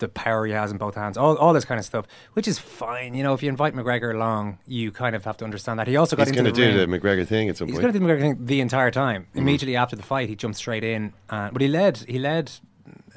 the 0.00 0.08
power 0.08 0.44
he 0.44 0.52
has 0.52 0.72
in 0.72 0.78
both 0.78 0.96
hands, 0.96 1.16
all 1.16 1.36
all 1.36 1.52
this 1.52 1.64
kind 1.64 1.78
of 1.78 1.84
stuff, 1.84 2.06
which 2.32 2.48
is 2.48 2.58
fine. 2.58 3.14
You 3.14 3.22
know, 3.22 3.32
if 3.34 3.42
you 3.42 3.48
invite 3.48 3.74
McGregor 3.74 4.12
along, 4.14 4.58
you 4.66 4.90
kind 4.90 5.14
of 5.14 5.24
have 5.24 5.36
to 5.38 5.44
understand 5.44 5.78
that 5.78 5.86
he 5.86 5.96
also 5.96 6.16
got 6.16 6.26
He's 6.26 6.34
going 6.34 6.46
to 6.46 6.52
do 6.52 6.66
ring. 6.66 6.90
the 6.90 6.98
McGregor 6.98 7.26
thing 7.26 7.48
at 7.48 7.56
some 7.56 7.68
He's 7.68 7.76
point. 7.76 7.84
He's 7.86 7.92
going 7.92 7.92
to 7.92 7.98
do 7.98 8.06
the 8.06 8.12
McGregor 8.12 8.36
thing 8.36 8.46
the 8.46 8.60
entire 8.60 8.90
time. 8.90 9.22
Mm-hmm. 9.22 9.38
Immediately 9.38 9.76
after 9.76 9.96
the 9.96 10.02
fight, 10.02 10.28
he 10.28 10.34
jumped 10.34 10.58
straight 10.58 10.82
in, 10.84 11.12
uh, 11.28 11.50
but 11.52 11.62
he 11.62 11.68
led 11.68 11.98
he 11.98 12.18
led 12.18 12.50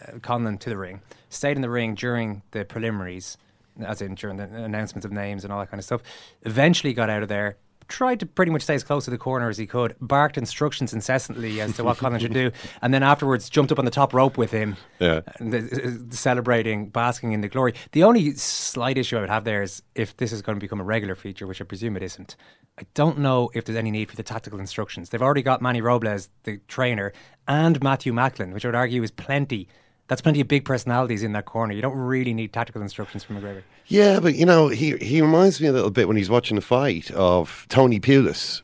uh, 0.07 0.19
Conlan 0.19 0.59
to 0.59 0.69
the 0.69 0.77
ring, 0.77 1.01
stayed 1.29 1.55
in 1.55 1.61
the 1.61 1.69
ring 1.69 1.95
during 1.95 2.43
the 2.51 2.63
preliminaries, 2.65 3.37
as 3.83 4.01
in 4.01 4.15
during 4.15 4.37
the 4.37 4.43
announcements 4.43 5.05
of 5.05 5.11
names 5.11 5.43
and 5.43 5.51
all 5.51 5.59
that 5.59 5.71
kind 5.71 5.79
of 5.79 5.85
stuff. 5.85 6.01
Eventually, 6.43 6.93
got 6.93 7.09
out 7.09 7.23
of 7.23 7.29
there. 7.29 7.57
Tried 7.87 8.19
to 8.21 8.25
pretty 8.25 8.51
much 8.51 8.61
stay 8.63 8.75
as 8.75 8.83
close 8.83 9.05
to 9.05 9.11
the 9.11 9.17
corner 9.17 9.49
as 9.49 9.57
he 9.57 9.65
could. 9.67 9.95
Barked 10.01 10.37
instructions 10.37 10.93
incessantly 10.93 11.59
as 11.61 11.75
to 11.77 11.83
what 11.83 11.97
Conlan 11.97 12.19
should 12.19 12.33
do, 12.33 12.51
and 12.81 12.93
then 12.93 13.03
afterwards 13.03 13.49
jumped 13.49 13.71
up 13.71 13.79
on 13.79 13.85
the 13.85 13.91
top 13.91 14.13
rope 14.13 14.37
with 14.37 14.51
him, 14.51 14.75
Yeah. 14.99 15.21
and, 15.39 15.53
uh, 15.53 16.15
celebrating, 16.15 16.89
basking 16.89 17.31
in 17.33 17.41
the 17.41 17.47
glory. 17.49 17.73
The 17.91 18.03
only 18.03 18.31
slight 18.35 18.97
issue 18.97 19.17
I 19.17 19.21
would 19.21 19.29
have 19.29 19.43
there 19.43 19.61
is 19.63 19.81
if 19.95 20.15
this 20.17 20.31
is 20.31 20.41
going 20.41 20.55
to 20.57 20.61
become 20.61 20.79
a 20.79 20.83
regular 20.83 21.15
feature, 21.15 21.45
which 21.47 21.61
I 21.61 21.65
presume 21.65 21.97
it 21.97 22.03
isn't. 22.03 22.35
I 22.79 22.83
don't 22.93 23.19
know 23.19 23.49
if 23.53 23.65
there's 23.65 23.77
any 23.77 23.91
need 23.91 24.09
for 24.09 24.15
the 24.15 24.23
tactical 24.23 24.59
instructions. 24.59 25.09
They've 25.09 25.21
already 25.21 25.43
got 25.43 25.61
Manny 25.61 25.81
Robles, 25.81 26.29
the 26.43 26.59
trainer, 26.67 27.13
and 27.47 27.81
Matthew 27.83 28.13
Macklin, 28.13 28.53
which 28.53 28.65
I 28.65 28.69
would 28.69 28.75
argue 28.75 29.03
is 29.03 29.11
plenty. 29.11 29.67
That's 30.07 30.21
plenty 30.21 30.41
of 30.41 30.47
big 30.47 30.65
personalities 30.65 31.23
in 31.23 31.31
that 31.33 31.45
corner. 31.45 31.73
You 31.73 31.81
don't 31.81 31.97
really 31.97 32.33
need 32.33 32.51
tactical 32.51 32.81
instructions 32.81 33.23
from 33.23 33.37
McGregor. 33.37 33.63
Yeah, 33.87 34.19
but 34.19 34.35
you 34.35 34.45
know, 34.45 34.67
he 34.67 34.97
he 34.97 35.21
reminds 35.21 35.61
me 35.61 35.67
a 35.67 35.71
little 35.71 35.91
bit 35.91 36.07
when 36.07 36.17
he's 36.17 36.29
watching 36.29 36.55
the 36.55 36.61
fight 36.61 37.09
of 37.11 37.65
Tony 37.69 37.99
Pulis. 37.99 38.61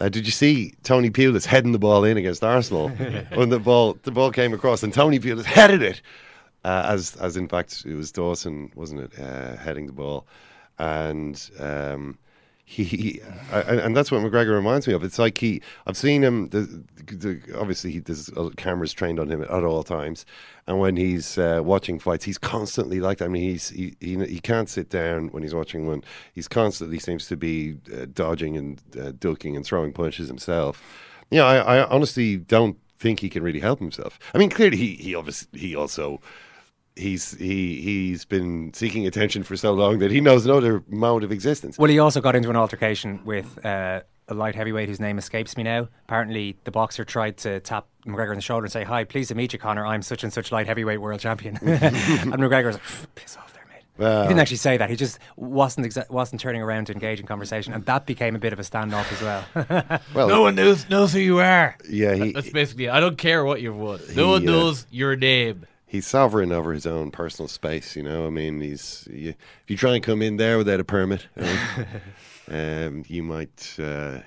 Uh, 0.00 0.08
did 0.08 0.26
you 0.26 0.32
see 0.32 0.74
Tony 0.84 1.10
Pulis 1.10 1.44
heading 1.44 1.72
the 1.72 1.78
ball 1.78 2.04
in 2.04 2.16
against 2.16 2.44
Arsenal 2.44 2.88
when 3.34 3.48
the 3.48 3.58
ball 3.58 3.98
the 4.04 4.12
ball 4.12 4.30
came 4.30 4.52
across 4.52 4.82
and 4.82 4.92
Tony 4.92 5.18
Pulis 5.18 5.44
headed 5.44 5.82
it 5.82 6.00
uh, 6.64 6.84
as 6.86 7.16
as 7.16 7.36
in 7.36 7.48
fact 7.48 7.84
it 7.84 7.94
was 7.94 8.12
Dawson 8.12 8.70
wasn't 8.76 9.00
it 9.00 9.18
uh, 9.18 9.56
heading 9.56 9.86
the 9.86 9.92
ball 9.92 10.26
and 10.78 11.50
um, 11.58 12.16
he, 12.70 13.22
and 13.50 13.96
that's 13.96 14.12
what 14.12 14.20
McGregor 14.20 14.54
reminds 14.54 14.86
me 14.86 14.92
of. 14.92 15.02
It's 15.02 15.18
like 15.18 15.38
he 15.38 15.62
I've 15.86 15.96
seen 15.96 16.22
him. 16.22 16.48
The, 16.48 16.84
the, 17.06 17.40
obviously, 17.58 17.92
he, 17.92 17.98
there's 18.00 18.30
cameras 18.58 18.92
trained 18.92 19.18
on 19.18 19.30
him 19.30 19.40
at, 19.42 19.50
all 19.50 19.82
times, 19.82 20.26
and 20.66 20.78
when 20.78 20.98
he's 20.98 21.38
uh, 21.38 21.62
watching 21.64 21.98
fights, 21.98 22.26
he's 22.26 22.36
constantly 22.36 23.00
like. 23.00 23.22
I 23.22 23.28
mean, 23.28 23.42
he's 23.42 23.70
he, 23.70 23.96
he 24.00 24.22
he 24.26 24.38
can't 24.38 24.68
sit 24.68 24.90
down 24.90 25.28
when 25.28 25.42
he's 25.42 25.54
watching 25.54 25.86
one. 25.86 26.04
He's 26.34 26.46
constantly 26.46 26.98
seems 26.98 27.26
to 27.28 27.38
be 27.38 27.78
uh, 27.90 28.04
dodging 28.12 28.58
and 28.58 28.82
uh, 29.00 29.12
ducking 29.18 29.56
and 29.56 29.64
throwing 29.64 29.94
punches 29.94 30.28
himself. 30.28 30.82
Yeah, 31.30 31.44
I, 31.44 31.78
I 31.78 31.88
honestly 31.88 32.36
don't 32.36 32.76
think 32.98 33.20
he 33.20 33.30
can 33.30 33.42
really 33.42 33.60
help 33.60 33.78
himself. 33.78 34.18
I 34.34 34.38
mean, 34.38 34.50
clearly 34.50 34.76
he 34.76 34.96
he 34.96 35.14
obviously 35.14 35.58
he 35.58 35.74
also 35.74 36.20
he's 36.98 37.36
he 37.38 37.80
he's 37.80 38.24
been 38.24 38.72
seeking 38.74 39.06
attention 39.06 39.42
for 39.42 39.56
so 39.56 39.72
long 39.72 39.98
that 40.00 40.10
he 40.10 40.20
knows 40.20 40.44
no 40.46 40.58
other 40.58 40.82
mode 40.88 41.24
of 41.24 41.32
existence. 41.32 41.78
Well, 41.78 41.88
he 41.90 41.98
also 41.98 42.20
got 42.20 42.34
into 42.36 42.50
an 42.50 42.56
altercation 42.56 43.20
with 43.24 43.64
uh, 43.64 44.00
a 44.28 44.34
light 44.34 44.54
heavyweight 44.54 44.88
whose 44.88 45.00
name 45.00 45.16
escapes 45.18 45.56
me 45.56 45.62
now. 45.62 45.88
Apparently, 46.06 46.56
the 46.64 46.70
boxer 46.70 47.04
tried 47.04 47.36
to 47.38 47.60
tap 47.60 47.86
McGregor 48.06 48.30
on 48.30 48.36
the 48.36 48.42
shoulder 48.42 48.66
and 48.66 48.72
say, 48.72 48.84
"Hi, 48.84 49.04
pleased 49.04 49.28
to 49.28 49.34
meet 49.34 49.52
you, 49.52 49.58
Conor. 49.58 49.86
I'm 49.86 50.02
such 50.02 50.22
and 50.24 50.32
such 50.32 50.52
light 50.52 50.66
heavyweight 50.66 51.00
world 51.00 51.20
champion." 51.20 51.56
and 51.62 52.32
McGregor 52.34 52.66
was 52.66 52.76
like, 52.76 53.14
"Piss 53.14 53.36
off 53.36 53.52
there, 53.54 53.64
mate." 53.70 53.84
Well- 53.96 54.22
he 54.22 54.28
didn't 54.28 54.40
actually 54.40 54.56
say 54.58 54.76
that. 54.76 54.90
He 54.90 54.96
just 54.96 55.18
wasn't 55.36 55.86
exa- 55.86 56.10
wasn't 56.10 56.40
turning 56.40 56.60
around 56.62 56.86
to 56.86 56.92
engage 56.92 57.20
in 57.20 57.26
conversation, 57.26 57.72
and 57.72 57.84
that 57.86 58.04
became 58.06 58.34
a 58.36 58.38
bit 58.38 58.52
of 58.52 58.58
a 58.58 58.62
standoff 58.62 59.10
as 59.12 59.22
well. 59.22 60.00
Well, 60.14 60.28
no 60.28 60.42
one 60.42 60.54
knows 60.56 60.88
knows 60.90 61.12
who 61.12 61.20
you 61.20 61.38
are. 61.40 61.76
Yeah, 61.88 62.14
he- 62.14 62.32
that's 62.32 62.50
basically. 62.50 62.88
I 62.88 63.00
don't 63.00 63.16
care 63.18 63.44
what 63.44 63.60
you've 63.62 63.78
won. 63.78 64.00
He, 64.08 64.14
No 64.14 64.30
one 64.30 64.42
uh, 64.48 64.52
knows 64.52 64.86
your 64.90 65.16
name. 65.16 65.64
He's 65.88 66.06
sovereign 66.06 66.52
over 66.52 66.72
his 66.72 66.86
own 66.86 67.10
personal 67.10 67.48
space. 67.48 67.96
You 67.96 68.02
know, 68.02 68.26
I 68.26 68.30
mean, 68.30 68.60
he's 68.60 69.08
you, 69.10 69.30
if 69.30 69.70
you 69.70 69.76
try 69.76 69.94
and 69.94 70.04
come 70.04 70.22
in 70.22 70.36
there 70.36 70.58
without 70.58 70.80
a 70.80 70.84
permit, 70.84 71.26
um, 71.36 71.86
um, 72.50 73.04
you 73.08 73.22
might 73.22 73.74
uh, 73.78 74.20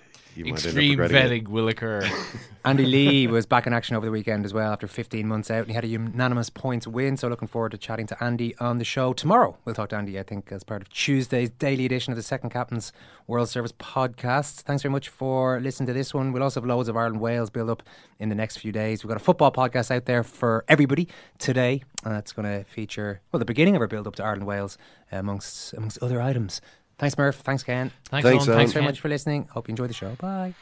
you 0.46 0.54
Extreme 0.54 0.76
might 0.76 0.82
end 0.82 0.94
up 0.94 1.00
regretting 1.12 1.46
vetting 1.46 1.48
will 1.50 1.68
occur. 1.68 2.10
Andy 2.66 2.86
Lee 2.86 3.26
was 3.26 3.48
back 3.48 3.66
in 3.66 3.74
action 3.74 3.96
over 3.96 4.06
the 4.06 4.12
weekend 4.12 4.46
as 4.46 4.54
well 4.54 4.72
after 4.72 4.88
15 4.88 5.28
months 5.28 5.50
out, 5.50 5.62
and 5.62 5.68
he 5.70 5.74
had 5.74 5.84
a 5.84 5.88
unanimous 5.88 6.52
points 6.52 6.86
win. 6.86 7.18
So, 7.18 7.28
looking 7.28 7.48
forward 7.48 7.72
to 7.72 7.78
chatting 7.78 8.06
to 8.08 8.24
Andy 8.24 8.56
on 8.58 8.78
the 8.78 8.84
show 8.84 9.14
tomorrow. 9.14 9.58
We'll 9.66 9.74
talk 9.74 9.90
to 9.90 9.96
Andy, 9.96 10.20
I 10.20 10.24
think, 10.24 10.52
as 10.52 10.64
part 10.64 10.84
of 10.84 10.90
Tuesday's 10.90 11.50
daily 11.50 11.86
edition 11.86 12.14
of 12.14 12.18
the 12.18 12.24
Second 12.24 12.52
Captain's 12.52 12.94
World 13.26 13.50
Service 13.50 13.72
podcast. 13.72 14.62
Thanks 14.62 14.84
very 14.84 14.92
much 14.92 15.10
for 15.10 15.60
listening 15.60 15.88
to 15.88 15.94
this 15.94 16.14
one. 16.14 16.32
We'll 16.34 16.44
also 16.44 16.60
have 16.60 16.68
loads 16.68 16.88
of 16.88 16.96
Ireland 16.96 17.20
Wales 17.20 17.50
build 17.50 17.70
up 17.70 17.82
in 18.20 18.30
the 18.30 18.36
next 18.36 18.58
few 18.58 18.72
days. 18.72 19.04
We've 19.04 19.10
got 19.10 19.18
a 19.18 19.24
football 19.24 19.52
podcast 19.52 19.90
out 19.90 20.06
there 20.06 20.24
for 20.24 20.64
everybody 20.68 21.08
today, 21.40 21.82
and 22.04 22.14
that's 22.14 22.32
going 22.32 22.46
to 22.48 22.64
feature 22.70 23.22
well 23.32 23.40
the 23.40 23.46
beginning 23.46 23.76
of 23.76 23.82
our 23.82 23.88
build 23.88 24.06
up 24.06 24.16
to 24.18 24.24
Ireland 24.24 24.46
Wales 24.46 24.78
amongst 25.12 25.74
amongst 25.74 25.98
other 26.04 26.22
items. 26.22 26.62
Thanks, 27.02 27.18
Murph. 27.18 27.38
Thanks, 27.38 27.64
Ken. 27.64 27.90
Thanks, 28.10 28.24
Thanks, 28.30 28.44
Owen. 28.44 28.50
Owen. 28.50 28.58
Thanks 28.60 28.74
very 28.74 28.84
Ken. 28.84 28.92
much 28.92 29.00
for 29.00 29.10
listening. 29.10 29.48
Hope 29.52 29.68
you 29.68 29.72
enjoyed 29.72 29.90
the 29.90 29.94
show. 29.96 30.14
Bye. 30.20 30.54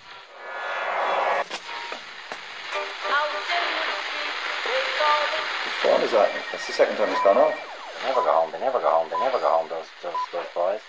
Whose 5.65 5.73
phone 5.83 6.01
is 6.01 6.11
that? 6.11 6.29
That's 6.51 6.65
the 6.67 6.73
second 6.73 6.95
time 6.95 7.09
it's 7.09 7.23
gone 7.23 7.37
off. 7.37 7.53
They 8.01 8.07
never 8.07 8.21
go 8.21 8.31
home. 8.31 8.51
They 8.53 8.59
never 8.59 8.79
go 8.79 8.89
home. 8.89 9.09
They 9.11 9.19
never 9.19 9.37
go 9.39 9.49
home. 9.49 9.67
Those 9.69 9.85
those 10.01 10.13
those 10.31 10.45
boys. 10.55 10.79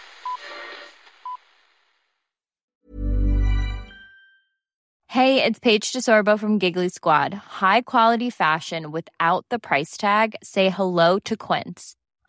Hey, 5.09 5.43
it's 5.43 5.59
Paige 5.59 5.91
DeSorbo 5.93 6.39
from 6.39 6.59
Giggly 6.59 6.89
Squad. 6.89 7.35
High 7.35 7.83
quality 7.83 8.31
fashion 8.31 8.93
without 8.93 9.45
the 9.51 9.59
price 9.59 9.97
tag. 9.97 10.37
Say 10.43 10.71
hello 10.71 11.19
to 11.21 11.37
Quince. 11.37 11.97